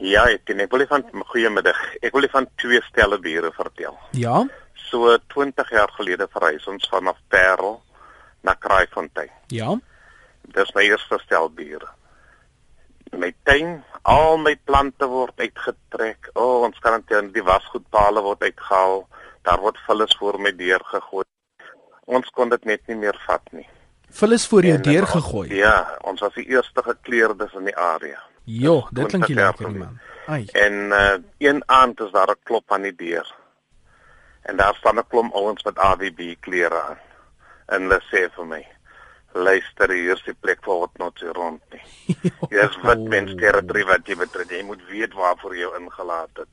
Ja, 0.00 0.22
ek 0.30 0.46
ken 0.48 0.62
ek 0.64 0.72
wil 0.72 0.86
van 0.88 1.04
goeiemiddag. 1.34 1.76
Ek 2.00 2.16
wil 2.16 2.28
van 2.32 2.48
twee 2.62 2.80
stelle 2.86 3.18
biere 3.20 3.50
vertel. 3.52 3.98
Ja. 4.16 4.40
So 4.88 5.12
20 5.34 5.74
jaar 5.74 5.92
gelede 5.98 6.30
verhuis 6.32 6.64
ons 6.70 6.88
vanaf 6.88 7.20
Parel 7.28 7.76
na 8.40 8.56
Kraaifontein. 8.56 9.34
Ja. 9.52 9.76
Dis 10.56 10.72
my 10.72 10.88
eerste 10.88 11.20
stel 11.26 11.52
biere. 11.52 11.92
My 13.12 13.34
tuin, 13.44 13.82
al 14.08 14.40
my 14.40 14.56
plante 14.64 15.12
word 15.12 15.36
uitgetrek. 15.44 16.32
O, 16.32 16.40
oh, 16.40 16.68
ons 16.70 16.80
kan 16.80 17.02
net 17.02 17.34
die 17.34 17.44
wasgoedpale 17.44 18.24
word 18.24 18.48
uitgehaal. 18.48 19.02
Daar 19.44 19.60
word 19.60 19.84
vullis 19.84 20.16
voor 20.16 20.40
my 20.40 20.56
deur 20.56 20.80
gegooi 20.88 21.28
ons 22.08 22.30
kon 22.34 22.48
dit 22.52 22.64
net 22.68 22.86
nie 22.88 22.96
meer 22.96 23.16
vat 23.26 23.52
nie. 23.52 23.66
Vullis 24.18 24.46
voor 24.48 24.64
jou 24.64 24.78
deur 24.80 25.06
gegooi. 25.06 25.48
Ja, 25.54 25.74
ons 26.08 26.22
was 26.24 26.34
die 26.38 26.46
eerste 26.48 26.82
gekleerdes 26.84 27.52
in 27.58 27.68
die 27.68 27.76
area. 27.76 28.22
Jo, 28.48 28.86
dit 28.96 29.10
klink 29.12 29.28
lekker 29.28 29.74
man. 29.74 29.98
Ai. 30.28 30.46
En 30.56 30.72
uh, 30.96 31.18
een 31.38 31.60
aand 31.66 32.00
is 32.00 32.12
daar 32.12 32.32
'n 32.32 32.40
klop 32.42 32.72
aan 32.72 32.88
die 32.88 32.96
deur. 32.96 33.28
En 34.42 34.56
daar 34.56 34.74
staan 34.74 34.98
'n 34.98 35.06
klomp 35.08 35.34
ouens 35.34 35.62
met 35.64 35.78
AWB 35.78 36.34
klere 36.40 36.80
aan. 36.82 37.00
En 37.66 37.82
hulle 37.82 38.00
sê 38.08 38.32
vir 38.34 38.46
my: 38.46 38.66
"Luister, 39.32 39.92
hier 39.92 40.16
is 40.16 40.24
die 40.24 40.34
plek 40.40 40.64
vir 40.64 40.78
wat 40.78 40.96
nog 40.96 41.20
hier 41.20 41.32
rond 41.32 41.62
nie. 41.72 41.84
Jy's 42.56 42.78
wat 42.82 42.98
mens 42.98 43.34
territory 43.34 43.84
wat 43.84 44.06
jy 44.06 44.16
betree. 44.16 44.56
Jy 44.56 44.64
moet 44.64 44.86
weet 44.88 45.12
waarvoor 45.12 45.56
jy 45.56 45.68
ingelaat 45.78 46.32
het." 46.32 46.48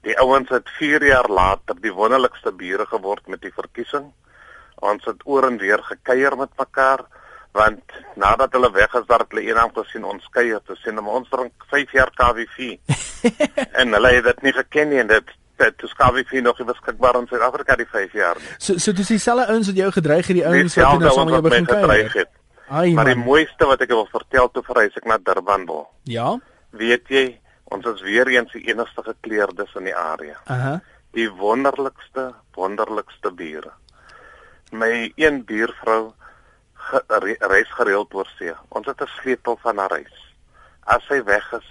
Die 0.00 0.18
ouens 0.18 0.48
het 0.48 0.68
4 0.68 1.04
jaar 1.04 1.28
later 1.28 1.80
die 1.80 1.92
wonderlikste 1.92 2.52
bure 2.52 2.86
geword 2.86 3.26
met 3.26 3.40
die 3.40 3.52
verkiesing 3.52 4.12
ons 4.80 5.04
het 5.04 5.24
oor 5.24 5.48
en 5.48 5.58
weer 5.58 5.82
gekuier 5.82 6.36
met 6.36 6.52
mekaar 6.58 7.04
want 7.52 7.82
nadat 8.14 8.52
hulle 8.54 8.70
weg 8.72 8.94
is 8.94 9.06
daar 9.06 9.24
het 9.24 9.32
hulle 9.34 9.48
eendag 9.48 9.74
gesien 9.74 10.04
ons 10.04 10.28
kuier 10.30 10.60
te 10.66 10.76
sien 10.82 10.98
ons 10.98 11.28
drink 11.28 11.66
5 11.72 11.92
jaar 11.92 12.10
KWV 12.14 12.76
en 13.80 13.96
hulle 13.98 14.14
het 14.16 14.24
dit 14.24 14.42
nie 14.48 14.52
geken 14.52 14.92
nie 14.92 15.02
en 15.02 15.10
dit 15.10 15.36
toe 15.76 15.88
Skawie 15.88 16.24
vir 16.24 16.42
nog 16.42 16.60
beskikbaar 16.64 17.18
in 17.20 17.26
Suid-Afrika 17.28 17.76
die 17.76 17.86
5 17.86 18.12
jaar. 18.16 18.38
Nie. 18.40 18.54
So 18.58 18.78
so 18.78 18.92
dis 18.96 19.10
dieselfde 19.12 19.46
ouens 19.52 19.66
wat 19.68 19.76
jou 19.76 19.90
gedreig 19.92 20.26
het, 20.30 20.36
die 20.38 20.46
ouens 20.46 20.76
wat 20.78 21.02
nou 21.02 21.10
saam 21.12 21.28
met 21.28 21.34
jou 21.34 21.42
begin 21.48 21.66
kuier. 21.68 22.28
Ai, 22.70 22.92
maar 22.94 23.10
die 23.10 23.18
mooiste 23.18 23.66
wat 23.66 23.82
ek 23.82 23.90
wil 23.90 24.06
vertel 24.12 24.48
toe 24.54 24.62
verhuis 24.62 24.96
ek 24.96 25.08
na 25.10 25.18
Durban 25.18 25.66
wil. 25.66 25.88
Ja. 26.06 26.36
Weet 26.70 27.10
jy, 27.10 27.24
ons 27.74 27.86
is 27.90 28.00
weer 28.06 28.30
eens 28.30 28.52
die 28.54 28.62
enigste 28.70 29.02
gekleurdes 29.02 29.74
in 29.80 29.90
die 29.90 29.96
area. 29.96 30.38
Aha. 30.44 30.56
Uh 30.56 30.64
-huh. 30.64 30.78
Die 31.10 31.26
wonderlikste, 31.26 32.34
wonderlikste 32.54 33.32
bure. 33.34 33.72
My 34.70 35.12
een 35.16 35.44
buurvrou 35.44 36.12
reis 37.38 37.70
gereeld 37.74 38.14
oor 38.14 38.28
see. 38.38 38.52
Ons 38.68 38.86
het 38.86 39.00
'n 39.02 39.06
sleutel 39.06 39.58
van 39.62 39.78
haar 39.78 39.90
reis. 39.90 40.34
As 40.84 41.06
sy 41.06 41.22
weg 41.24 41.52
is, 41.52 41.68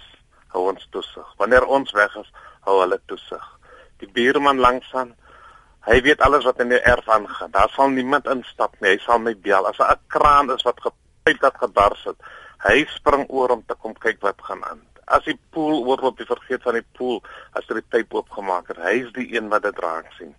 hou 0.48 0.68
ons 0.68 0.86
toesig. 0.90 1.34
Wanneer 1.36 1.64
ons 1.64 1.90
weg 1.92 2.16
is, 2.16 2.32
hou 2.60 2.80
hulle 2.80 3.00
toesig. 3.06 3.58
Die 3.96 4.08
buurman 4.08 4.58
langsaan, 4.58 5.14
hy 5.80 6.00
weet 6.02 6.20
alles 6.20 6.44
wat 6.44 6.60
in 6.60 6.68
die 6.68 6.80
erf 6.80 7.08
aangaan. 7.08 7.50
Daar 7.50 7.70
sal 7.70 7.88
niemand 7.88 8.26
instap 8.26 8.80
nie. 8.80 8.90
Hy 8.90 8.98
sal 8.98 9.18
my 9.18 9.36
bel 9.36 9.66
as 9.66 9.78
'n 9.78 9.98
kraan 10.06 10.50
is 10.50 10.62
wat 10.62 10.80
gepyp 10.80 11.42
het 11.42 11.56
gebars 11.56 12.04
het. 12.04 12.16
Hy 12.58 12.84
spring 12.84 13.24
oor 13.28 13.48
om 13.48 13.64
te 13.66 13.74
kom 13.74 13.94
kyk 13.94 14.20
wat 14.20 14.42
gaan 14.42 14.64
aan. 14.64 14.82
As 15.06 15.24
die 15.24 15.38
pool 15.50 15.86
oorloop, 15.86 16.18
jy 16.18 16.26
vergeet 16.26 16.62
van 16.62 16.74
die 16.74 16.86
pool 16.92 17.22
as 17.52 17.64
hy 17.68 17.74
die 17.74 17.90
pyp 17.90 18.14
oopgemaak 18.14 18.68
het. 18.68 18.76
Hy 18.76 19.06
is 19.06 19.12
die 19.12 19.36
een 19.36 19.48
wat 19.48 19.62
dit 19.62 19.78
raak 19.78 20.12
sien. 20.18 20.34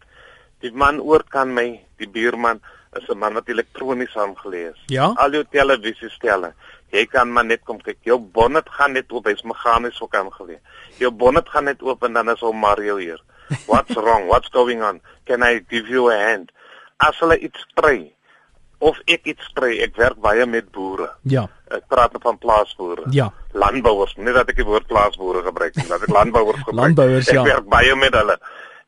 Die 0.61 0.71
man 0.73 0.99
oor 0.99 1.23
kan 1.29 1.53
my, 1.53 1.79
die 1.97 2.09
buurman 2.09 2.61
is 2.97 3.07
'n 3.09 3.17
man 3.17 3.33
wat 3.33 3.49
elektronies 3.49 4.15
aangelees. 4.17 4.77
Ja? 4.87 5.13
Al 5.15 5.31
jou 5.31 5.43
televisiestelle. 5.49 6.53
Jy 6.91 7.05
kan 7.05 7.31
maar 7.31 7.45
net 7.45 7.63
kom 7.63 7.79
kyk. 7.81 7.97
Jou 8.03 8.19
bonnet 8.19 8.69
gaan 8.69 8.93
net 8.93 9.11
oop, 9.11 9.25
hy's 9.25 9.43
meganies 9.43 10.01
ook 10.01 10.15
aangelees. 10.15 10.59
Jou 10.99 11.11
bonnet 11.11 11.49
gaan 11.49 11.63
net 11.63 11.81
oop 11.81 12.03
en 12.03 12.13
dan 12.13 12.29
is 12.29 12.39
hom 12.39 12.57
Mario 12.57 12.97
hier. 12.97 13.21
What's 13.67 13.95
wrong? 13.95 14.27
What's 14.27 14.49
going 14.49 14.83
on? 14.83 15.01
Can 15.25 15.43
I 15.43 15.63
give 15.69 15.87
you 15.87 16.11
a 16.11 16.17
hand? 16.17 16.51
As 16.97 17.17
hulle 17.19 17.37
iets 17.39 17.65
kry 17.75 18.11
of 18.81 18.97
ek 19.05 19.25
iets 19.29 19.47
kry, 19.53 19.77
ek 19.85 19.95
werk 19.95 20.17
baie 20.21 20.45
met 20.45 20.71
boere. 20.71 21.09
Ja. 21.29 21.47
Ek 21.71 21.85
praat 21.87 22.15
van 22.21 22.37
plaasboere. 22.41 23.05
Ja. 23.15 23.29
Landbouers, 23.53 24.15
nie 24.17 24.33
dat 24.33 24.49
ek 24.49 24.57
die 24.57 24.65
woord 24.65 24.87
plaasboere 24.89 25.43
gebruik 25.45 25.75
nie, 25.75 25.87
dat 25.87 26.01
ek 26.01 26.09
landbouers 26.09 26.63
gebruik. 26.65 26.81
landbouers 26.81 27.29
ja. 27.29 27.41
Ek 27.41 27.47
werk 27.47 27.69
baie 27.71 27.95
met 27.95 28.17
hulle 28.17 28.37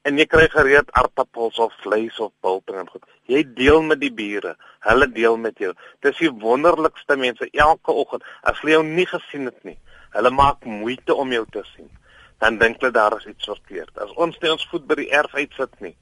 en 0.07 0.19
jy 0.19 0.25
kry 0.27 0.47
gereed 0.51 0.89
aardappels 0.99 1.59
of 1.63 1.75
vleis 1.83 2.19
of 2.23 2.33
bulting 2.43 2.81
en 2.81 2.89
goed. 2.91 3.05
Jy 3.31 3.43
deel 3.55 3.83
met 3.87 4.01
die 4.01 4.11
bure, 4.11 4.55
hulle 4.87 5.07
deel 5.15 5.37
met 5.39 5.59
jou. 5.63 5.71
Dis 6.03 6.19
die 6.19 6.31
wonderlikste 6.43 7.15
mense 7.19 7.47
elke 7.51 7.95
oggend. 8.03 8.27
As 8.43 8.59
hulle 8.59 8.75
jou 8.75 8.83
nie 8.87 9.07
gesien 9.07 9.47
het 9.47 9.63
nie, 9.67 9.77
hulle 10.17 10.33
maak 10.35 10.67
moeite 10.67 11.15
om 11.15 11.31
jou 11.31 11.45
te 11.55 11.63
sien. 11.71 11.87
Dan 12.43 12.59
dink 12.59 12.81
hulle 12.81 12.91
daar 12.91 13.15
is 13.17 13.29
iets 13.31 13.47
verkeerd. 13.47 13.95
As 14.03 14.11
ons 14.19 14.39
net 14.41 14.51
ons 14.51 14.67
voet 14.71 14.87
by 14.89 14.99
die 14.99 15.09
erf 15.15 15.35
uitsit 15.39 15.79
nie, 15.85 15.95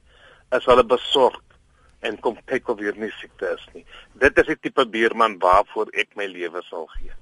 is 0.52 0.66
hulle 0.68 0.84
besorg 0.84 1.40
en 2.02 2.16
kom 2.18 2.34
kyk 2.50 2.72
of 2.72 2.80
hier 2.82 2.96
nie 2.98 3.12
siekte 3.20 3.52
is 3.54 3.66
nie. 3.76 3.84
Dit 4.18 4.38
is 4.42 4.48
die 4.50 4.58
tipe 4.58 4.82
buurman 4.90 5.38
waarvoor 5.42 5.92
ek 5.94 6.16
my 6.18 6.26
lewe 6.26 6.64
sal 6.66 6.88
gee. 6.96 7.14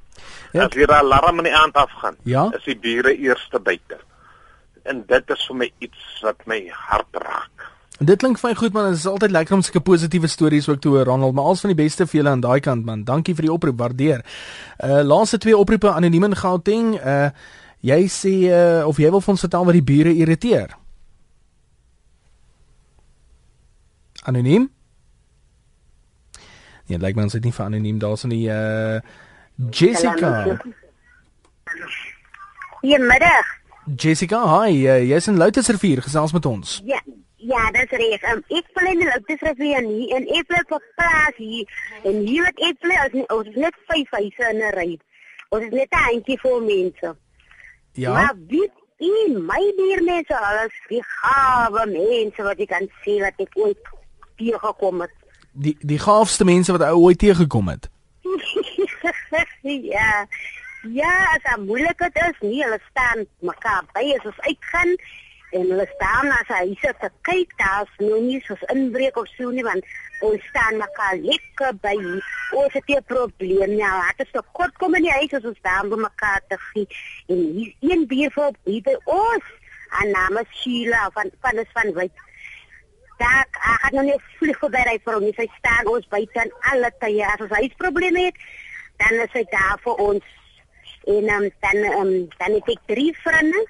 Ja. 0.57 0.64
As 0.64 0.75
hier 0.75 0.88
'n 0.88 1.05
alarm 1.05 1.45
in 1.45 1.53
die 1.53 1.55
aand 1.55 1.77
afgaan, 1.77 2.16
ja? 2.25 2.49
is 2.57 2.64
die 2.64 2.79
bure 2.79 3.12
eerste 3.14 3.61
buite 3.61 4.01
en 4.85 5.05
dit 5.07 5.31
is 5.35 5.47
vir 5.49 5.57
my 5.57 5.73
iets 5.79 6.07
wat 6.25 6.47
my 6.47 6.61
hart 6.73 7.21
raak. 7.25 7.71
Dit 8.01 8.23
klink 8.23 8.40
my 8.40 8.55
goed 8.57 8.73
man, 8.73 8.87
dit 8.88 8.97
is 8.97 9.07
altyd 9.07 9.31
lekker 9.31 9.55
om 9.55 9.62
sulke 9.62 9.83
positiewe 9.85 10.29
stories 10.33 10.69
ook 10.69 10.81
te 10.81 10.88
hoor 10.88 11.05
Ronald, 11.05 11.35
maar 11.35 11.45
als 11.45 11.61
van 11.61 11.75
die 11.75 11.83
beste 11.83 12.07
vir 12.07 12.21
julle 12.21 12.33
aan 12.33 12.40
daai 12.40 12.61
kant 12.64 12.85
man. 12.85 13.05
Dankie 13.05 13.35
vir 13.37 13.45
die 13.45 13.53
oproep, 13.53 13.77
waardeer. 13.77 14.25
Uh 14.81 15.03
laaste 15.05 15.38
twee 15.38 15.57
oproepe 15.57 15.93
anoniem 15.93 16.31
in 16.31 16.37
Gauteng. 16.37 16.95
Uh 16.97 17.29
jy 17.85 18.09
sê 18.09 18.33
uh 18.49 18.88
of 18.88 18.97
jy 18.97 19.11
wil 19.12 19.21
vir 19.21 19.35
ons 19.35 19.45
vertel 19.45 19.69
wat 19.69 19.77
die 19.77 19.85
bure 19.85 20.14
irriteer? 20.16 20.73
Anoniem? 24.25 24.71
Ja, 26.88 26.99
lyk 26.99 27.16
my 27.16 27.29
ons 27.29 27.37
het 27.37 27.45
nie 27.45 27.53
vir 27.53 27.66
anoniem 27.69 28.01
daar's 28.01 28.25
nie 28.25 28.47
uh 28.49 29.01
Jessica. 29.71 30.57
Goeiemiddag. 32.81 33.60
Jessica, 33.96 34.42
hi, 34.46 34.87
uh, 34.87 35.00
jy's 35.03 35.26
in 35.26 35.37
Loutersrivier 35.37 36.03
gesels 36.03 36.33
met 36.33 36.46
ons. 36.46 36.81
Ja. 36.85 37.00
Ja, 37.40 37.70
dis 37.72 37.90
reg. 37.96 38.22
Um, 38.29 38.42
ek 38.53 38.66
bly 38.76 38.90
in 38.92 39.07
Loutersrivier 39.09 39.81
nie 39.87 40.11
en 40.12 40.26
ek 40.37 40.48
bly 40.50 40.59
op 40.76 40.85
plaas 40.98 41.38
hier. 41.38 41.70
En 42.05 42.18
hier 42.26 42.44
wat 42.44 42.61
ek 42.68 42.83
bly 42.85 42.98
is 43.07 43.14
ons 43.33 43.48
is 43.48 43.57
net 43.62 43.79
vyf 43.88 44.12
huise 44.18 44.50
in 44.50 44.61
'n 44.61 44.74
ry. 44.76 44.90
Ons 45.48 45.64
is 45.64 45.72
net 45.72 45.88
'n 45.88 46.05
handjie 46.05 46.38
vol 46.42 46.61
mense. 46.61 47.14
Ja. 47.96 48.12
Maar 48.12 48.35
wie 48.48 48.68
in 49.00 49.46
my 49.46 49.72
buurmense 49.76 50.37
alles 50.38 50.76
die 50.88 51.03
gawe 51.03 51.87
mense 51.87 52.42
wat 52.42 52.61
ek 52.61 52.68
kan 52.68 52.87
sien 53.03 53.22
wat 53.24 53.40
ek 53.40 53.57
ooit 53.57 53.88
teëgekom 54.37 55.00
het. 55.00 55.14
Die 55.53 55.76
die 55.81 55.98
gaafste 55.98 56.44
mense 56.44 56.72
wat 56.72 56.85
ou 56.90 57.09
ooit 57.09 57.18
teëgekom 57.18 57.72
het. 57.72 57.88
ja. 59.94 60.26
Ja, 60.83 61.12
as 61.35 61.43
dit 61.45 61.66
moeilik 61.66 62.01
is, 62.01 62.38
nie 62.40 62.62
hulle 62.62 62.79
staan 62.88 63.27
mekaar 63.45 63.85
by 63.93 64.01
as 64.16 64.29
ons 64.31 64.38
uitgaan 64.47 64.95
en 65.53 65.66
hulle 65.66 65.85
staan 65.90 66.31
as 66.33 66.49
hy 66.55 66.71
sê 66.81 66.93
te 67.03 67.11
kyk 67.29 67.53
daar's 67.61 67.90
nou 68.01 68.21
nie 68.25 68.38
soos 68.47 68.62
inbreek 68.73 69.19
of 69.21 69.29
so 69.35 69.51
nie 69.53 69.64
want 69.66 69.85
ons 70.25 70.47
staan 70.49 70.81
mekaar 70.81 71.19
lekker 71.21 71.77
by. 71.85 71.93
Ons 72.57 72.79
het 72.79 72.88
'n 72.97 73.05
probleem 73.12 73.77
ja, 73.77 73.93
laat 73.99 74.25
ons 74.25 74.33
tot 74.38 74.49
kort 74.57 74.73
kom 74.81 74.95
in 74.95 75.05
die 75.05 75.19
huis 75.19 75.37
as 75.37 75.45
ons 75.45 75.59
staan 75.59 75.93
by 75.93 76.01
mekaar 76.01 76.40
te 76.49 76.57
gee. 76.73 76.88
En 77.29 77.45
hier 77.59 77.75
een 77.81 78.09
vir 78.09 78.53
hier 78.64 78.83
by 78.83 78.97
ons. 79.05 79.45
En 80.01 80.11
namens 80.11 80.49
Sheila 80.62 81.11
van 81.12 81.31
van 81.40 81.59
is 81.59 81.73
van 81.77 81.93
Wyk. 81.93 82.12
Daar 83.19 83.47
gaan 83.51 83.95
nou 83.95 84.05
nie 84.05 84.21
vlieg 84.38 84.59
verby 84.59 84.83
ry 84.88 84.99
vir 85.05 85.16
ons. 85.21 85.37
Hy 85.37 85.49
staan 85.59 85.87
ons 85.87 86.09
buite 86.09 86.40
aan 86.40 86.53
alle 86.73 86.90
tye 86.99 87.27
as 87.27 87.40
ons 87.40 87.59
huis 87.61 87.75
probleme 87.77 88.25
het. 88.25 88.37
Dan 88.97 89.21
is 89.21 89.33
hy 89.33 89.45
daar 89.51 89.77
vir 89.85 89.95
ons 89.95 90.39
en 91.05 91.35
um, 91.37 91.51
dan 91.65 91.83
um, 92.01 92.15
dan 92.39 92.57
het 92.59 92.73
ek 92.77 92.87
drie 92.91 93.11
vriende, 93.23 93.67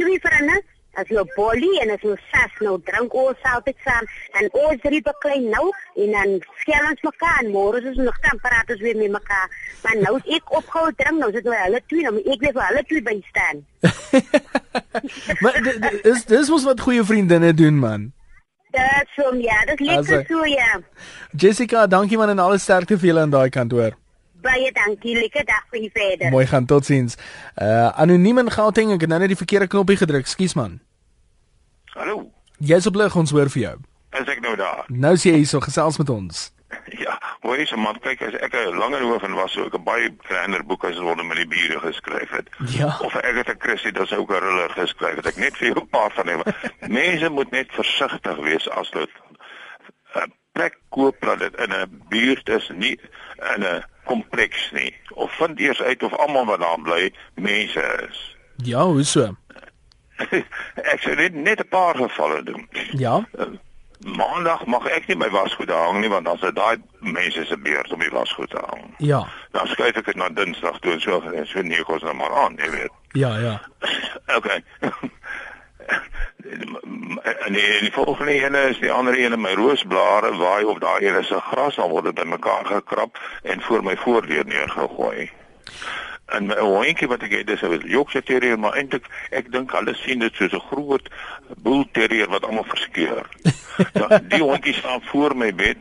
twee 0.00 0.20
vriende, 0.22 0.62
as 1.00 1.08
jou 1.08 1.24
bolie 1.36 1.72
en 1.82 1.92
as 1.94 2.02
jou 2.04 2.14
sas 2.28 2.56
nou 2.60 2.74
drink 2.88 3.14
ons 3.16 3.46
altyd 3.54 3.78
saam 3.84 4.08
en 4.40 4.48
ons 4.60 4.80
drie 4.84 5.00
beklein 5.04 5.46
nou 5.52 5.64
en 6.04 6.16
dan 6.16 6.34
skel 6.60 6.88
ons 6.90 7.04
mekaar 7.08 7.38
en 7.42 7.52
môre 7.54 7.80
is 7.80 7.88
ons 7.92 8.02
nog 8.08 8.18
kan 8.26 8.40
praat 8.44 8.72
ons 8.74 8.82
weer 8.84 8.98
met 9.00 9.14
mekaar. 9.14 9.48
Maar 9.84 10.00
nou 10.02 10.16
is 10.20 10.34
ek 10.38 10.52
opgehou 10.58 10.92
drink, 10.98 11.20
nou 11.20 11.30
sit 11.32 11.48
nou 11.48 11.56
hulle 11.56 11.82
twee, 11.88 12.08
nou 12.08 12.24
ek 12.24 12.44
weer 12.44 12.56
vir 12.58 12.66
hulle 12.68 12.84
twee 12.90 13.06
by 13.08 13.16
staan. 13.30 13.62
maar 15.42 15.56
dis 16.04 16.26
dis 16.28 16.52
mos 16.52 16.68
wat 16.68 16.84
goeie 16.84 17.06
vriendinne 17.08 17.54
doen 17.56 17.80
man. 17.80 18.10
Dit 18.72 19.16
so 19.16 19.32
ja, 19.36 19.58
dit 19.68 19.80
lekker 19.84 20.24
so 20.28 20.44
ja. 20.48 20.80
Jessica, 21.36 21.86
dankie 21.86 22.20
man 22.20 22.32
en 22.32 22.40
alle 22.40 22.60
sterkte 22.60 22.96
vir 23.00 23.12
julle 23.12 23.26
aan 23.26 23.34
daai 23.34 23.50
kant 23.52 23.72
hoor. 23.72 23.96
Baie 24.42 24.72
dankie. 24.72 25.14
Lekker 25.18 25.44
dag 25.46 25.64
vir 25.70 25.78
julle 25.78 25.90
verder. 25.94 26.30
Mooi 26.30 26.46
gaan. 26.46 26.66
Totsiens. 26.66 27.16
Uh 27.56 27.88
anoniem 28.02 28.38
in 28.42 28.50
Gauteng. 28.50 28.92
Ek 28.92 29.00
het 29.06 29.10
nou 29.12 29.20
net 29.22 29.32
die 29.32 29.38
verkeerde 29.38 29.66
knoppie 29.70 29.96
gedruk. 29.96 30.26
Skus 30.26 30.54
man. 30.58 30.80
Hallo. 31.94 32.30
Jy's 32.58 32.86
op 32.86 32.98
lig 32.98 33.16
ons 33.16 33.30
hoor 33.30 33.50
vir 33.50 33.62
jou. 33.62 33.76
Is 34.20 34.28
ek 34.28 34.42
nou 34.44 34.56
daar? 34.56 34.84
Nou 34.88 35.16
sien 35.16 35.32
jy 35.32 35.44
hierso 35.44 35.60
gesels 35.60 35.98
met 36.02 36.10
ons. 36.10 36.48
Ja, 37.04 37.18
hoe 37.40 37.56
is 37.60 37.70
man? 37.76 37.98
Kyk, 38.00 38.22
as 38.24 38.34
ek 38.40 38.54
'n 38.56 38.76
langer 38.80 39.02
hoof 39.04 39.22
en 39.22 39.34
was 39.36 39.52
so 39.52 39.68
'n 39.68 39.84
baie 39.84 40.08
kleiner 40.28 40.64
boek 40.64 40.84
as 40.84 40.98
word 40.98 41.20
met 41.24 41.36
die 41.36 41.46
bure 41.46 41.80
geskryf 41.80 42.30
het. 42.30 42.48
Ja. 42.72 42.96
Of 43.00 43.14
ek 43.16 43.36
het 43.36 43.48
'n 43.48 43.60
Christie 43.60 43.92
dis 43.92 44.12
ook 44.12 44.30
'n 44.30 44.40
ruller 44.40 44.70
geskryf 44.70 45.16
het. 45.16 45.26
Ek 45.26 45.36
net 45.36 45.56
vir 45.56 45.66
jou 45.68 45.80
'n 45.80 45.88
paar 45.88 46.10
van 46.12 46.28
hulle. 46.28 46.44
Mense 47.00 47.28
moet 47.28 47.50
net 47.50 47.68
versigtig 47.70 48.36
wees 48.36 48.68
as 48.70 48.90
dit 48.90 49.10
'n 50.16 50.32
plek 50.52 50.78
koop 50.88 51.16
dat 51.20 51.38
dit 51.38 51.54
in 51.56 51.72
'n 51.72 52.02
buurt 52.08 52.48
is, 52.48 52.70
nie 52.74 52.98
in 53.56 53.64
'n 53.64 53.84
kompleks 54.04 54.70
nie. 54.72 54.94
Of 55.14 55.32
vind 55.36 55.60
eers 55.60 55.82
uit 55.82 56.02
of 56.02 56.16
almal 56.16 56.44
wat 56.44 56.60
daar 56.60 56.80
bly 56.80 57.12
mense 57.34 58.06
is. 58.08 58.36
Ja, 58.56 58.84
hoe 58.84 59.02
so? 59.02 59.34
ek 60.92 61.02
sê 61.02 61.14
net 61.18 61.34
net 61.34 61.60
'n 61.60 61.68
paar 61.68 61.96
gevalle 61.96 62.42
doen. 62.42 62.68
Ja. 62.92 63.22
Uh, 63.38 63.52
Maandag 64.02 64.64
mag 64.66 64.86
ek 64.90 65.06
nie 65.06 65.16
my 65.16 65.28
wasgoed 65.30 65.70
hang 65.70 66.00
nie 66.00 66.08
want 66.10 66.26
dan 66.26 66.34
is 66.34 66.40
dit 66.42 66.56
daai 66.56 66.76
mense 66.98 67.44
se 67.46 67.56
beurt 67.56 67.92
om 67.92 68.00
die 68.02 68.10
wasgoed 68.10 68.50
te 68.50 68.58
hang. 68.66 68.94
Ja. 68.98 69.22
Dan 69.54 69.66
skuif 69.70 69.96
ek 69.96 70.08
dit 70.10 70.18
na 70.18 70.28
Dinsdag 70.28 70.80
toe 70.82 70.92
en 70.92 71.00
so 71.00 71.20
en 71.22 71.46
so 71.46 71.62
nie 71.62 71.82
kos 71.86 72.02
nou 72.02 72.14
maar 72.18 72.34
aan, 72.44 72.58
jy 72.58 72.70
weet. 72.70 72.90
Ja, 73.12 73.36
ja. 73.38 73.60
Okay. 74.38 74.62
En 77.46 77.52
die, 77.52 77.80
die 77.80 77.92
volgende 77.92 78.32
ene 78.32 78.62
is 78.70 78.80
die 78.82 78.92
ander 78.92 79.14
ene 79.18 79.36
my 79.36 79.52
roosblare 79.58 80.32
waai 80.36 80.64
op 80.64 80.80
daai 80.80 81.06
ene 81.06 81.22
se 81.22 81.40
gras 81.50 81.76
dan 81.76 81.90
word 81.90 82.10
dit 82.10 82.18
bymekaar 82.20 82.66
gekrap 82.66 83.18
en 83.42 83.62
voor 83.62 83.84
my 83.84 83.96
voordeur 83.96 84.46
neergegooi. 84.46 85.30
En 86.32 86.46
my 86.48 86.56
hondjie 86.56 87.08
wat 87.08 87.22
ek 87.26 87.34
het 87.36 87.50
is 87.50 87.62
'n 87.62 87.88
Yorkshire 87.88 88.26
terrier 88.26 88.58
maar 88.58 88.76
eintlik 88.76 89.06
ek 89.30 89.52
dink 89.52 89.72
hulle 89.72 89.94
sien 89.94 90.18
dit 90.18 90.34
soos 90.34 90.52
'n 90.52 90.68
groot 90.70 91.08
bull 91.62 91.84
terrier 91.92 92.28
wat 92.28 92.44
almal 92.44 92.64
verskeur. 92.64 93.26
Dan 94.00 94.28
die 94.28 94.42
hondjie 94.42 94.74
staan 94.74 95.02
voor 95.02 95.36
my 95.36 95.54
bed 95.54 95.76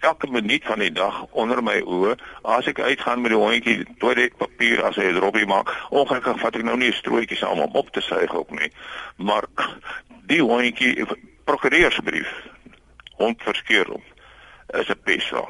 elke 0.00 0.26
minuut 0.30 0.64
van 0.64 0.78
die 0.78 0.92
dag 0.92 1.24
onder 1.30 1.62
my 1.62 1.80
oë. 1.80 2.16
As 2.42 2.66
ek 2.66 2.80
uitgaan 2.80 3.20
met 3.20 3.32
die 3.34 3.40
hondjie, 3.40 3.86
toiletpapier 3.98 4.82
as 4.84 4.96
hy 4.96 5.08
'n 5.10 5.18
droppie 5.20 5.46
maak, 5.46 5.70
ongelukkig 5.90 6.40
vat 6.40 6.56
ek 6.56 6.64
nou 6.64 6.76
nie 6.76 6.88
'n 6.88 7.00
strootjie 7.00 7.36
saam 7.36 7.60
om 7.60 7.74
op 7.74 7.90
te 7.90 8.00
suig 8.00 8.34
ook 8.34 8.50
nie. 8.50 8.72
Maar 9.16 9.44
die 10.26 10.42
hondjie 10.42 11.06
prokureursbrief 11.44 12.28
hond 13.16 13.42
verskeur 13.42 13.86
hom 13.86 14.02
is 14.66 14.88
'n 14.88 15.00
pesa. 15.04 15.44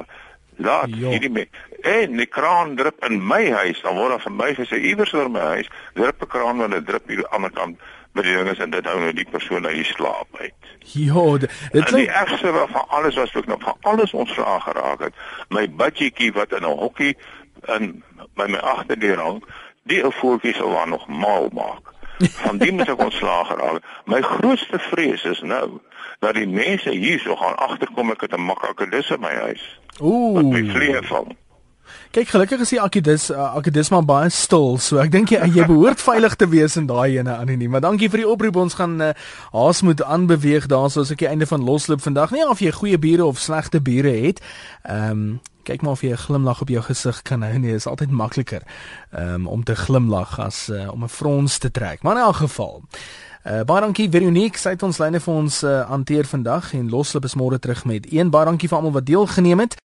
Laat 0.57 0.89
hierdie 0.89 1.29
me 1.29 1.47
en 1.81 2.17
die 2.17 2.25
kraan 2.25 2.75
drup 2.75 3.05
in 3.05 3.27
my 3.27 3.51
huis, 3.51 3.81
dan 3.81 3.95
word 3.95 4.09
daar 4.09 4.21
vir 4.21 4.31
my 4.31 4.53
gesê 4.53 4.75
iewers 4.75 5.13
oor 5.13 5.29
my 5.29 5.39
huis, 5.39 5.69
drup 5.93 6.21
'n 6.21 6.27
kraan 6.27 6.57
want 6.57 6.71
dit 6.71 6.85
drup 6.85 7.07
hier 7.07 7.17
aan 7.17 7.23
die 7.23 7.35
ander 7.35 7.51
kant 7.51 7.79
by 8.19 8.25
die 8.27 8.35
dinges 8.35 8.59
en 8.63 8.73
dit 8.73 8.87
hou 8.89 8.97
nou 8.99 9.11
die 9.15 9.27
persoon 9.31 9.67
uit 9.67 9.85
slaap 9.87 10.39
uit. 10.39 10.71
Ja, 10.91 11.25
dit 11.37 11.85
is 11.85 11.95
die 11.95 12.09
ergste 12.09 12.53
van 12.71 12.87
alles 12.87 13.15
was 13.15 13.35
ook 13.35 13.47
nog 13.47 13.61
van 13.63 13.77
alles 13.81 14.13
ons 14.13 14.33
vrae 14.35 14.59
geraak 14.67 15.05
het. 15.07 15.21
My 15.49 15.67
budgetjie 15.69 16.33
wat 16.35 16.51
in 16.51 16.67
'n 16.67 16.79
hokkie 16.83 17.15
in 17.77 18.03
by 18.35 18.47
my 18.47 18.57
agterdeur 18.57 19.19
hang, 19.19 19.43
die 19.83 20.03
ou 20.03 20.11
voeltjie 20.11 20.53
sou 20.53 20.71
waar 20.71 20.87
nog 20.87 21.07
mal 21.07 21.49
maak. 21.53 21.93
Van 22.43 22.57
die 22.57 22.71
moet 22.71 22.89
ek 22.89 22.99
ontslaag 22.99 23.47
geraak. 23.47 23.83
My 24.05 24.21
grootste 24.21 24.79
vrees 24.79 25.23
is 25.23 25.41
nou 25.41 25.79
dat 26.19 26.35
die 26.35 26.47
mense 26.47 26.91
hier 26.91 27.19
so 27.19 27.35
gaan 27.35 27.55
agterkom 27.55 28.11
ek 28.11 28.21
het 28.21 28.35
'n 28.35 28.41
makkelijke 28.41 28.89
dis 28.89 29.09
in 29.09 29.19
my 29.19 29.35
huis. 29.35 29.79
Ooh. 30.01 30.33
Wat 30.33 30.43
my 30.43 30.63
vlieg 30.69 31.05
van. 31.07 31.37
Kyk, 32.11 32.29
gelukkig 32.29 32.63
is 32.65 32.69
die 32.73 32.81
akkedis 32.81 33.29
uh, 33.31 33.55
akkedis 33.59 33.91
maar 33.93 34.05
baie 34.05 34.29
stil, 34.29 34.77
so 34.77 34.97
ek 34.97 35.11
dink 35.11 35.29
jy 35.29 35.43
jy 35.55 35.67
behoort 35.69 36.01
veilig 36.01 36.35
te 36.35 36.47
wees 36.49 36.77
in 36.79 36.87
daai 36.89 37.19
ene 37.19 37.35
anoniem. 37.35 37.71
Maar 37.71 37.85
dankie 37.85 38.09
vir 38.09 38.23
die 38.23 38.29
oproep. 38.29 38.55
Ons 38.55 38.79
gaan 38.79 38.97
uh, 39.01 39.11
haas 39.53 39.81
moet 39.81 40.03
aanbeweeg 40.03 40.65
daar 40.71 40.89
soos 40.89 41.11
ek 41.11 41.23
die 41.25 41.29
einde 41.29 41.45
van 41.49 41.63
losloop 41.63 42.01
vandag. 42.01 42.33
Nie 42.33 42.47
of 42.47 42.63
jy 42.63 42.71
goeie 42.71 42.97
bure 42.97 43.25
of 43.25 43.39
slegte 43.39 43.81
bure 43.81 44.15
het. 44.25 44.43
Ehm 44.83 45.11
um, 45.11 45.39
kyk 45.69 45.83
maar 45.85 45.91
of 45.91 46.01
jy 46.01 46.11
'n 46.11 46.25
glimlag 46.25 46.61
op 46.61 46.69
jou 46.69 46.81
gesig 46.81 47.21
kan 47.21 47.41
hou. 47.43 47.57
Nee, 47.57 47.75
is 47.75 47.85
altyd 47.85 48.11
makliker 48.11 48.61
um, 49.13 49.47
om 49.47 49.63
te 49.63 49.75
glimlag 49.75 50.39
as 50.39 50.69
uh, 50.69 50.89
om 50.91 51.03
'n 51.03 51.09
frons 51.09 51.57
te 51.57 51.71
trek. 51.71 52.01
Maar 52.01 52.15
in 52.15 52.21
elk 52.21 52.35
geval 52.35 52.83
Uh, 53.47 53.61
baie 53.63 53.79
dankie 53.79 54.09
Veronique, 54.11 54.59
sy 54.59 54.73
het 54.75 54.81
ons 54.83 54.97
lyne 54.99 55.19
vir 55.23 55.33
ons 55.33 55.61
uh, 55.63 55.85
hanteer 55.87 56.27
vandag 56.27 56.73
en 56.75 56.89
losloop 56.91 57.23
is 57.23 57.37
môre 57.39 57.55
terug 57.59 57.85
met 57.87 58.03
een 58.11 58.29
baie 58.29 58.45
dankie 58.45 58.67
vir 58.67 58.77
almal 58.77 58.91
wat 58.97 59.05
deelgeneem 59.07 59.63
het. 59.63 59.77